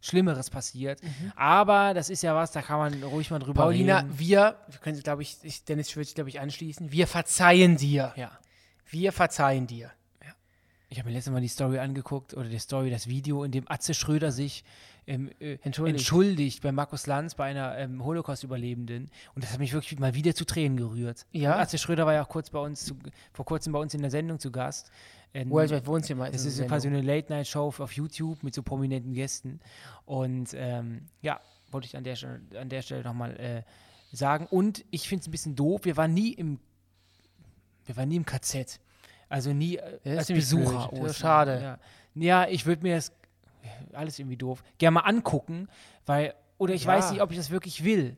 Schlimmeres 0.00 0.50
passiert. 0.50 1.00
Aber 1.34 1.94
das 1.94 2.10
ist 2.10 2.22
ja 2.22 2.34
was, 2.34 2.52
da 2.52 2.62
kann 2.62 2.78
man 2.78 3.02
ruhig 3.02 3.30
mal 3.30 3.38
drüber 3.38 3.62
Paulina, 3.62 3.98
reden. 4.00 4.18
wir, 4.18 4.56
wir 4.68 4.78
können, 4.80 5.00
glaube 5.02 5.22
ich, 5.22 5.38
ich, 5.42 5.64
Dennis 5.64 5.94
würde 5.96 6.04
sich, 6.04 6.14
glaube 6.14 6.30
ich, 6.30 6.38
anschließen. 6.40 6.92
Wir 6.92 7.06
verzeihen 7.06 7.76
dir. 7.76 8.12
Ja. 8.16 8.30
Wir 8.90 9.12
verzeihen 9.12 9.66
dir. 9.66 9.90
Ich 10.90 10.98
habe 10.98 11.08
mir 11.10 11.14
letztes 11.14 11.32
Mal 11.32 11.40
die 11.42 11.48
Story 11.48 11.78
angeguckt 11.78 12.32
oder 12.34 12.48
die 12.48 12.58
Story, 12.58 12.90
das 12.90 13.08
Video, 13.08 13.44
in 13.44 13.50
dem 13.52 13.64
Atze 13.70 13.92
Schröder 13.92 14.32
sich 14.32 14.64
ähm, 15.06 15.30
äh, 15.38 15.58
Entschuldigt. 15.62 15.98
entschuldigt 15.98 16.62
bei 16.62 16.72
Markus 16.72 17.06
Lanz, 17.06 17.34
bei 17.34 17.44
einer 17.44 17.76
ähm, 17.76 18.02
Holocaust-Überlebenden. 18.02 19.10
Und 19.34 19.44
das 19.44 19.52
hat 19.52 19.58
mich 19.58 19.74
wirklich 19.74 19.98
mal 19.98 20.14
wieder 20.14 20.34
zu 20.34 20.46
Tränen 20.46 20.78
gerührt. 20.78 21.26
Ja? 21.32 21.54
Und 21.56 21.60
Atze 21.60 21.76
Schröder 21.76 22.06
war 22.06 22.14
ja 22.14 22.24
auch 22.24 22.28
kurz 22.28 22.48
bei 22.50 22.58
uns, 22.58 22.86
zu, 22.86 22.96
vor 23.32 23.44
kurzem 23.44 23.74
bei 23.74 23.78
uns 23.78 23.92
in 23.92 24.00
der 24.00 24.10
Sendung 24.10 24.38
zu 24.38 24.50
Gast. 24.50 24.90
Ähm, 25.34 25.50
Worldwide 25.50 25.86
Wohnzimmer 25.86 26.26
das 26.30 26.36
ist 26.36 26.44
so 26.44 26.50
Sendung. 26.50 26.68
quasi 26.68 26.88
eine 26.88 27.02
Late-Night-Show 27.02 27.74
auf 27.78 27.92
YouTube 27.92 28.42
mit 28.42 28.54
so 28.54 28.62
prominenten 28.62 29.12
Gästen. 29.12 29.60
Und 30.06 30.50
ähm, 30.54 31.02
ja, 31.20 31.38
wollte 31.70 31.86
ich 31.86 31.98
an 31.98 32.04
der, 32.04 32.16
Stelle- 32.16 32.40
an 32.58 32.70
der 32.70 32.80
Stelle 32.80 33.02
nochmal 33.04 33.38
äh, 33.38 33.62
sagen. 34.16 34.46
Und 34.46 34.86
ich 34.90 35.06
finde 35.06 35.20
es 35.20 35.28
ein 35.28 35.32
bisschen 35.32 35.54
doof, 35.54 35.82
wir 35.84 35.98
waren 35.98 36.14
nie 36.14 36.32
im, 36.32 36.58
wir 37.84 37.94
waren 37.98 38.08
nie 38.08 38.16
im 38.16 38.24
KZ. 38.24 38.80
Also 39.28 39.52
nie 39.52 39.76
äh, 39.76 40.16
als 40.16 40.28
Besucher. 40.28 40.90
Ja, 40.94 41.12
schade. 41.12 41.60
Ja, 41.62 41.78
ja 42.14 42.48
ich 42.48 42.66
würde 42.66 42.82
mir 42.82 42.96
das, 42.96 43.12
alles 43.92 44.18
irgendwie 44.18 44.36
doof, 44.36 44.62
gerne 44.78 44.94
mal 44.94 45.00
angucken, 45.00 45.68
weil, 46.06 46.34
oder 46.56 46.74
ich 46.74 46.84
Ja. 46.84 46.92
weiß 46.92 47.10
nicht, 47.12 47.22
ob 47.22 47.30
ich 47.30 47.36
das 47.36 47.50
wirklich 47.50 47.84
will. 47.84 48.16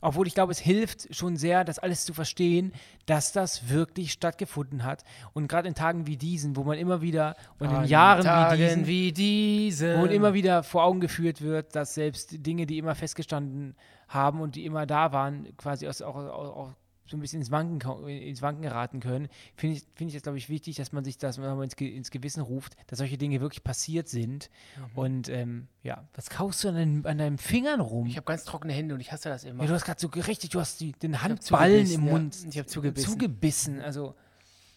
Obwohl 0.00 0.26
ich 0.26 0.34
glaube, 0.34 0.52
es 0.52 0.58
hilft 0.58 1.14
schon 1.16 1.38
sehr, 1.38 1.64
das 1.64 1.78
alles 1.78 2.04
zu 2.04 2.12
verstehen, 2.12 2.74
dass 3.06 3.32
das 3.32 3.70
wirklich 3.70 4.12
stattgefunden 4.12 4.84
hat. 4.84 5.02
Und 5.32 5.48
gerade 5.48 5.66
in 5.66 5.74
Tagen 5.74 6.06
wie 6.06 6.18
diesen, 6.18 6.56
wo 6.56 6.62
man 6.64 6.76
immer 6.76 7.00
wieder, 7.00 7.36
und 7.58 7.70
in 7.70 7.76
An 7.76 7.84
Jahren 7.86 8.24
Tagen 8.24 8.58
wie 8.60 8.66
diesen, 8.66 8.86
wie 8.86 9.12
diese. 9.12 9.98
wo 9.98 10.04
immer 10.04 10.34
wieder 10.34 10.62
vor 10.62 10.84
Augen 10.84 11.00
geführt 11.00 11.40
wird, 11.40 11.74
dass 11.74 11.94
selbst 11.94 12.34
Dinge, 12.44 12.66
die 12.66 12.76
immer 12.76 12.94
festgestanden 12.94 13.76
haben 14.06 14.42
und 14.42 14.56
die 14.56 14.66
immer 14.66 14.84
da 14.84 15.12
waren, 15.12 15.56
quasi 15.56 15.88
aus, 15.88 16.02
auch, 16.02 16.16
auch 16.16 16.74
so 17.06 17.16
ein 17.16 17.20
bisschen 17.20 17.40
ins 17.40 17.50
Wanken, 17.50 18.08
ins 18.08 18.40
Wanken 18.42 18.62
geraten 18.62 19.00
können, 19.00 19.28
finde 19.56 19.76
ich, 19.76 19.84
finde 19.94 20.08
ich 20.10 20.14
das, 20.14 20.22
glaube 20.22 20.38
ich, 20.38 20.48
wichtig, 20.48 20.76
dass 20.76 20.92
man 20.92 21.04
sich 21.04 21.18
das 21.18 21.38
mal 21.38 21.62
ins, 21.62 21.74
ins 21.74 22.10
Gewissen 22.10 22.40
ruft, 22.40 22.76
dass 22.86 22.98
solche 22.98 23.18
Dinge 23.18 23.40
wirklich 23.40 23.62
passiert 23.62 24.08
sind. 24.08 24.48
Mhm. 24.76 24.98
Und 24.98 25.28
ähm, 25.28 25.68
ja, 25.82 26.08
was 26.14 26.30
kaust 26.30 26.64
du 26.64 26.68
an, 26.68 26.74
deinen, 26.74 27.06
an 27.06 27.18
deinen 27.18 27.38
Fingern 27.38 27.80
rum? 27.80 28.06
Ich 28.06 28.16
habe 28.16 28.24
ganz 28.24 28.44
trockene 28.44 28.72
Hände 28.72 28.94
und 28.94 29.00
ich 29.00 29.12
hasse 29.12 29.28
das 29.28 29.44
immer. 29.44 29.62
ja, 29.62 29.68
du 29.68 29.74
hast 29.74 29.84
gerade 29.84 30.00
so 30.00 30.08
richtig, 30.08 30.50
du 30.50 30.60
hast 30.60 30.80
die, 30.80 30.92
den 30.92 31.20
Handballen 31.22 31.80
im 31.80 31.86
zugebissen, 31.86 32.06
ja. 32.06 32.12
Mund 32.12 32.36
Ich 32.54 32.66
zugebissen. 32.66 33.10
zugebissen. 33.10 33.80
Also 33.82 34.14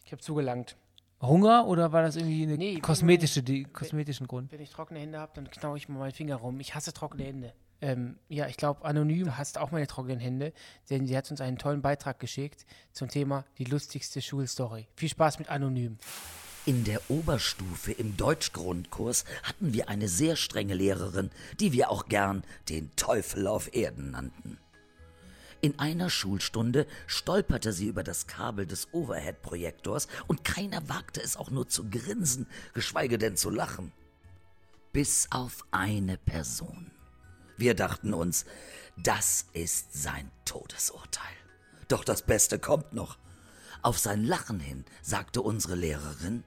ich 0.05 0.11
habe 0.11 0.21
zugelangt. 0.21 0.75
Hunger 1.21 1.65
oder 1.67 1.91
war 1.93 2.03
das 2.03 2.15
irgendwie 2.15 2.43
eine 2.43 2.57
Nee, 2.57 2.79
kosmetische, 2.79 3.41
die, 3.41 3.63
kosmetischen 3.63 4.27
Grund? 4.27 4.51
Wenn 4.51 4.61
ich 4.61 4.69
trockene 4.69 4.99
Hände 4.99 5.19
habe, 5.19 5.31
dann 5.35 5.49
knau 5.49 5.75
ich 5.75 5.89
mal 5.89 5.97
meinen 5.99 6.11
Finger 6.11 6.35
rum. 6.35 6.59
Ich 6.59 6.75
hasse 6.75 6.93
trockene 6.93 7.23
Hände. 7.23 7.53
Ähm, 7.81 8.17
ja, 8.27 8.47
ich 8.47 8.57
glaube, 8.57 8.85
Anonym 8.85 9.37
hasst 9.37 9.57
auch 9.57 9.71
meine 9.71 9.87
trockenen 9.87 10.19
Hände, 10.19 10.53
denn 10.89 11.05
sie 11.05 11.15
hat 11.15 11.29
uns 11.29 11.41
einen 11.41 11.57
tollen 11.57 11.81
Beitrag 11.81 12.19
geschickt 12.19 12.65
zum 12.91 13.07
Thema 13.07 13.45
die 13.57 13.65
lustigste 13.65 14.21
Schulstory. 14.21 14.87
Viel 14.95 15.09
Spaß 15.09 15.39
mit 15.39 15.49
Anonym. 15.49 15.97
In 16.65 16.83
der 16.83 16.99
Oberstufe 17.09 17.93
im 17.93 18.17
Deutschgrundkurs 18.17 19.23
hatten 19.43 19.73
wir 19.73 19.87
eine 19.87 20.09
sehr 20.09 20.35
strenge 20.35 20.73
Lehrerin, 20.73 21.31
die 21.59 21.71
wir 21.71 21.89
auch 21.89 22.07
gern 22.07 22.43
den 22.67 22.93
Teufel 22.97 23.47
auf 23.47 23.73
Erden 23.73 24.11
nannten. 24.11 24.57
In 25.61 25.79
einer 25.79 26.09
Schulstunde 26.09 26.85
stolperte 27.07 27.73
sie 27.73 27.87
über 27.87 28.03
das 28.03 28.27
Kabel 28.27 28.65
des 28.67 28.89
Overhead-Projektors 28.91 30.07
und 30.27 30.43
keiner 30.43 30.87
wagte 30.89 31.21
es 31.21 31.37
auch 31.37 31.49
nur 31.49 31.67
zu 31.67 31.89
grinsen, 31.89 32.47
geschweige 32.73 33.17
denn 33.17 33.37
zu 33.37 33.49
lachen. 33.49 33.91
Bis 34.91 35.27
auf 35.31 35.65
eine 35.71 36.17
Person. 36.17 36.91
Wir 37.57 37.73
dachten 37.73 38.13
uns, 38.13 38.45
das 38.97 39.45
ist 39.53 39.93
sein 39.93 40.31
Todesurteil. 40.45 41.23
Doch 41.87 42.03
das 42.03 42.21
Beste 42.21 42.59
kommt 42.59 42.93
noch. 42.93 43.17
Auf 43.81 43.97
sein 43.97 44.23
Lachen 44.23 44.59
hin 44.59 44.85
sagte 45.01 45.41
unsere 45.41 45.75
Lehrerin, 45.75 46.43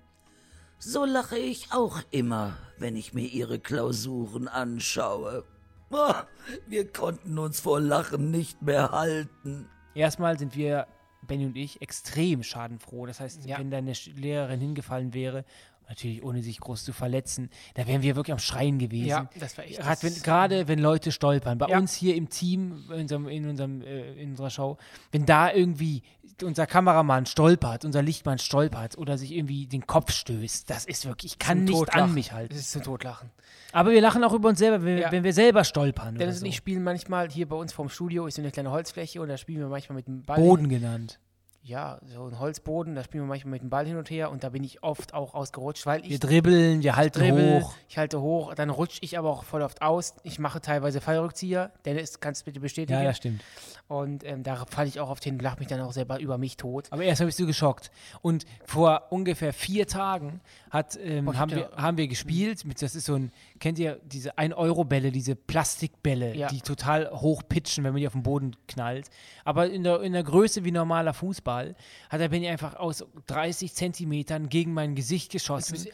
so 0.78 1.04
lache 1.04 1.36
ich 1.38 1.72
auch 1.72 2.00
immer, 2.10 2.56
wenn 2.78 2.96
ich 2.96 3.12
mir 3.12 3.26
Ihre 3.26 3.58
Klausuren 3.58 4.48
anschaue. 4.48 5.44
Ah, 5.90 6.24
wir 6.66 6.90
konnten 6.90 7.38
uns 7.38 7.60
vor 7.60 7.80
Lachen 7.80 8.30
nicht 8.30 8.62
mehr 8.62 8.90
halten. 8.92 9.68
Erstmal 9.94 10.38
sind 10.38 10.56
wir, 10.56 10.86
Benny 11.26 11.44
und 11.46 11.56
ich, 11.56 11.82
extrem 11.82 12.42
schadenfroh. 12.42 13.06
Das 13.06 13.20
heißt, 13.20 13.44
Ja. 13.44 13.58
wenn 13.58 13.70
deine 13.70 13.92
Lehrerin 14.14 14.60
hingefallen 14.60 15.12
wäre, 15.12 15.44
natürlich 15.90 16.22
ohne 16.24 16.42
sich 16.42 16.58
groß 16.60 16.84
zu 16.84 16.92
verletzen, 16.94 17.50
da 17.74 17.86
wären 17.86 18.00
wir 18.00 18.16
wirklich 18.16 18.32
am 18.32 18.38
Schreien 18.38 18.78
gewesen. 18.78 19.08
Ja, 19.08 19.28
das 19.38 19.58
war 19.58 19.64
echt. 19.66 19.78
Gerade 20.24 20.66
wenn, 20.68 20.78
das- 20.78 20.82
Leute 20.82 21.12
stolpern, 21.12 21.58
bei 21.58 21.66
Ja. 21.68 21.76
uns 21.78 21.92
hier 21.94 22.14
im 22.14 22.30
Team, 22.30 22.84
in, 22.88 23.00
unserem, 23.02 23.28
in, 23.28 23.48
unserem, 23.48 23.82
äh, 23.82 24.12
in 24.14 24.30
unserer 24.30 24.48
Show, 24.50 24.78
wenn 25.12 25.26
da 25.26 25.52
irgendwie 25.52 26.02
unser 26.42 26.66
Kameramann 26.66 27.26
stolpert, 27.26 27.84
unser 27.84 28.00
Lichtmann 28.02 28.38
stolpert 28.38 28.96
oder 28.96 29.18
sich 29.18 29.32
irgendwie 29.32 29.66
den 29.66 29.86
Kopf 29.86 30.10
stößt, 30.12 30.70
das 30.70 30.86
ist 30.86 31.04
wirklich, 31.04 31.32
ich 31.32 31.38
kann 31.38 31.64
nicht 31.64 31.74
Totlachen. 31.74 32.02
an 32.04 32.14
mich 32.14 32.32
halten. 32.32 32.54
Es 32.54 32.60
ist 32.60 32.72
zum 32.72 32.82
Totlachen. 32.82 33.30
Aber 33.72 33.90
wir 33.90 34.00
lachen 34.00 34.24
auch 34.24 34.32
über 34.32 34.48
uns 34.48 34.58
selber, 34.58 34.82
wenn, 34.84 34.98
Ja. 34.98 35.12
wenn 35.12 35.22
wir 35.24 35.34
selber 35.34 35.64
stolpern. 35.64 36.14
Dennis 36.16 36.38
so. 36.38 36.44
und 36.44 36.48
ich 36.48 36.56
spielen 36.56 36.82
manchmal 36.82 37.28
hier 37.30 37.46
bei 37.48 37.56
uns 37.56 37.72
vorm 37.72 37.88
Studio, 37.90 38.26
ist 38.26 38.36
so 38.36 38.42
eine 38.42 38.50
kleine 38.52 38.70
Holzfläche 38.70 39.20
und 39.20 39.28
da 39.28 39.36
spielen 39.36 39.58
wir 39.60 39.68
manchmal 39.68 39.96
mit 39.96 40.06
dem 40.06 40.22
Ball. 40.22 40.38
Boden 40.38 40.68
genannt. 40.68 41.18
Ja, 41.62 41.98
so 42.06 42.24
ein 42.26 42.38
Holzboden, 42.38 42.94
da 42.94 43.04
spielen 43.04 43.24
wir 43.24 43.28
manchmal 43.28 43.52
mit 43.52 43.62
dem 43.62 43.68
Ball 43.68 43.86
hin 43.86 43.96
und 43.98 44.08
her 44.08 44.30
und 44.30 44.42
da 44.42 44.48
bin 44.48 44.64
ich 44.64 44.82
oft 44.82 45.12
auch 45.12 45.34
ausgerutscht, 45.34 45.84
weil 45.84 46.02
Wir 46.02 46.12
ich 46.12 46.20
dribbeln, 46.20 46.82
wir 46.82 46.96
halten 46.96 47.18
dribbel, 47.18 47.60
hoch. 47.62 47.74
ich 47.86 47.98
halte 47.98 48.20
hoch, 48.22 48.54
dann 48.54 48.70
rutsche 48.70 48.98
ich 49.02 49.18
aber 49.18 49.28
auch 49.30 49.44
voll 49.44 49.60
oft 49.60 49.82
aus. 49.82 50.14
Ich 50.22 50.38
mache 50.38 50.62
teilweise 50.62 51.02
Fallrückzieher. 51.02 51.70
Dennis, 51.84 52.18
kannst 52.18 52.42
du 52.42 52.44
bitte 52.46 52.60
bestätigen? 52.60 52.98
Ja, 52.98 53.04
das 53.04 53.18
stimmt. 53.18 53.42
Und 53.90 54.22
ähm, 54.22 54.44
da 54.44 54.66
falle 54.66 54.86
ich 54.86 55.00
auch 55.00 55.10
oft 55.10 55.24
hin, 55.24 55.40
lache 55.40 55.58
mich 55.58 55.66
dann 55.66 55.80
auch 55.80 55.92
selber 55.92 56.20
über 56.20 56.38
mich 56.38 56.56
tot. 56.56 56.86
Aber 56.90 57.02
erstmal 57.02 57.26
bist 57.26 57.40
du 57.40 57.46
geschockt. 57.46 57.90
Und 58.22 58.44
vor 58.64 59.08
ungefähr 59.10 59.52
vier 59.52 59.88
Tagen 59.88 60.40
hat, 60.70 60.96
ähm, 61.02 61.24
Boah, 61.24 61.32
ich 61.32 61.38
haben, 61.40 61.50
hab 61.50 61.58
wir, 61.58 61.70
haben 61.76 61.96
wir 61.96 62.06
gespielt. 62.06 62.64
Mit, 62.64 62.80
das 62.82 62.94
ist 62.94 63.06
so 63.06 63.16
ein, 63.16 63.32
kennt 63.58 63.80
ihr 63.80 63.98
diese 64.04 64.38
1-Euro-Bälle, 64.38 65.10
diese 65.10 65.34
Plastikbälle, 65.34 66.36
Ja. 66.36 66.46
die 66.46 66.60
total 66.60 67.10
hoch 67.10 67.42
pitchen, 67.48 67.82
wenn 67.82 67.92
man 67.92 68.00
die 68.00 68.06
auf 68.06 68.12
den 68.12 68.22
Boden 68.22 68.54
knallt. 68.68 69.10
Aber 69.44 69.68
in 69.68 69.82
der, 69.82 70.02
in 70.02 70.12
der 70.12 70.22
Größe 70.22 70.64
wie 70.64 70.70
normaler 70.70 71.12
Fußball. 71.12 71.74
Hat 72.10 72.20
der 72.20 72.28
Benny 72.28 72.46
einfach 72.46 72.76
aus 72.76 73.04
30 73.26 73.74
Zentimetern 73.74 74.48
gegen 74.48 74.72
mein 74.72 74.94
Gesicht 74.94 75.32
geschossen. 75.32 75.74
ich, 75.74 75.90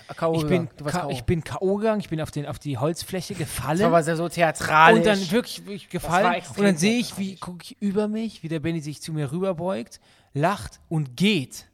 bin 0.46 0.68
K.O. 0.84 1.10
ich 1.10 1.24
bin 1.24 1.42
K.O. 1.42 1.76
gegangen, 1.76 2.00
ich 2.00 2.10
bin 2.10 2.20
auf, 2.20 2.30
den, 2.30 2.44
auf 2.44 2.58
die 2.58 2.76
Holzfläche 2.76 3.34
gefallen. 3.34 3.78
Das 3.78 3.90
war 3.90 3.98
aber 4.00 4.16
so 4.16 4.28
theatralisch. 4.28 4.98
Und 4.98 5.06
dann 5.06 5.30
wirklich, 5.30 5.60
wirklich 5.64 5.88
gefallen. 5.88 6.42
Und 6.56 6.62
dann 6.62 6.76
sehe 6.76 6.98
ich, 6.98 7.16
wie 7.16 7.36
gucke 7.36 7.64
ich 7.64 7.85
über 7.86 8.08
mich, 8.08 8.42
wie 8.42 8.48
der 8.48 8.60
Benny 8.60 8.80
sich 8.80 9.00
zu 9.02 9.12
mir 9.12 9.30
rüberbeugt, 9.32 10.00
lacht 10.34 10.80
und 10.88 11.16
geht. 11.16 11.66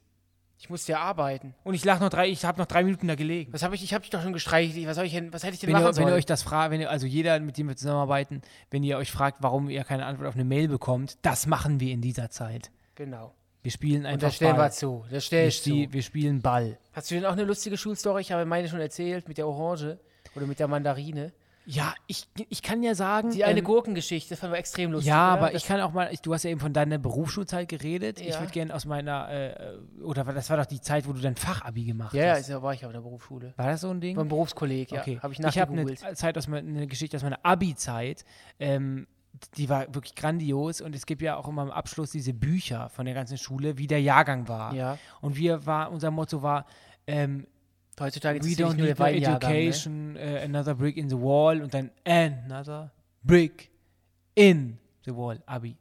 ich 0.59 0.69
musste 0.69 0.93
ja 0.93 0.99
arbeiten. 0.99 1.53
Und 1.63 1.73
ich 1.73 1.83
lach 1.83 1.99
noch 1.99 2.09
drei, 2.09 2.29
ich 2.29 2.45
habe 2.45 2.57
noch 2.59 2.67
drei 2.67 2.83
Minuten 2.83 3.07
da 3.07 3.15
gelegen. 3.15 3.51
Was 3.51 3.63
habe 3.63 3.75
ich? 3.75 3.83
Ich 3.83 3.93
habe 3.93 4.01
dich 4.03 4.11
doch 4.11 4.21
schon 4.21 4.31
gestreichelt. 4.33 4.87
Was 4.87 4.95
soll 4.95 5.05
ich 5.05 5.11
denn? 5.13 5.33
Was 5.33 5.43
hätte 5.43 5.55
ich 5.55 5.59
denn 5.59 5.67
Wenn 5.67 5.73
machen 5.73 5.83
ihr, 5.83 5.87
wenn 5.87 5.93
sollen? 5.95 6.07
ihr 6.09 6.13
euch 6.15 6.25
das 6.25 6.43
fragt, 6.43 6.71
wenn 6.71 6.79
ihr, 6.81 6.89
also 6.89 7.05
jeder, 7.05 7.39
mit 7.41 7.57
dem 7.57 7.67
wir 7.67 7.75
zusammenarbeiten, 7.75 8.41
wenn 8.71 8.83
ihr 8.83 8.97
euch 8.97 9.11
fragt, 9.11 9.37
warum 9.41 9.69
ihr 9.69 9.83
keine 9.83 10.05
Antwort 10.05 10.27
auf 10.29 10.35
eine 10.35 10.45
Mail 10.45 10.67
bekommt, 10.69 11.17
das 11.23 11.47
machen 11.47 11.79
wir 11.81 11.91
in 11.91 12.01
dieser 12.01 12.29
Zeit. 12.29 12.71
genau. 12.95 13.33
Wir 13.63 13.71
spielen 13.71 14.01
Und 14.01 14.07
einfach 14.07 14.27
das 14.27 14.35
stellen 14.35 14.57
Ball. 14.57 14.65
wir 14.67 14.71
zu. 14.71 15.03
Das 15.03 15.11
Wir, 15.11 15.21
stell 15.21 15.47
ich 15.47 15.63
zu. 15.63 15.87
wir 15.93 16.01
spielen 16.01 16.41
Ball. 16.41 16.77
Hast 16.91 17.09
du 17.09 17.15
denn 17.15 17.25
auch 17.25 17.31
eine 17.31 17.45
lustige 17.45 17.77
Schulstory? 17.77 18.19
Ich 18.19 18.31
habe 18.33 18.43
meine 18.43 18.67
schon 18.67 18.81
erzählt 18.81 19.29
mit 19.29 19.37
der 19.37 19.47
Orange 19.47 19.99
oder 20.35 20.45
mit 20.45 20.59
der 20.59 20.67
Mandarine. 20.67 21.31
Ja, 21.65 21.93
ich, 22.07 22.27
ich 22.49 22.61
kann 22.61 22.83
ja 22.83 22.93
sagen. 22.93 23.31
Die 23.31 23.43
eine 23.45 23.59
ähm, 23.59 23.65
Gurkengeschichte, 23.65 24.29
das 24.31 24.39
fanden 24.39 24.53
wir 24.53 24.59
extrem 24.59 24.91
lustig. 24.91 25.07
Ja, 25.09 25.33
oder? 25.33 25.41
aber 25.41 25.51
das, 25.51 25.61
ich 25.61 25.67
kann 25.67 25.79
auch 25.81 25.93
mal, 25.93 26.09
ich, 26.11 26.21
du 26.21 26.33
hast 26.33 26.43
ja 26.43 26.49
eben 26.49 26.59
von 26.59 26.73
deiner 26.73 26.97
Berufsschulzeit 26.97 27.69
geredet. 27.69 28.19
Ich 28.19 28.27
Ja. 28.33 28.39
würde 28.41 28.51
gerne 28.51 28.75
aus 28.75 28.85
meiner, 28.85 29.29
äh, 29.31 29.77
oder 30.03 30.25
das 30.25 30.49
war 30.49 30.57
doch 30.57 30.65
die 30.65 30.81
Zeit, 30.81 31.07
wo 31.07 31.13
du 31.13 31.21
dein 31.21 31.35
Fachabi 31.35 31.85
gemacht 31.85 32.13
Ja, 32.13 32.25
ja, 32.25 32.33
hast. 32.35 32.49
da 32.49 32.61
war 32.61 32.73
ich 32.73 32.85
auf 32.85 32.91
der 32.91 32.99
Berufsschule. 33.01 33.53
War 33.55 33.67
das 33.67 33.81
so 33.81 33.89
ein 33.89 34.01
Ding? 34.01 34.15
Beim 34.17 34.27
Berufskolleg, 34.27 34.91
ja. 34.91 35.01
Okay. 35.01 35.19
Habe 35.21 35.33
ich 35.33 35.39
ich 35.39 35.59
habe 35.59 35.71
eine. 35.71 35.95
Zeit 36.15 36.37
aus 36.37 36.47
meiner, 36.47 36.67
eine 36.67 36.87
Geschichte 36.87 37.15
aus 37.15 37.23
meiner 37.23 37.39
Abi-Zeit. 37.43 38.25
Ähm, 38.59 39.07
die 39.57 39.69
war 39.69 39.93
wirklich 39.93 40.15
grandios 40.15 40.81
und 40.81 40.95
es 40.95 41.05
gibt 41.05 41.21
ja 41.21 41.37
auch 41.37 41.47
immer 41.47 41.63
am 41.63 41.71
Abschluss 41.71 42.11
diese 42.11 42.33
Bücher 42.33 42.89
von 42.89 43.05
der 43.05 43.15
ganzen 43.15 43.37
Schule, 43.37 43.77
wie 43.77 43.87
der 43.87 44.01
Jahrgang 44.01 44.47
war. 44.47 44.73
Ja. 44.73 44.97
Und 45.21 45.37
wir 45.37 45.65
war, 45.65 45.91
unser 45.91 46.11
Motto 46.11 46.43
war, 46.43 46.65
ähm, 47.07 47.47
Heutzutage 47.99 48.43
we 48.43 48.47
ist 48.47 48.59
es 48.59 48.65
don't 48.65 48.75
nur 48.75 48.87
need 48.87 48.99
der 48.99 49.11
ne? 49.11 49.17
education, 49.17 50.15
äh, 50.15 50.41
another 50.43 50.73
brick 50.75 50.97
in 50.97 51.09
the 51.09 51.15
wall 51.15 51.61
und 51.61 51.73
dann 51.73 51.91
another 52.05 52.91
brick 53.21 53.69
in 54.35 54.77
the 55.05 55.15
wall, 55.15 55.41
Abi, 55.45 55.77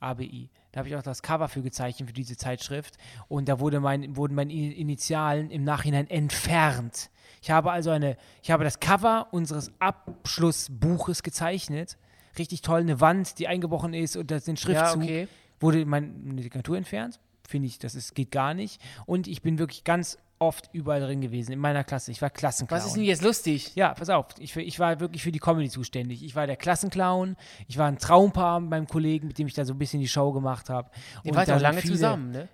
ABI. 0.00 0.50
Da 0.72 0.80
habe 0.80 0.88
ich 0.88 0.96
auch 0.96 1.02
das 1.02 1.22
Cover 1.22 1.48
für 1.48 1.62
gezeichnet 1.62 2.08
für 2.08 2.14
diese 2.14 2.36
Zeitschrift 2.36 2.96
und 3.28 3.48
da 3.48 3.60
wurde 3.60 3.78
mein, 3.78 4.16
wurden 4.16 4.34
meine 4.34 4.52
Initialen 4.52 5.50
im 5.50 5.62
Nachhinein 5.64 6.08
entfernt. 6.08 7.10
Ich 7.42 7.50
habe 7.50 7.70
also 7.70 7.90
eine, 7.90 8.16
ich 8.42 8.50
habe 8.50 8.64
das 8.64 8.80
Cover 8.80 9.28
unseres 9.30 9.70
Abschlussbuches 9.78 11.22
gezeichnet. 11.22 11.98
Richtig 12.38 12.62
toll, 12.62 12.80
eine 12.80 13.00
Wand, 13.00 13.38
die 13.38 13.46
eingebrochen 13.46 13.94
ist 13.94 14.16
und 14.16 14.30
das 14.30 14.44
den 14.44 14.56
Schriftzug 14.56 15.02
okay. 15.02 15.28
wurde 15.60 15.84
meine 15.86 16.42
Signatur 16.42 16.76
entfernt. 16.76 17.20
Finde 17.46 17.68
ich, 17.68 17.78
das 17.78 17.94
ist, 17.94 18.14
geht 18.14 18.30
gar 18.30 18.54
nicht. 18.54 18.80
Und 19.06 19.28
ich 19.28 19.42
bin 19.42 19.58
wirklich 19.58 19.84
ganz 19.84 20.18
oft 20.44 20.70
überall 20.72 21.00
drin 21.00 21.20
gewesen, 21.20 21.52
in 21.52 21.58
meiner 21.58 21.84
Klasse. 21.84 22.10
Ich 22.10 22.22
war 22.22 22.30
Klassenclown. 22.30 22.78
Was 22.80 22.86
ist 22.86 22.96
denn 22.96 23.04
jetzt 23.04 23.22
lustig? 23.22 23.72
Ja, 23.74 23.94
pass 23.94 24.08
auf, 24.10 24.26
ich, 24.38 24.56
ich 24.56 24.78
war 24.78 25.00
wirklich 25.00 25.22
für 25.22 25.32
die 25.32 25.38
Comedy 25.38 25.68
zuständig. 25.68 26.22
Ich 26.22 26.36
war 26.36 26.46
der 26.46 26.56
Klassenclown, 26.56 27.36
ich 27.68 27.78
war 27.78 27.86
ein 27.88 27.98
Traumpaar 27.98 28.60
mit 28.60 28.70
meinem 28.70 28.86
Kollegen, 28.86 29.26
mit 29.28 29.38
dem 29.38 29.46
ich 29.46 29.54
da 29.54 29.64
so 29.64 29.74
ein 29.74 29.78
bisschen 29.78 30.00
die 30.00 30.08
Show 30.08 30.32
gemacht 30.32 30.70
habe. 30.70 30.90
Ihr 31.22 31.34
wart 31.34 31.50
auch 31.50 31.60
lange 31.60 31.80
viele- 31.80 31.94
zusammen, 31.94 32.30
ne? 32.30 32.48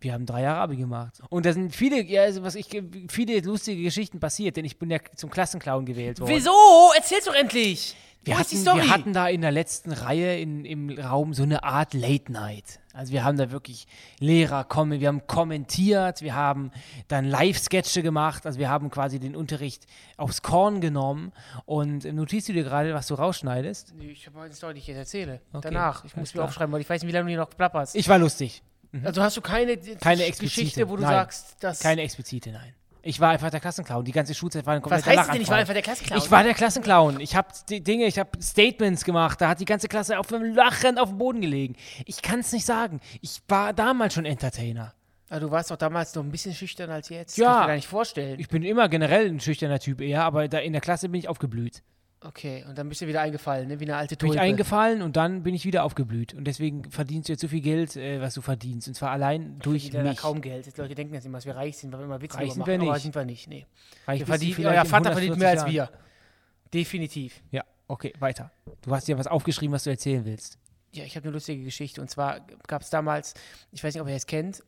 Wir 0.00 0.12
haben 0.12 0.26
drei 0.26 0.42
Jahre 0.42 0.60
Abi 0.60 0.76
gemacht. 0.76 1.22
Und 1.30 1.46
da 1.46 1.54
sind 1.54 1.74
viele, 1.74 2.02
ja, 2.02 2.22
also 2.24 2.42
was 2.42 2.56
ich, 2.56 2.68
viele 3.08 3.40
lustige 3.40 3.82
Geschichten 3.82 4.20
passiert, 4.20 4.58
denn 4.58 4.66
ich 4.66 4.78
bin 4.78 4.90
ja 4.90 4.98
zum 5.16 5.30
Klassenclown 5.30 5.86
gewählt 5.86 6.20
worden. 6.20 6.30
Wieso? 6.34 6.50
Erzähl's 6.94 7.24
doch 7.24 7.34
endlich! 7.34 7.96
Wir 8.22 8.34
Wo 8.34 8.38
hatten, 8.38 8.42
ist 8.42 8.52
die 8.52 8.56
Story? 8.58 8.82
wir 8.82 8.90
hatten 8.90 9.12
da 9.14 9.28
in 9.28 9.40
der 9.40 9.50
letzten 9.52 9.92
Reihe 9.92 10.38
in, 10.38 10.64
im 10.66 10.90
Raum 10.90 11.32
so 11.32 11.42
eine 11.42 11.62
Art 11.62 11.94
Late 11.94 12.32
Night. 12.32 12.80
Also 12.94 13.12
wir 13.12 13.24
haben 13.24 13.36
da 13.36 13.50
wirklich 13.50 13.86
Lehrer 14.20 14.62
kommen, 14.64 15.00
wir 15.00 15.08
haben 15.08 15.26
kommentiert, 15.26 16.22
wir 16.22 16.34
haben 16.34 16.70
dann 17.08 17.24
Live-Sketche 17.24 18.02
gemacht, 18.02 18.46
also 18.46 18.58
wir 18.58 18.70
haben 18.70 18.88
quasi 18.88 19.18
den 19.18 19.34
Unterricht 19.34 19.86
aufs 20.16 20.42
Korn 20.42 20.80
genommen. 20.80 21.32
Und 21.66 22.04
notierst 22.04 22.48
du 22.48 22.52
dir 22.52 22.62
gerade, 22.62 22.94
was 22.94 23.08
du 23.08 23.14
rausschneidest? 23.14 23.94
Nee, 23.96 24.10
ich 24.10 24.26
habe 24.26 24.40
eine 24.40 24.54
Story, 24.54 24.74
die 24.74 24.80
ich 24.80 24.86
jetzt 24.86 24.98
erzähle. 24.98 25.40
Okay, 25.52 25.68
Danach. 25.70 26.04
Ich 26.04 26.16
muss 26.16 26.34
mir 26.34 26.44
aufschreiben, 26.44 26.72
weil 26.72 26.80
ich 26.80 26.88
weiß 26.88 27.02
nicht, 27.02 27.08
wie 27.08 27.12
lange 27.14 27.24
du 27.24 27.30
hier 27.30 27.40
noch 27.40 27.50
plapperst. 27.50 27.96
Ich 27.96 28.08
war 28.08 28.18
lustig. 28.18 28.62
also 29.02 29.22
hast 29.22 29.36
du 29.36 29.40
keine, 29.40 29.76
Keine 29.76 30.18
Geschichte, 30.18 30.24
explizite, 30.24 30.88
wo 30.88 30.96
du 30.96 31.02
nein. 31.02 31.10
sagst, 31.10 31.56
dass. 31.62 31.80
Keine 31.80 32.02
explizite, 32.02 32.52
nein. 32.52 32.74
Ich 33.04 33.20
war 33.20 33.30
einfach 33.30 33.50
der 33.50 33.60
Klassenclown. 33.60 34.04
Die 34.04 34.12
ganze 34.12 34.34
Schulzeit 34.34 34.64
war 34.64 34.74
ein 34.74 34.78
was 34.78 34.82
kompletter 34.82 35.10
heißt 35.10 35.18
das 35.28 35.32
denn? 35.32 35.42
Ich 35.42 35.48
war 35.48 35.58
einfach 35.58 35.74
der 35.74 35.82
Klassenclown. 35.82 36.18
Ich 36.18 36.30
war 36.30 36.42
der 36.42 36.54
Klassenclown. 36.54 37.20
Ich 37.20 37.36
habe 37.36 37.48
Dinge, 37.68 38.06
ich 38.06 38.18
habe 38.18 38.30
Statements 38.42 39.04
gemacht. 39.04 39.40
Da 39.40 39.48
hat 39.48 39.60
die 39.60 39.66
ganze 39.66 39.88
Klasse 39.88 40.18
auf 40.18 40.28
dem 40.28 40.54
Lachen 40.54 40.98
auf 40.98 41.10
dem 41.10 41.18
Boden 41.18 41.40
gelegen. 41.40 41.76
Ich 42.06 42.22
kann 42.22 42.40
es 42.40 42.52
nicht 42.52 42.64
sagen. 42.64 43.00
Ich 43.20 43.42
war 43.46 43.72
damals 43.74 44.14
schon 44.14 44.24
Entertainer. 44.24 44.94
Aber 45.28 45.40
du 45.40 45.50
warst 45.50 45.70
doch 45.70 45.76
damals 45.76 46.14
noch 46.14 46.22
ein 46.22 46.30
bisschen 46.30 46.54
schüchtern 46.54 46.90
als 46.90 47.08
jetzt. 47.08 47.36
Ja. 47.36 47.46
Kann 47.46 47.54
ich 47.54 47.60
mir 47.60 47.66
gar 47.66 47.74
nicht 47.76 47.88
vorstellen. 47.88 48.40
Ich 48.40 48.48
bin 48.48 48.62
immer 48.62 48.88
generell 48.88 49.26
ein 49.26 49.40
schüchterner 49.40 49.80
Typ 49.80 50.00
eher, 50.00 50.24
aber 50.24 50.48
da 50.48 50.58
in 50.58 50.72
der 50.72 50.80
Klasse 50.80 51.08
bin 51.08 51.18
ich 51.18 51.28
aufgeblüht. 51.28 51.82
Okay, 52.26 52.64
und 52.66 52.78
dann 52.78 52.88
bist 52.88 53.02
du 53.02 53.06
wieder 53.06 53.20
eingefallen, 53.20 53.68
ne? 53.68 53.80
wie 53.80 53.84
eine 53.84 53.96
alte 53.96 54.16
Bin 54.16 54.28
ich 54.28 54.32
Tulpe. 54.32 54.40
eingefallen 54.42 55.02
und 55.02 55.16
dann 55.16 55.42
bin 55.42 55.54
ich 55.54 55.66
wieder 55.66 55.84
aufgeblüht. 55.84 56.32
Und 56.32 56.44
deswegen 56.44 56.90
verdienst 56.90 57.28
du 57.28 57.34
jetzt 57.34 57.42
so 57.42 57.48
viel 57.48 57.60
Geld, 57.60 57.96
äh, 57.96 58.20
was 58.20 58.32
du 58.32 58.40
verdienst. 58.40 58.88
Und 58.88 58.94
zwar 58.94 59.10
allein 59.10 59.58
durch 59.58 59.84
Wieder 59.86 60.02
mich. 60.02 60.16
kaum 60.16 60.40
Geld. 60.40 60.66
Die 60.66 60.80
Leute 60.80 60.94
denken 60.94 61.12
jetzt 61.12 61.26
immer, 61.26 61.36
dass 61.36 61.44
wir 61.44 61.54
reich 61.54 61.76
sind, 61.76 61.92
weil 61.92 62.00
wir 62.00 62.04
immer 62.06 62.22
Witze 62.22 62.38
Reich 62.38 62.52
sind 62.54 62.66
wir 62.66 62.72
machen, 62.78 62.88
aber 62.88 62.94
nicht. 62.94 63.02
sind 63.02 63.14
wir 63.14 63.24
nicht. 63.26 63.48
Nee. 63.48 63.66
Reich 64.06 64.20
Wir 64.20 64.26
vielleicht 64.26 64.58
euer 64.58 64.84
Vater 64.86 65.12
verdient 65.12 65.36
mehr 65.38 65.50
als 65.50 65.60
140 65.64 65.74
Jahren. 65.74 65.92
wir. 65.92 66.70
Definitiv. 66.72 67.42
Ja, 67.50 67.62
okay, 67.88 68.14
weiter. 68.18 68.50
Du 68.82 68.94
hast 68.94 69.06
dir 69.06 69.18
was 69.18 69.26
aufgeschrieben, 69.26 69.74
was 69.74 69.84
du 69.84 69.90
erzählen 69.90 70.24
willst. 70.24 70.58
Ja, 70.92 71.04
ich 71.04 71.16
habe 71.16 71.24
eine 71.24 71.32
lustige 71.34 71.62
Geschichte. 71.62 72.00
Und 72.00 72.08
zwar 72.08 72.40
gab 72.66 72.82
es 72.82 72.90
damals, 72.90 73.34
ich 73.70 73.84
weiß 73.84 73.94
nicht, 73.94 74.00
ob 74.00 74.08
ihr 74.08 74.14
es 74.14 74.26
kennt, 74.26 74.62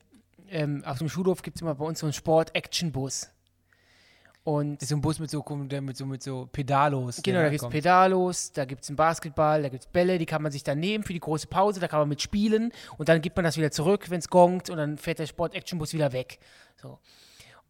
ähm, 0.50 0.84
auf 0.84 0.98
dem 0.98 1.08
Schulhof 1.08 1.42
gibt 1.42 1.56
es 1.56 1.62
immer 1.62 1.74
bei 1.74 1.84
uns 1.84 2.00
so 2.00 2.06
einen 2.06 2.12
Sport-Action-Bus. 2.12 3.30
Und 4.46 4.76
Das 4.76 4.84
ist 4.84 4.90
so 4.90 4.94
ein 4.94 5.00
Bus 5.00 5.18
mit 5.18 5.28
so, 5.28 5.44
mit 5.44 5.96
so, 5.96 6.06
mit 6.06 6.22
so 6.22 6.48
Pedalos. 6.52 7.20
Genau, 7.20 7.40
da 7.40 7.48
gibt 7.48 7.64
es. 7.64 7.68
Pedalos, 7.68 8.52
da 8.52 8.64
gibt 8.64 8.84
es 8.84 8.88
einen 8.88 8.94
Basketball, 8.94 9.60
da 9.60 9.68
gibt 9.68 9.82
es 9.82 9.90
Bälle, 9.90 10.18
die 10.18 10.26
kann 10.26 10.40
man 10.40 10.52
sich 10.52 10.62
dann 10.62 10.78
nehmen 10.78 11.02
für 11.02 11.12
die 11.12 11.18
große 11.18 11.48
Pause, 11.48 11.80
da 11.80 11.88
kann 11.88 11.98
man 11.98 12.08
mitspielen 12.10 12.70
und 12.96 13.08
dann 13.08 13.20
gibt 13.22 13.34
man 13.34 13.44
das 13.44 13.56
wieder 13.56 13.72
zurück, 13.72 14.08
wenn 14.08 14.20
es 14.20 14.30
gongt 14.30 14.70
und 14.70 14.76
dann 14.76 14.98
fährt 14.98 15.18
der 15.18 15.26
Sport-Action-Bus 15.26 15.94
wieder 15.94 16.12
weg. 16.12 16.38
So. 16.80 17.00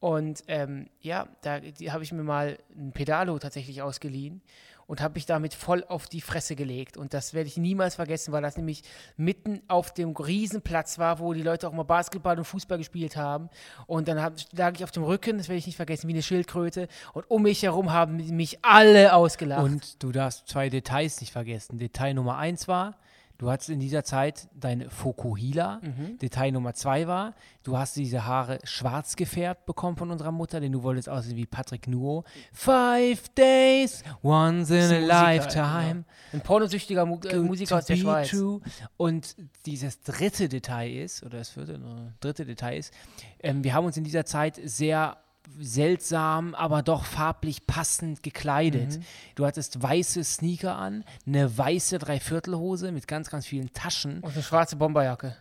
Und 0.01 0.45
ähm, 0.49 0.91
ja, 1.01 1.27
da 1.41 1.62
habe 1.89 2.05
ich 2.05 2.12
mir 2.12 2.22
mal 2.22 2.59
ein 2.77 2.93
Pedalo 2.93 3.39
tatsächlich 3.39 3.81
ausgeliehen 3.81 4.43
und 4.87 5.01
habe 5.01 5.14
mich 5.14 5.26
damit 5.26 5.55
voll 5.55 5.84
auf 5.89 6.07
die 6.07 6.20
Fresse 6.20 6.57
gelegt. 6.57 6.97
Und 6.97 7.14
das 7.14 7.34
werde 7.34 7.49
ich 7.49 7.57
niemals 7.57 7.97
vergessen, 7.97 8.32
weil 8.32 8.43
das 8.43 8.57
nämlich 8.57 8.82
mitten 9.16 9.62
auf 9.68 9.93
dem 9.93 10.11
Riesenplatz 10.11 10.99
war, 10.99 11.18
wo 11.18 11.32
die 11.32 11.43
Leute 11.43 11.68
auch 11.68 11.72
mal 11.72 11.82
Basketball 11.82 12.39
und 12.39 12.45
Fußball 12.45 12.78
gespielt 12.78 13.16
haben. 13.16 13.49
Und 13.87 14.09
dann 14.09 14.20
hab, 14.22 14.34
lag 14.53 14.74
ich 14.74 14.84
auf 14.84 14.93
dem 14.93 15.03
Rücken, 15.03 15.39
das 15.39 15.49
werde 15.49 15.59
ich 15.59 15.66
nicht 15.66 15.76
vergessen, 15.76 16.09
wie 16.09 16.12
eine 16.12 16.22
Schildkröte. 16.22 16.89
Und 17.12 17.28
um 17.30 17.43
mich 17.43 17.62
herum 17.62 17.93
haben 17.93 18.16
mich 18.37 18.59
alle 18.62 19.14
ausgelacht. 19.14 19.64
Und 19.64 20.03
du 20.03 20.12
darfst 20.12 20.49
zwei 20.49 20.68
Details 20.68 21.20
nicht 21.20 21.32
vergessen. 21.32 21.78
Detail 21.78 22.14
Nummer 22.14 22.37
eins 22.37 22.68
war, 22.68 22.97
du 23.39 23.51
hattest 23.51 23.70
in 23.70 23.80
dieser 23.80 24.05
Zeit 24.05 24.49
deine 24.55 24.91
Fokuhila. 24.91 25.80
Mhm. 25.82 26.18
Detail 26.18 26.53
Nummer 26.53 26.74
zwei 26.74 27.07
war, 27.07 27.34
du 27.62 27.76
hast 27.76 27.97
diese 27.97 28.26
Haare 28.26 28.59
schwarz 28.64 29.16
gefärbt 29.16 29.66
bekommen 29.66 29.97
von 29.97 30.11
unserer 30.11 30.32
Mutter, 30.32 30.61
denn 30.61 30.72
du 30.72 30.82
wolltest 30.82 31.09
aussehen 31.09 31.37
wie 31.37 31.47
Patrick 31.47 31.87
Nuo. 31.89 32.24
Five 32.53 33.28
days, 33.30 34.03
once 34.22 34.70
in 34.70 34.76
a 34.76 35.01
Musiker, 35.01 35.07
lifetime. 35.07 36.05
Ein 36.32 36.41
pornosüchtiger 36.41 37.07
Mu 37.07 37.20
äh, 37.24 37.37
Musiker 37.37 37.78
aus 37.78 37.87
der 37.87 37.97
Schweiz. 37.97 38.30
true. 38.30 38.61
Und 38.97 39.37
dieses 39.66 40.01
dritte 40.01 40.49
Detail 40.49 40.91
ist, 40.91 41.22
oder 41.22 41.39
das 41.39 41.51
vierte, 41.51 41.80
dritte 42.20 42.45
Detail 42.47 42.78
ist, 42.78 42.93
ähm, 43.41 43.64
wir 43.64 43.74
haben 43.74 43.87
uns 43.87 43.97
in 43.97 44.05
dieser 44.05 44.24
Zeit 44.24 44.61
sehr 44.64 45.16
seltsam, 45.59 46.55
aber 46.55 46.82
doch 46.82 47.05
farblich 47.05 47.66
passend 47.66 48.22
gekleidet. 48.22 48.99
Mhm. 48.99 49.03
Du 49.34 49.47
hattest 49.47 49.82
weiße 49.82 50.22
Sneaker 50.24 50.76
an, 50.76 51.05
eine 51.26 51.57
weiße 51.57 51.99
Dreiviertelhose 51.99 52.92
mit 52.92 53.07
ganz, 53.09 53.30
ganz 53.30 53.47
vielen 53.47 53.72
Taschen. 53.72 54.20
Und 54.20 54.32
eine 54.34 54.42
schwarze 54.42 54.76
Bomberjacke. 54.76 55.36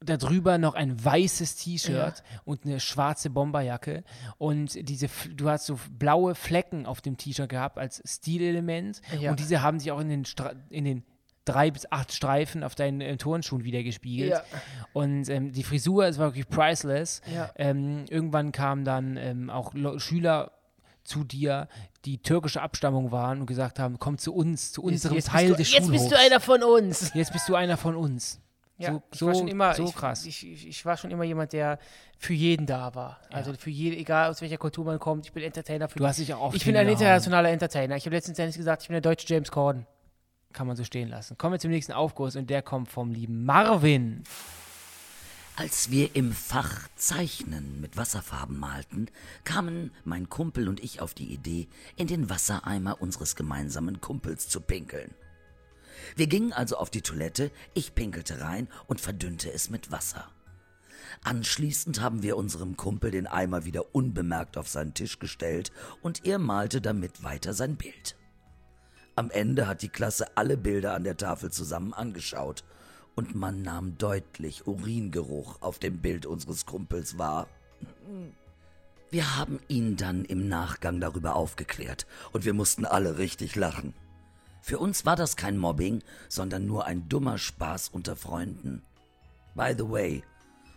Darüber 0.00 0.58
noch 0.58 0.74
ein 0.74 1.02
weißes 1.02 1.56
T-Shirt 1.56 1.94
Ja. 2.18 2.40
und 2.44 2.66
eine 2.66 2.78
schwarze 2.78 3.30
Bomberjacke. 3.30 4.04
Und 4.36 4.76
diese, 4.88 5.08
du 5.34 5.48
hast 5.48 5.64
so 5.66 5.78
blaue 5.98 6.34
Flecken 6.34 6.84
auf 6.84 7.00
dem 7.00 7.16
T-Shirt 7.16 7.48
gehabt 7.48 7.78
als 7.78 8.02
Stilelement. 8.04 9.00
Ja. 9.18 9.30
Und 9.30 9.40
diese 9.40 9.62
haben 9.62 9.78
sich 9.80 9.90
auch 9.92 10.00
in 10.00 10.10
den, 10.10 10.24
Stra 10.26 10.52
in 10.68 10.84
den 10.84 11.04
drei 11.44 11.70
bis 11.70 11.90
acht 11.90 12.12
Streifen 12.12 12.62
auf 12.62 12.74
deinen 12.74 13.00
äh, 13.00 13.16
Turnschuhen 13.16 13.64
wieder 13.64 13.82
gespiegelt. 13.82 14.30
Ja. 14.30 14.42
Und 14.92 15.28
ähm, 15.28 15.52
die 15.52 15.62
Frisur 15.62 16.06
ist 16.06 16.18
wirklich 16.18 16.48
priceless. 16.48 17.20
Ja. 17.32 17.50
Ähm, 17.56 18.04
irgendwann 18.08 18.52
kamen 18.52 18.84
dann 18.84 19.16
ähm, 19.16 19.50
auch 19.50 19.74
Lo 19.74 19.98
Schüler 19.98 20.52
zu 21.04 21.22
dir, 21.22 21.68
die 22.06 22.18
türkische 22.18 22.62
Abstammung 22.62 23.12
waren 23.12 23.40
und 23.40 23.46
gesagt 23.46 23.78
haben, 23.78 23.98
komm 23.98 24.18
zu 24.18 24.34
uns, 24.34 24.72
zu 24.72 24.82
unserem 24.82 25.16
jetzt 25.16 25.28
Teil 25.28 25.48
bist 25.48 25.58
du, 25.58 25.62
des 25.62 25.72
Jetzt 25.72 25.86
Schulhofs. 25.86 26.02
bist 26.02 26.12
du 26.12 26.18
einer 26.18 26.40
von 26.40 26.62
uns. 26.62 27.12
Jetzt 27.14 27.32
bist 27.32 27.48
du 27.48 27.54
einer 27.54 27.76
von 27.76 27.94
uns. 27.94 28.40
Ja, 28.76 28.90
so, 28.90 29.02
ich 29.12 29.22
war 29.22 29.34
schon 29.34 29.48
immer, 29.48 29.74
so 29.74 29.84
krass. 29.86 30.26
Ich, 30.26 30.44
ich, 30.50 30.66
ich 30.66 30.84
war 30.84 30.96
schon 30.96 31.10
immer 31.12 31.22
jemand, 31.22 31.52
der 31.52 31.78
für 32.18 32.34
jeden 32.34 32.66
da 32.66 32.94
war. 32.94 33.20
Also 33.30 33.52
für 33.54 33.70
jede, 33.70 33.96
egal 33.96 34.30
aus 34.30 34.40
welcher 34.40 34.56
Kultur 34.56 34.84
man 34.84 34.98
kommt, 34.98 35.26
ich 35.26 35.32
bin 35.32 35.44
Entertainer 35.44 35.88
für 35.88 35.98
du 35.98 36.06
hast 36.06 36.18
dich 36.18 36.34
auch 36.34 36.40
oft 36.40 36.56
Ich 36.56 36.64
bin 36.64 36.76
ein 36.76 36.88
internationaler 36.88 37.50
Entertainer. 37.50 37.96
Ich 37.96 38.04
habe 38.06 38.16
letztens 38.16 38.56
gesagt, 38.56 38.82
ich 38.82 38.88
bin 38.88 38.94
der 38.94 39.00
deutsche 39.00 39.26
James 39.28 39.50
Corden. 39.52 39.86
Kann 40.54 40.68
man 40.68 40.76
so 40.76 40.84
stehen 40.84 41.08
lassen. 41.08 41.36
Kommen 41.36 41.54
wir 41.54 41.58
zum 41.58 41.72
nächsten 41.72 41.92
Aufguss 41.92 42.36
und 42.36 42.48
der 42.48 42.62
kommt 42.62 42.88
vom 42.88 43.10
lieben 43.10 43.44
Marvin. 43.44 44.22
Als 45.56 45.90
wir 45.90 46.14
im 46.14 46.32
Fach 46.32 46.88
Zeichnen 46.94 47.80
mit 47.80 47.96
Wasserfarben 47.96 48.58
malten, 48.58 49.08
kamen 49.42 49.90
mein 50.04 50.28
Kumpel 50.28 50.68
und 50.68 50.82
ich 50.82 51.00
auf 51.00 51.12
die 51.12 51.32
Idee, 51.32 51.68
in 51.96 52.06
den 52.06 52.30
Wassereimer 52.30 53.00
unseres 53.02 53.34
gemeinsamen 53.34 54.00
Kumpels 54.00 54.48
zu 54.48 54.60
pinkeln. 54.60 55.12
Wir 56.14 56.28
gingen 56.28 56.52
also 56.52 56.76
auf 56.76 56.90
die 56.90 57.02
Toilette, 57.02 57.50
ich 57.74 57.96
pinkelte 57.96 58.40
rein 58.40 58.68
und 58.86 59.00
verdünnte 59.00 59.52
es 59.52 59.70
mit 59.70 59.90
Wasser. 59.90 60.28
Anschließend 61.24 62.00
haben 62.00 62.22
wir 62.22 62.36
unserem 62.36 62.76
Kumpel 62.76 63.10
den 63.10 63.26
Eimer 63.26 63.64
wieder 63.64 63.92
unbemerkt 63.92 64.56
auf 64.56 64.68
seinen 64.68 64.94
Tisch 64.94 65.18
gestellt 65.18 65.72
und 66.00 66.24
er 66.24 66.38
malte 66.38 66.80
damit 66.80 67.24
weiter 67.24 67.54
sein 67.54 67.76
Bild. 67.76 68.16
Am 69.16 69.30
Ende 69.30 69.68
hat 69.68 69.82
die 69.82 69.88
Klasse 69.88 70.36
alle 70.36 70.56
Bilder 70.56 70.94
an 70.94 71.04
der 71.04 71.16
Tafel 71.16 71.52
zusammen 71.52 71.94
angeschaut 71.94 72.64
und 73.14 73.34
man 73.34 73.62
nahm 73.62 73.96
deutlich 73.96 74.66
Uringeruch 74.66 75.62
auf 75.62 75.78
dem 75.78 75.98
Bild 75.98 76.26
unseres 76.26 76.66
Kumpels 76.66 77.16
wahr. 77.16 77.46
Wir 79.10 79.36
haben 79.36 79.60
ihn 79.68 79.96
dann 79.96 80.24
im 80.24 80.48
Nachgang 80.48 81.00
darüber 81.00 81.36
aufgeklärt 81.36 82.06
und 82.32 82.44
wir 82.44 82.54
mussten 82.54 82.84
alle 82.84 83.18
richtig 83.18 83.54
lachen. 83.54 83.94
Für 84.60 84.78
uns 84.78 85.06
war 85.06 85.14
das 85.14 85.36
kein 85.36 85.58
Mobbing, 85.58 86.02
sondern 86.28 86.66
nur 86.66 86.86
ein 86.86 87.08
dummer 87.08 87.38
Spaß 87.38 87.90
unter 87.90 88.16
Freunden. 88.16 88.82
By 89.54 89.74
the 89.76 89.88
way, 89.88 90.24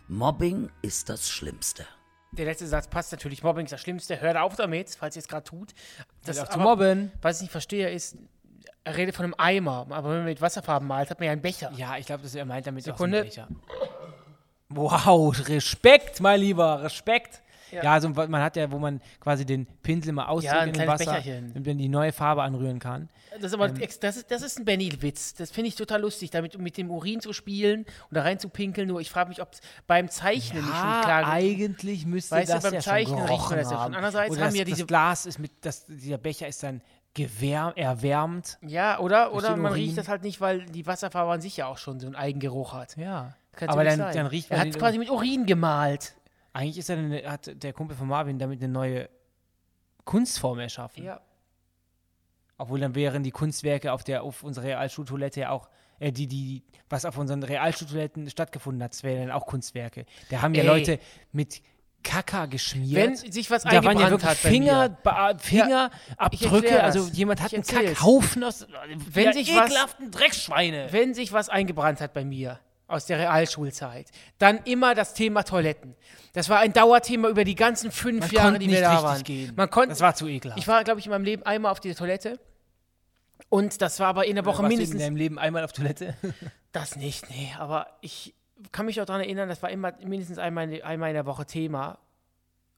Mobbing 0.06 0.70
ist 0.82 1.08
das 1.08 1.28
Schlimmste. 1.28 1.84
Der 2.32 2.44
letzte 2.44 2.66
Satz 2.66 2.88
passt 2.88 3.10
natürlich. 3.12 3.42
Mobbing 3.42 3.64
ist 3.64 3.72
das 3.72 3.80
Schlimmste. 3.80 4.20
Hört 4.20 4.36
auf 4.36 4.54
damit, 4.56 4.90
falls 4.90 5.16
ihr 5.16 5.20
es 5.20 5.28
gerade 5.28 5.44
tut. 5.44 5.72
Das 6.24 6.38
auf 6.38 6.50
zu 6.50 6.58
mobben. 6.58 7.10
Was 7.22 7.36
ich 7.36 7.42
nicht 7.42 7.52
verstehe, 7.52 7.90
ist, 7.90 8.16
er 8.84 8.96
redet 8.96 9.14
von 9.14 9.24
einem 9.24 9.34
Eimer, 9.38 9.86
aber 9.90 10.10
wenn 10.10 10.18
man 10.18 10.24
mit 10.26 10.40
Wasserfarben 10.40 10.86
malt, 10.86 11.10
hat 11.10 11.20
man 11.20 11.26
ja 11.26 11.32
einen 11.32 11.42
Becher. 11.42 11.72
Ja, 11.76 11.96
ich 11.96 12.06
glaube, 12.06 12.24
er 12.32 12.44
meint 12.44 12.66
damit 12.66 12.84
Sekunde. 12.84 13.18
auch 13.18 13.22
einen 13.22 13.28
Becher. 13.30 13.48
Wow, 14.70 15.48
Respekt, 15.48 16.20
mein 16.20 16.40
Lieber, 16.40 16.82
Respekt. 16.82 17.42
Ja. 17.70 17.84
ja, 17.84 17.92
also 17.92 18.08
man 18.08 18.40
hat 18.42 18.56
ja, 18.56 18.70
wo 18.70 18.78
man 18.78 19.00
quasi 19.20 19.44
den 19.44 19.66
Pinsel 19.82 20.12
mal 20.12 20.26
ausdrückt 20.26 20.54
ja, 20.54 20.64
in 20.64 20.72
dem 20.72 20.86
Wasser, 20.86 21.16
Becherchen. 21.16 21.52
damit 21.54 21.66
man 21.66 21.78
die 21.78 21.88
neue 21.88 22.12
Farbe 22.12 22.42
anrühren 22.42 22.78
kann. 22.78 23.08
Das 23.34 23.44
ist 23.44 23.54
aber 23.54 23.68
ähm, 23.68 23.88
das 24.00 24.16
ist, 24.16 24.30
das 24.30 24.42
ist 24.42 24.58
ein 24.58 24.64
Benny-Witz. 24.64 25.34
Das 25.34 25.50
finde 25.50 25.68
ich 25.68 25.74
total 25.74 26.00
lustig, 26.00 26.30
damit 26.30 26.58
mit 26.58 26.76
dem 26.76 26.90
Urin 26.90 27.20
zu 27.20 27.32
spielen 27.32 27.80
und 27.80 28.14
da 28.16 28.22
rein 28.22 28.38
zu 28.38 28.48
pinkeln. 28.48 28.88
Nur 28.88 29.00
ich 29.00 29.10
frage 29.10 29.28
mich, 29.28 29.42
ob 29.42 29.52
es 29.52 29.60
beim 29.86 30.08
Zeichnen 30.08 30.62
ja, 30.62 30.68
nicht 30.68 30.78
schon 30.78 31.00
klar 31.02 31.28
eigentlich 31.28 32.06
müsste 32.06 32.36
weißt 32.36 32.50
das 32.50 32.62
du, 32.62 32.68
beim 32.68 32.74
ja 32.74 32.80
Zeichnen 32.80 33.18
schon 33.18 33.28
riecht 33.28 33.50
man 33.50 33.58
das 33.58 33.70
ja 33.70 33.82
schon. 33.82 33.94
Andererseits 33.94 34.32
oder 34.32 34.40
haben 34.40 34.48
das, 34.48 34.58
ja 34.58 34.64
diese 34.64 34.78
das 34.78 34.86
Glas 34.86 35.26
ist 35.26 35.38
mit, 35.38 35.52
das, 35.60 35.86
dieser 35.86 36.18
Becher 36.18 36.48
ist 36.48 36.62
dann 36.62 36.80
gewärmt, 37.14 37.76
erwärmt. 37.76 38.58
Ja, 38.62 38.98
oder, 38.98 39.34
oder 39.34 39.56
man 39.56 39.72
Urin. 39.72 39.84
riecht 39.84 39.98
das 39.98 40.08
halt 40.08 40.22
nicht, 40.22 40.40
weil 40.40 40.66
die 40.66 40.86
Wasserfarbe 40.86 41.32
an 41.32 41.40
sich 41.40 41.56
ja 41.56 41.66
auch 41.66 41.78
schon 41.78 42.00
so 42.00 42.06
einen 42.06 42.16
Eigengeruch 42.16 42.72
hat. 42.72 42.96
Ja. 42.96 43.34
Kann's 43.52 43.72
Aber 43.72 43.84
dann, 43.84 43.98
dann 43.98 44.26
riecht 44.26 44.50
Er 44.50 44.58
man 44.58 44.66
hat 44.66 44.74
den 44.74 44.80
quasi 44.80 44.98
mit 44.98 45.10
Urin 45.10 45.46
gemalt. 45.46 46.14
Eigentlich 46.52 46.78
ist 46.78 46.90
er 46.90 46.98
eine, 46.98 47.30
hat 47.30 47.62
der 47.62 47.72
Kumpel 47.72 47.96
von 47.96 48.08
Marvin 48.08 48.38
damit 48.38 48.62
eine 48.62 48.72
neue 48.72 49.08
Kunstform 50.04 50.58
erschaffen. 50.58 51.04
Ja. 51.04 51.20
Obwohl 52.56 52.80
dann 52.80 52.94
wären 52.94 53.22
die 53.22 53.30
Kunstwerke 53.30 53.92
auf 53.92 54.02
der 54.02 54.22
auf 54.22 54.42
unserer 54.42 54.64
Realschultoilette 54.64 55.40
ja 55.40 55.50
auch 55.50 55.68
äh, 56.00 56.10
die 56.12 56.26
die 56.26 56.62
was 56.88 57.04
auf 57.04 57.18
unseren 57.18 57.42
Realschultoiletten 57.42 58.30
stattgefunden 58.30 58.82
hat, 58.82 58.92
das 58.92 59.02
wären 59.02 59.28
dann 59.28 59.36
auch 59.36 59.46
Kunstwerke. 59.46 60.06
Da 60.30 60.42
haben 60.42 60.54
ja 60.54 60.62
Ey. 60.62 60.66
Leute 60.66 60.98
mit 61.32 61.62
Kaka 62.02 62.46
geschmiert. 62.46 62.96
Wenn 62.96 63.16
sich 63.16 63.50
was 63.50 63.64
Und 63.64 63.72
da 63.72 63.84
waren 63.84 63.98
ja 63.98 64.06
eingebrannt 64.06 64.22
wirklich 64.22 64.30
hat 64.30 64.42
bei 64.42 64.50
Finger, 64.50 64.98
Fingerabdrücke, 65.38 66.66
erklär 66.68 66.84
also 66.84 67.08
jemand 67.12 67.42
hat 67.42 67.52
einen. 67.52 67.64
Kackhaufen 67.64 68.44
aus 68.44 68.66
Wenn 69.10 69.24
ja, 69.26 69.32
sich 69.32 69.54
was- 69.54 69.66
ekelhaften 69.70 70.10
Drecksschweine. 70.10 70.88
Wenn 70.90 71.14
sich 71.14 71.32
was 71.32 71.48
eingebrannt 71.48 72.00
hat 72.00 72.12
bei 72.14 72.24
mir 72.24 72.58
aus 72.88 73.06
der 73.06 73.18
Realschulzeit, 73.18 74.08
dann 74.38 74.58
immer 74.64 74.94
das 74.96 75.14
Thema 75.14 75.44
Toiletten. 75.44 75.94
Das 76.32 76.48
war 76.48 76.58
ein 76.58 76.72
Dauerthema 76.72 77.28
über 77.28 77.44
die 77.44 77.54
ganzen 77.54 77.90
fünf 77.92 78.20
Man 78.20 78.30
Jahre, 78.30 78.58
die 78.58 78.68
wir 78.68 78.80
da 78.80 79.02
waren. 79.02 79.22
gehen. 79.22 79.52
Man 79.56 79.70
konnte, 79.70 79.90
Das 79.90 80.00
war 80.00 80.14
zu 80.14 80.26
ekelhaft. 80.26 80.58
Ich 80.60 80.66
war, 80.68 80.82
glaube 80.84 80.98
ich, 81.00 81.06
in 81.06 81.10
meinem 81.12 81.24
Leben 81.24 81.42
einmal 81.44 81.70
auf 81.72 81.80
die 81.80 81.94
Toilette. 81.94 82.40
Und 83.50 83.80
das 83.80 84.00
war 84.00 84.08
aber 84.08 84.26
in 84.26 84.34
der 84.34 84.44
Woche 84.44 84.58
Warst 84.62 84.64
du 84.64 84.68
mindestens. 84.68 84.94
in 85.00 85.06
deinem 85.06 85.16
Leben 85.16 85.38
einmal 85.38 85.64
auf 85.64 85.72
Toilette? 85.72 86.14
Das 86.72 86.96
nicht, 86.96 87.30
nee. 87.30 87.50
Aber 87.58 87.86
ich 88.02 88.34
kann 88.72 88.84
mich 88.84 89.00
auch 89.00 89.06
daran 89.06 89.22
erinnern, 89.22 89.48
das 89.48 89.62
war 89.62 89.70
immer 89.70 89.94
mindestens 90.04 90.36
einmal, 90.38 90.70
in- 90.70 90.82
einmal 90.82 91.08
in 91.08 91.14
der 91.14 91.24
Woche 91.24 91.46
Thema. 91.46 91.98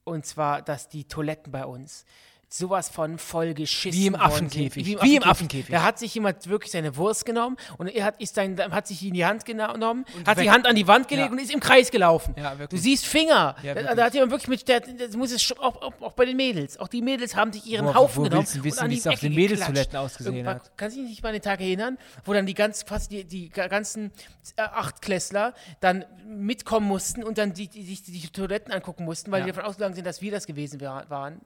Und 0.04 0.24
zwar, 0.26 0.62
dass 0.62 0.88
die 0.88 1.04
Toiletten 1.08 1.50
bei 1.50 1.64
uns 1.66 2.04
sowas 2.52 2.88
von 2.88 3.16
voll 3.18 3.54
geschissen 3.54 4.00
Wie 4.00 4.06
im 4.08 4.14
worden 4.14 4.24
sind. 4.28 4.46
Affenkäfig. 4.46 5.02
Wie 5.02 5.16
im 5.16 5.22
Affenkäfig. 5.22 5.70
Da 5.70 5.84
hat 5.84 6.00
sich 6.00 6.12
jemand 6.14 6.48
wirklich 6.48 6.72
seine 6.72 6.96
Wurst 6.96 7.24
genommen 7.24 7.56
und 7.78 7.86
er 7.86 8.04
hat, 8.04 8.20
ist 8.20 8.34
sein, 8.34 8.58
hat 8.72 8.88
sich 8.88 9.04
in 9.04 9.14
die 9.14 9.24
Hand 9.24 9.44
genommen, 9.44 10.04
hat 10.26 10.36
weg. 10.36 10.44
die 10.44 10.50
Hand 10.50 10.66
an 10.66 10.74
die 10.74 10.88
Wand 10.88 11.06
gelegt 11.06 11.28
Ja. 11.28 11.32
und 11.32 11.38
ist 11.40 11.52
im 11.52 11.60
Kreis 11.60 11.92
gelaufen. 11.92 12.34
Ja, 12.36 12.54
du 12.56 12.76
siehst 12.76 13.06
Finger. 13.06 13.54
Ja, 13.62 13.74
da, 13.74 13.94
da 13.94 14.04
hat 14.06 14.14
jemand 14.14 14.32
wirklich 14.32 14.48
mit, 14.48 14.66
der, 14.68 14.80
das 14.80 15.14
muss 15.16 15.30
es 15.30 15.52
auch, 15.60 15.80
auch, 15.80 15.92
auch 16.00 16.12
bei 16.14 16.24
den 16.24 16.36
Mädels. 16.36 16.76
Auch 16.78 16.88
die 16.88 17.02
Mädels 17.02 17.36
haben 17.36 17.52
sich 17.52 17.64
ihren 17.66 17.86
Wo- 17.86 17.94
Haufen 17.94 18.24
wo 18.24 18.28
genommen 18.28 18.46
wissen, 18.48 18.60
und 18.64 18.78
an 18.84 18.90
wie 18.90 18.94
die 18.94 19.00
es 19.00 19.06
auf 19.06 19.20
den. 19.20 19.34
Mädelstoiletten 19.34 19.96
ausgesehen 19.96 20.34
Irgendwann- 20.34 20.56
hat? 20.56 20.72
Kannst 20.76 20.96
du 20.96 21.00
dich 21.02 21.10
nicht 21.10 21.22
mal 21.22 21.28
an 21.28 21.34
den 21.36 21.42
Tag 21.42 21.60
erinnern, 21.60 21.98
wo 22.24 22.32
dann 22.32 22.46
die 22.46 22.54
ganz 22.54 22.82
fast 22.82 23.12
die, 23.12 23.22
die 23.24 23.48
ga- 23.48 23.68
ganzen 23.68 24.10
äh, 24.56 24.62
Achtklässler 24.62 25.54
dann 25.80 26.04
mitkommen 26.26 26.88
mussten 26.88 27.22
und 27.22 27.38
dann 27.38 27.52
die, 27.54 27.68
die, 27.68 27.84
sich 27.84 28.02
die, 28.02 28.28
Toiletten 28.28 28.72
angucken 28.72 29.04
mussten, 29.04 29.30
weil 29.30 29.42
die 29.44 29.50
davon 29.52 29.64
ausgegangen 29.64 29.94
sind, 29.94 30.06
dass 30.06 30.20
wir 30.20 30.32
das 30.32 30.46
gewesen 30.46 30.80
waren. 30.80 31.40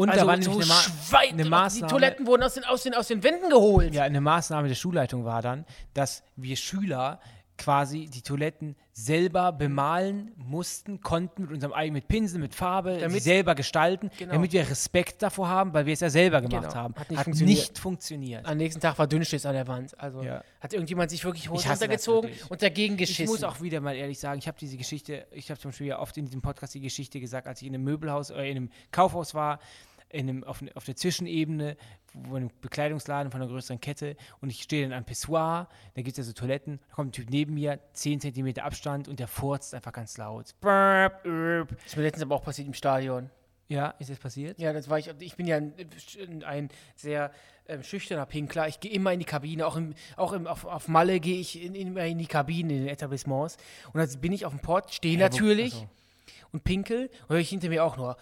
Und 0.00 0.08
also 0.10 0.20
da 0.22 0.26
war 0.26 0.42
so 0.42 0.50
nämlich 0.50 0.70
eine, 0.70 0.92
Ma 1.12 1.18
eine 1.18 1.42
die 1.44 1.48
Maßnahme. 1.48 1.90
Toiletten 1.90 2.26
wurden 2.26 2.42
aus 2.42 2.54
den, 2.54 2.64
aus, 2.64 2.82
den, 2.82 2.94
aus 2.94 3.08
den 3.08 3.22
Wänden 3.22 3.50
geholt. 3.50 3.94
Ja, 3.94 4.02
eine 4.04 4.20
Maßnahme 4.20 4.68
der 4.68 4.74
Schulleitung 4.74 5.24
war 5.24 5.42
dann, 5.42 5.64
dass 5.94 6.22
wir 6.36 6.56
Schüler 6.56 7.20
quasi 7.58 8.06
die 8.06 8.22
Toiletten 8.22 8.74
selber 8.92 9.52
bemalen 9.52 10.32
mussten, 10.36 11.02
konnten 11.02 11.42
mit 11.42 11.52
unserem 11.52 11.74
eigenen 11.74 11.94
mit 12.00 12.08
Pinsel, 12.08 12.40
mit 12.40 12.54
Farbe, 12.54 12.94
sie 12.94 13.00
Damit- 13.02 13.22
selber 13.22 13.54
gestalten, 13.54 14.10
Genau. 14.18 14.32
damit 14.32 14.52
wir 14.52 14.62
Respekt 14.68 15.20
davor 15.22 15.48
haben, 15.48 15.74
weil 15.74 15.84
wir 15.84 15.92
es 15.92 16.00
ja 16.00 16.08
selber 16.08 16.40
gemacht 16.40 16.68
Genau. 16.70 16.74
haben. 16.74 16.94
Hat 16.96 17.10
nicht 17.10 17.18
Hat 17.18 17.24
funktioniert. 17.24 17.58
nicht 17.58 17.78
funktioniert. 17.78 18.46
Am 18.46 18.56
nächsten 18.56 18.80
Tag 18.80 18.98
war 18.98 19.06
Dünnschiss 19.06 19.44
an 19.44 19.52
der 19.52 19.68
Wand. 19.68 19.98
Also 20.00 20.22
Ja. 20.22 20.42
hat 20.60 20.72
irgendjemand 20.72 21.10
sich 21.10 21.22
wirklich 21.22 21.50
Hose 21.50 21.68
runtergezogen 21.68 22.30
und 22.48 22.62
dagegen 22.62 22.96
geschissen. 22.96 23.24
Ich 23.24 23.30
muss 23.30 23.44
auch 23.44 23.60
wieder 23.60 23.80
mal 23.82 23.94
ehrlich 23.94 24.18
sagen, 24.18 24.38
ich 24.38 24.48
habe 24.48 24.56
diese 24.58 24.78
Geschichte, 24.78 25.26
ich 25.30 25.50
habe 25.50 25.60
zum 25.60 25.70
Beispiel 25.70 25.88
ja 25.88 25.98
oft 25.98 26.16
in 26.16 26.24
diesem 26.24 26.40
Podcast 26.40 26.74
die 26.74 26.80
Geschichte 26.80 27.20
gesagt, 27.20 27.46
als 27.46 27.60
ich 27.60 27.68
in 27.68 27.74
einem 27.74 27.84
Möbelhaus, 27.84 28.30
äh, 28.30 28.44
in 28.50 28.56
einem 28.56 28.70
Kaufhaus 28.90 29.34
war, 29.34 29.60
in 30.10 30.28
einem, 30.28 30.44
auf, 30.44 30.62
auf 30.74 30.84
der 30.84 30.96
Zwischenebene, 30.96 31.76
wo 32.12 32.36
ein 32.36 32.50
Bekleidungsladen 32.60 33.30
von 33.30 33.40
einer 33.40 33.50
größeren 33.50 33.80
Kette 33.80 34.16
und 34.40 34.50
ich 34.50 34.62
stehe 34.62 34.82
dann 34.88 34.96
am 34.98 35.04
Pissoir, 35.04 35.68
da 35.94 36.02
gibt 36.02 36.12
es 36.12 36.18
ja 36.18 36.24
so 36.24 36.32
Toiletten, 36.32 36.80
da 36.88 36.94
kommt 36.96 37.10
ein 37.10 37.12
Typ 37.12 37.30
neben 37.30 37.54
mir, 37.54 37.78
10 37.92 38.20
Zentimeter 38.20 38.64
Abstand 38.64 39.06
und 39.08 39.20
der 39.20 39.28
furzt 39.28 39.74
einfach 39.74 39.92
ganz 39.92 40.16
laut. 40.18 40.54
Das 40.60 41.86
ist 41.86 41.96
mir 41.96 42.02
letztens 42.02 42.22
aber 42.24 42.34
auch 42.34 42.42
passiert 42.42 42.66
im 42.68 42.74
Stadion. 42.74 43.30
Ja, 43.68 43.90
ist 44.00 44.10
das 44.10 44.18
passiert? 44.18 44.58
Ja, 44.58 44.72
das 44.72 44.90
war 44.90 44.98
ich. 44.98 45.08
Ich 45.20 45.36
bin 45.36 45.46
ja 45.46 45.56
ein, 45.58 45.72
ein 46.44 46.68
sehr 46.96 47.30
ähm, 47.68 47.84
schüchterner 47.84 48.26
Pinkler. 48.26 48.66
Ich 48.66 48.80
gehe 48.80 48.90
immer 48.90 49.12
in 49.12 49.20
die 49.20 49.24
Kabine. 49.24 49.64
Auch, 49.64 49.76
im, 49.76 49.94
auch 50.16 50.32
im, 50.32 50.48
auf, 50.48 50.64
auf 50.64 50.88
Malle 50.88 51.20
gehe 51.20 51.38
ich 51.38 51.62
in, 51.62 51.76
immer 51.76 52.04
in 52.04 52.18
die 52.18 52.26
Kabine, 52.26 52.72
in 52.74 52.78
den 52.80 52.88
Etablissements. 52.88 53.58
Und 53.92 54.00
dann 54.00 54.20
bin 54.20 54.32
ich 54.32 54.44
auf 54.44 54.52
dem 54.52 54.58
Port, 54.60 54.92
stehe 54.92 55.16
wo- 55.16 55.20
natürlich 55.22 55.74
Ach 55.76 55.80
so. 55.82 55.88
und 56.50 56.64
pinkel. 56.64 57.10
Und 57.28 57.34
höre 57.34 57.38
ich 57.38 57.50
hinter 57.50 57.68
mir 57.68 57.84
auch 57.84 57.96
nur. 57.96 58.16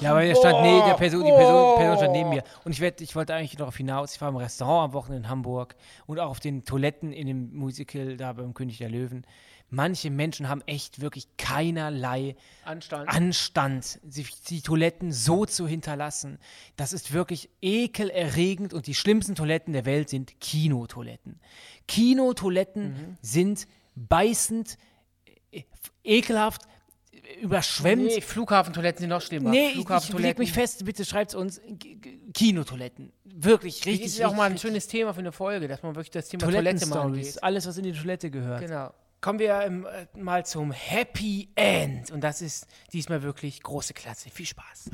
Ja, 0.00 0.10
aber 0.10 0.22
der 0.22 0.34
stand 0.34 0.60
nee, 0.62 0.80
der 0.86 0.94
Person, 0.94 1.24
die 1.24 1.30
Person. 1.30 1.76
Person 1.76 1.96
stand 1.96 2.12
neben 2.12 2.28
mir. 2.28 2.44
Und 2.64 2.72
ich, 2.72 2.80
werd, 2.80 3.00
ich 3.00 3.16
wollte 3.16 3.34
eigentlich 3.34 3.56
darauf 3.56 3.76
hinaus, 3.76 4.14
ich 4.14 4.20
war 4.20 4.28
im 4.28 4.36
Restaurant 4.36 4.90
am 4.90 4.92
Wochenende 4.92 5.24
in 5.26 5.28
Hamburg 5.30 5.74
und 6.06 6.20
auch 6.20 6.30
auf 6.30 6.40
den 6.40 6.64
Toiletten 6.64 7.12
in 7.12 7.26
dem 7.26 7.54
Musical 7.54 8.16
da 8.16 8.32
beim 8.34 8.52
König 8.52 8.78
der 8.78 8.90
Löwen. 8.90 9.26
Manche 9.68 10.10
Menschen 10.10 10.48
haben 10.48 10.62
echt 10.66 11.00
wirklich 11.00 11.26
keinerlei 11.38 12.36
Anstand. 12.64 13.08
Anstand, 13.08 13.84
sich 14.08 14.40
die 14.42 14.60
Toiletten 14.62 15.10
so 15.12 15.44
zu 15.44 15.66
hinterlassen. 15.66 16.38
Das 16.76 16.92
ist 16.92 17.12
wirklich 17.12 17.48
ekelerregend 17.62 18.74
und 18.74 18.86
die 18.86 18.94
schlimmsten 18.94 19.34
Toiletten 19.34 19.72
der 19.72 19.84
Welt 19.84 20.08
sind 20.08 20.38
Kinotoiletten. 20.40 21.40
Kinotoiletten 21.88 22.90
Mhm. 22.90 23.16
sind 23.22 23.66
beißend, 23.96 24.78
äh, 25.50 25.62
ekelhaft, 26.04 26.62
überschwemmt. 27.42 28.04
Nee, 28.04 28.20
Flughafentoiletten 28.20 29.00
sind 29.00 29.10
noch 29.10 29.20
schlimmer. 29.22 29.50
Nee, 29.50 29.70
ich, 29.74 29.88
ich 29.88 30.12
leg 30.18 30.38
mich 30.38 30.52
fest, 30.52 30.84
bitte 30.84 31.04
schreibt's 31.04 31.34
uns. 31.34 31.60
Kinotoiletten. 32.34 33.12
Wirklich, 33.24 33.80
Das 33.80 33.86
richtig. 33.86 34.06
ist 34.06 34.18
ja 34.18 34.28
auch 34.28 34.34
mal 34.34 34.44
ein 34.44 34.52
richtig, 34.52 34.68
schönes 34.70 34.86
Thema 34.88 35.12
für 35.12 35.20
eine 35.20 35.32
Folge, 35.32 35.68
dass 35.68 35.82
man 35.82 35.94
wirklich 35.94 36.10
das 36.10 36.28
Thema 36.28 36.44
Toilette 36.44 36.86
mal 36.86 37.00
angeht. 37.00 37.42
Alles, 37.42 37.66
was 37.66 37.76
in 37.76 37.84
die 37.84 37.92
Toilette 37.92 38.30
gehört. 38.30 38.60
Genau. 38.60 38.92
Kommen 39.20 39.38
wir 39.38 39.60
ähm, 39.62 39.86
äh, 39.86 40.18
mal 40.18 40.46
zum 40.46 40.70
Happy 40.72 41.48
End. 41.54 42.10
Und 42.10 42.20
das 42.22 42.42
ist 42.42 42.66
diesmal 42.92 43.22
wirklich 43.22 43.62
große 43.62 43.92
Klasse. 43.94 44.30
Viel 44.30 44.46
Spaß. 44.46 44.90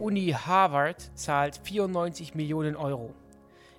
Uni 0.00 0.30
Harvard 0.32 1.10
zahlt 1.14 1.60
94 1.64 2.34
Millionen 2.34 2.76
Euro. 2.76 3.14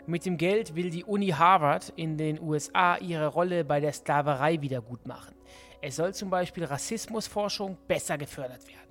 Mit 0.09 0.25
dem 0.25 0.37
Geld 0.37 0.73
will 0.73 0.89
die 0.89 1.03
Uni 1.03 1.27
Harvard 1.31 1.91
in 1.97 2.17
den 2.17 2.39
USA 2.39 2.95
ihre 2.95 3.27
Rolle 3.27 3.65
bei 3.65 3.81
der 3.81 3.91
Sklaverei 3.91 4.61
wiedergutmachen. 4.61 5.35
Es 5.81 5.97
soll 5.97 6.13
zum 6.13 6.29
Beispiel 6.29 6.63
Rassismusforschung 6.63 7.77
besser 7.89 8.17
gefördert 8.17 8.65
werden. 8.69 8.89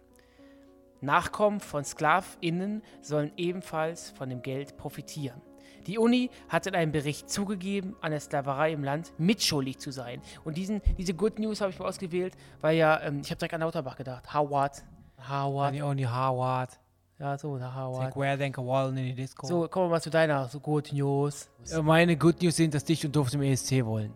Nachkommen 1.00 1.60
von 1.60 1.86
SklavInnen 1.86 2.82
sollen 3.00 3.32
ebenfalls 3.38 4.10
von 4.10 4.28
dem 4.28 4.42
Geld 4.42 4.76
profitieren. 4.76 5.40
Die 5.86 5.96
Uni 5.96 6.28
hat 6.50 6.66
in 6.66 6.74
einem 6.74 6.92
Bericht 6.92 7.30
zugegeben, 7.30 7.96
an 8.02 8.10
der 8.10 8.20
Sklaverei 8.20 8.72
im 8.72 8.84
Land 8.84 9.14
mitschuldig 9.16 9.78
zu 9.78 9.92
sein. 9.92 10.20
Und 10.44 10.58
diesen, 10.58 10.82
diese 10.98 11.14
Good 11.14 11.38
News 11.38 11.62
habe 11.62 11.70
ich 11.70 11.78
mal 11.78 11.88
ausgewählt, 11.88 12.34
weil 12.60 12.76
ja, 12.76 13.00
ähm, 13.00 13.22
ich 13.24 13.30
habe 13.30 13.38
direkt 13.38 13.54
an 13.54 13.62
Lauterbach 13.62 13.96
gedacht. 13.96 14.34
Howard. 14.34 14.84
Howard. 15.26 15.68
Honey, 15.68 15.82
only 15.82 16.02
Harvard. 16.02 16.78
Ja, 17.18 17.38
so, 17.38 17.58
Howard. 17.58 18.04
Like 18.04 18.16
where 18.16 18.36
then 18.36 18.54
wall 18.58 18.90
in 18.90 18.96
die 18.96 19.14
Disco. 19.14 19.46
So, 19.46 19.68
kommen 19.68 19.86
wir 19.86 19.90
mal 19.92 20.00
zu 20.02 20.10
deiner 20.10 20.48
so 20.48 20.60
Good 20.60 20.92
News. 20.92 21.48
Meine 21.82 22.14
Good 22.16 22.42
News 22.42 22.56
sind, 22.56 22.74
dass 22.74 22.84
dich 22.84 23.04
und 23.06 23.16
Doof 23.16 23.30
zum 23.30 23.40
ESC 23.40 23.84
wollen. 23.84 24.12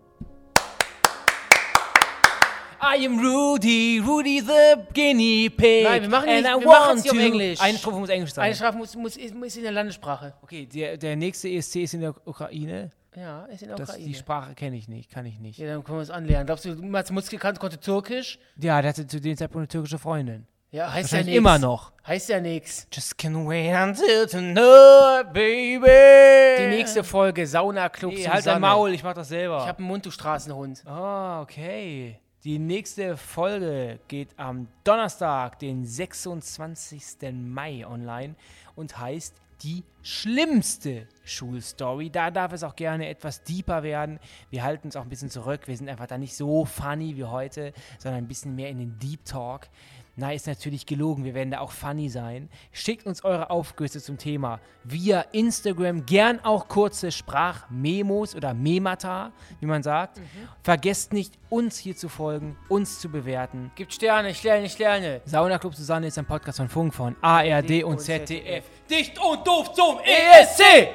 I 2.83 3.07
am 3.07 3.19
Rudy, 3.19 4.03
Rudy 4.05 4.41
the 4.41 4.75
guinea 4.93 5.49
pig. 5.51 5.85
Nein, 5.85 6.03
wir 6.03 6.09
machen 6.09 6.27
nicht- 6.27 6.45
wir 6.45 6.67
machen 6.67 6.97
es 6.99 7.03
hier 7.05 7.13
to- 7.13 7.19
Englisch. 7.19 7.61
Eine 7.61 7.79
Strophe 7.79 7.99
muss 7.99 8.09
Englisch 8.09 8.33
sein. 8.33 8.45
Eine 8.47 8.55
Strafe 8.55 8.79
muss, 8.79 8.97
muss, 8.97 9.17
ist, 9.17 9.35
muss 9.35 9.55
in 9.57 9.63
der 9.63 9.73
Landessprache. 9.73 10.35
okay, 10.43 10.67
der, 10.67 10.97
der 10.97 11.15
nächste 11.17 11.49
ESC 11.49 11.77
ist 11.83 11.95
in 11.95 12.01
der 12.01 12.15
Ukraine. 12.27 12.91
Ja, 13.17 13.45
ist 13.47 13.63
in 13.63 13.69
der 13.69 13.77
Das, 13.77 13.91
Ukraine. 13.91 14.07
die 14.09 14.15
Sprache 14.15 14.55
kenne 14.55 14.77
ich 14.77 14.89
nicht, 14.89 15.11
kann 15.11 15.25
ich 15.27 15.39
nicht. 15.39 15.59
Ja. 15.59 15.67
ja, 15.67 15.75
dann 15.75 15.85
können 15.85 15.99
wir 15.99 16.03
es 16.03 16.11
anlernen. 16.11 16.47
Glaubst 16.47 16.65
du, 16.65 16.75
Mats 16.75 17.11
Mutzke 17.11 17.39
kann, 17.39 17.57
konnte 17.59 17.79
Türkisch? 17.79 18.39
der 18.57 18.75
hatte 18.77 19.07
zu 19.07 19.21
dem 19.21 19.37
Zeitpunkt 19.37 19.61
eine 19.63 19.69
türkische 19.69 19.99
Freundin. 19.99 20.47
Ja, 20.73 20.93
heißt 20.93 21.13
ja 21.13 21.19
nichts. 21.19 21.37
immer 21.37 21.59
noch. 21.59 21.91
Heißt 22.07 22.29
ja 22.29 22.41
nichts. 22.41 22.87
Just 22.93 23.19
can 23.19 23.47
wait 23.49 23.75
until 23.75 24.27
tonight, 24.27 25.33
baby. 25.33 26.61
Die 26.63 26.77
nächste 26.77 27.03
Folge, 27.03 27.45
Sauna 27.45 27.89
Club 27.89 28.13
Hey, 28.13 28.25
halt 28.25 28.47
dein. 28.47 28.61
Maul, 28.61 28.93
ich 28.93 29.03
mach 29.03 29.15
das 29.15 29.29
selber. 29.29 29.59
Ich 29.63 29.67
habe 29.67 29.79
einen 29.79 29.89
Mund, 29.89 30.07
du 30.07 30.13
Straßenhund. 30.13 30.87
Ah, 30.87 31.43
okay. 31.43 32.21
Die 32.45 32.61
nächste 32.61 33.17
Folge 33.17 33.99
geht 34.07 34.29
am 34.39 34.69
Donnerstag, 34.85 35.59
den 35.59 35.85
26. 35.85 37.03
Mai 37.33 37.85
online 37.85 38.37
und 38.77 38.97
heißt 38.97 39.35
die 39.63 39.85
schlimmste 40.03 41.07
Schulstory. 41.25 42.11
Da 42.11 42.31
darf 42.31 42.53
es 42.53 42.63
auch 42.63 42.77
gerne 42.77 43.09
etwas 43.09 43.43
deeper 43.43 43.83
werden. 43.83 44.19
Wir 44.49 44.63
halten 44.63 44.89
uns 44.89 44.97
auch 44.97 45.03
ein 45.03 45.09
bisschen 45.09 45.31
zurück. 45.31 45.67
Wir 45.67 45.77
sind 45.77 45.89
einfach 45.89 46.07
da 46.07 46.17
nicht 46.17 46.35
so 46.35 46.65
funny 46.65 47.17
wie 47.17 47.25
heute, 47.25 47.73
sondern 47.99 48.23
ein 48.25 48.29
bisschen 48.29 48.55
mehr 48.55 48.71
in 48.71 48.79
den 48.79 48.99
Deep 48.99 49.25
Talk. 49.25 49.69
Na, 50.17 50.33
ist 50.33 50.47
natürlich 50.47 50.87
gelogen. 50.87 51.25
Wir 51.25 51.35
werden 51.35 51.51
da 51.51 51.61
auch 51.61 51.71
funny 51.71 52.09
sein. 52.09 52.49
Schickt 52.73 53.07
uns 53.07 53.25
eure 53.25 53.51
Aufgüsse 53.51 54.03
zum 54.03 54.19
Thema 54.19 54.61
via 54.85 55.21
Instagram. 55.33 56.05
Gern 56.07 56.41
auch 56.45 56.69
kurze 56.69 57.13
Sprachmemos 57.13 58.35
oder 58.35 58.53
Memata, 58.55 59.33
wie 59.61 59.67
man 59.67 59.83
sagt. 59.83 60.21
Vergesst 60.63 61.13
nicht, 61.13 61.35
uns 61.49 61.79
hier 61.79 61.97
zu 61.97 62.09
folgen, 62.09 62.57
uns 62.69 62.99
zu 63.01 63.09
bewerten. 63.09 63.71
Gibt 63.77 63.93
Sterne, 63.93 64.35
Sterne, 64.35 64.69
Sterne. 64.69 65.21
Sauna 65.25 65.59
Club 65.59 65.75
Susanne 65.75 66.09
ist 66.09 66.19
ein 66.19 66.27
Podcast 66.27 66.59
von 66.59 66.69
Funk, 66.69 66.95
von 66.95 67.17
ARD 67.21 67.85
und 67.85 67.91
und 67.91 68.01
ZDF. 68.01 68.65
Dicht 68.89 69.19
und 69.19 69.47
doof 69.47 69.73
zum 69.75 69.99
ESC! 70.01 70.89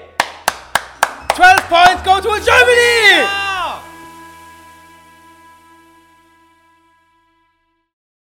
12 1.35 1.69
points 1.69 2.03
go 2.03 2.19
to 2.19 2.29
Germany! 2.43 3.44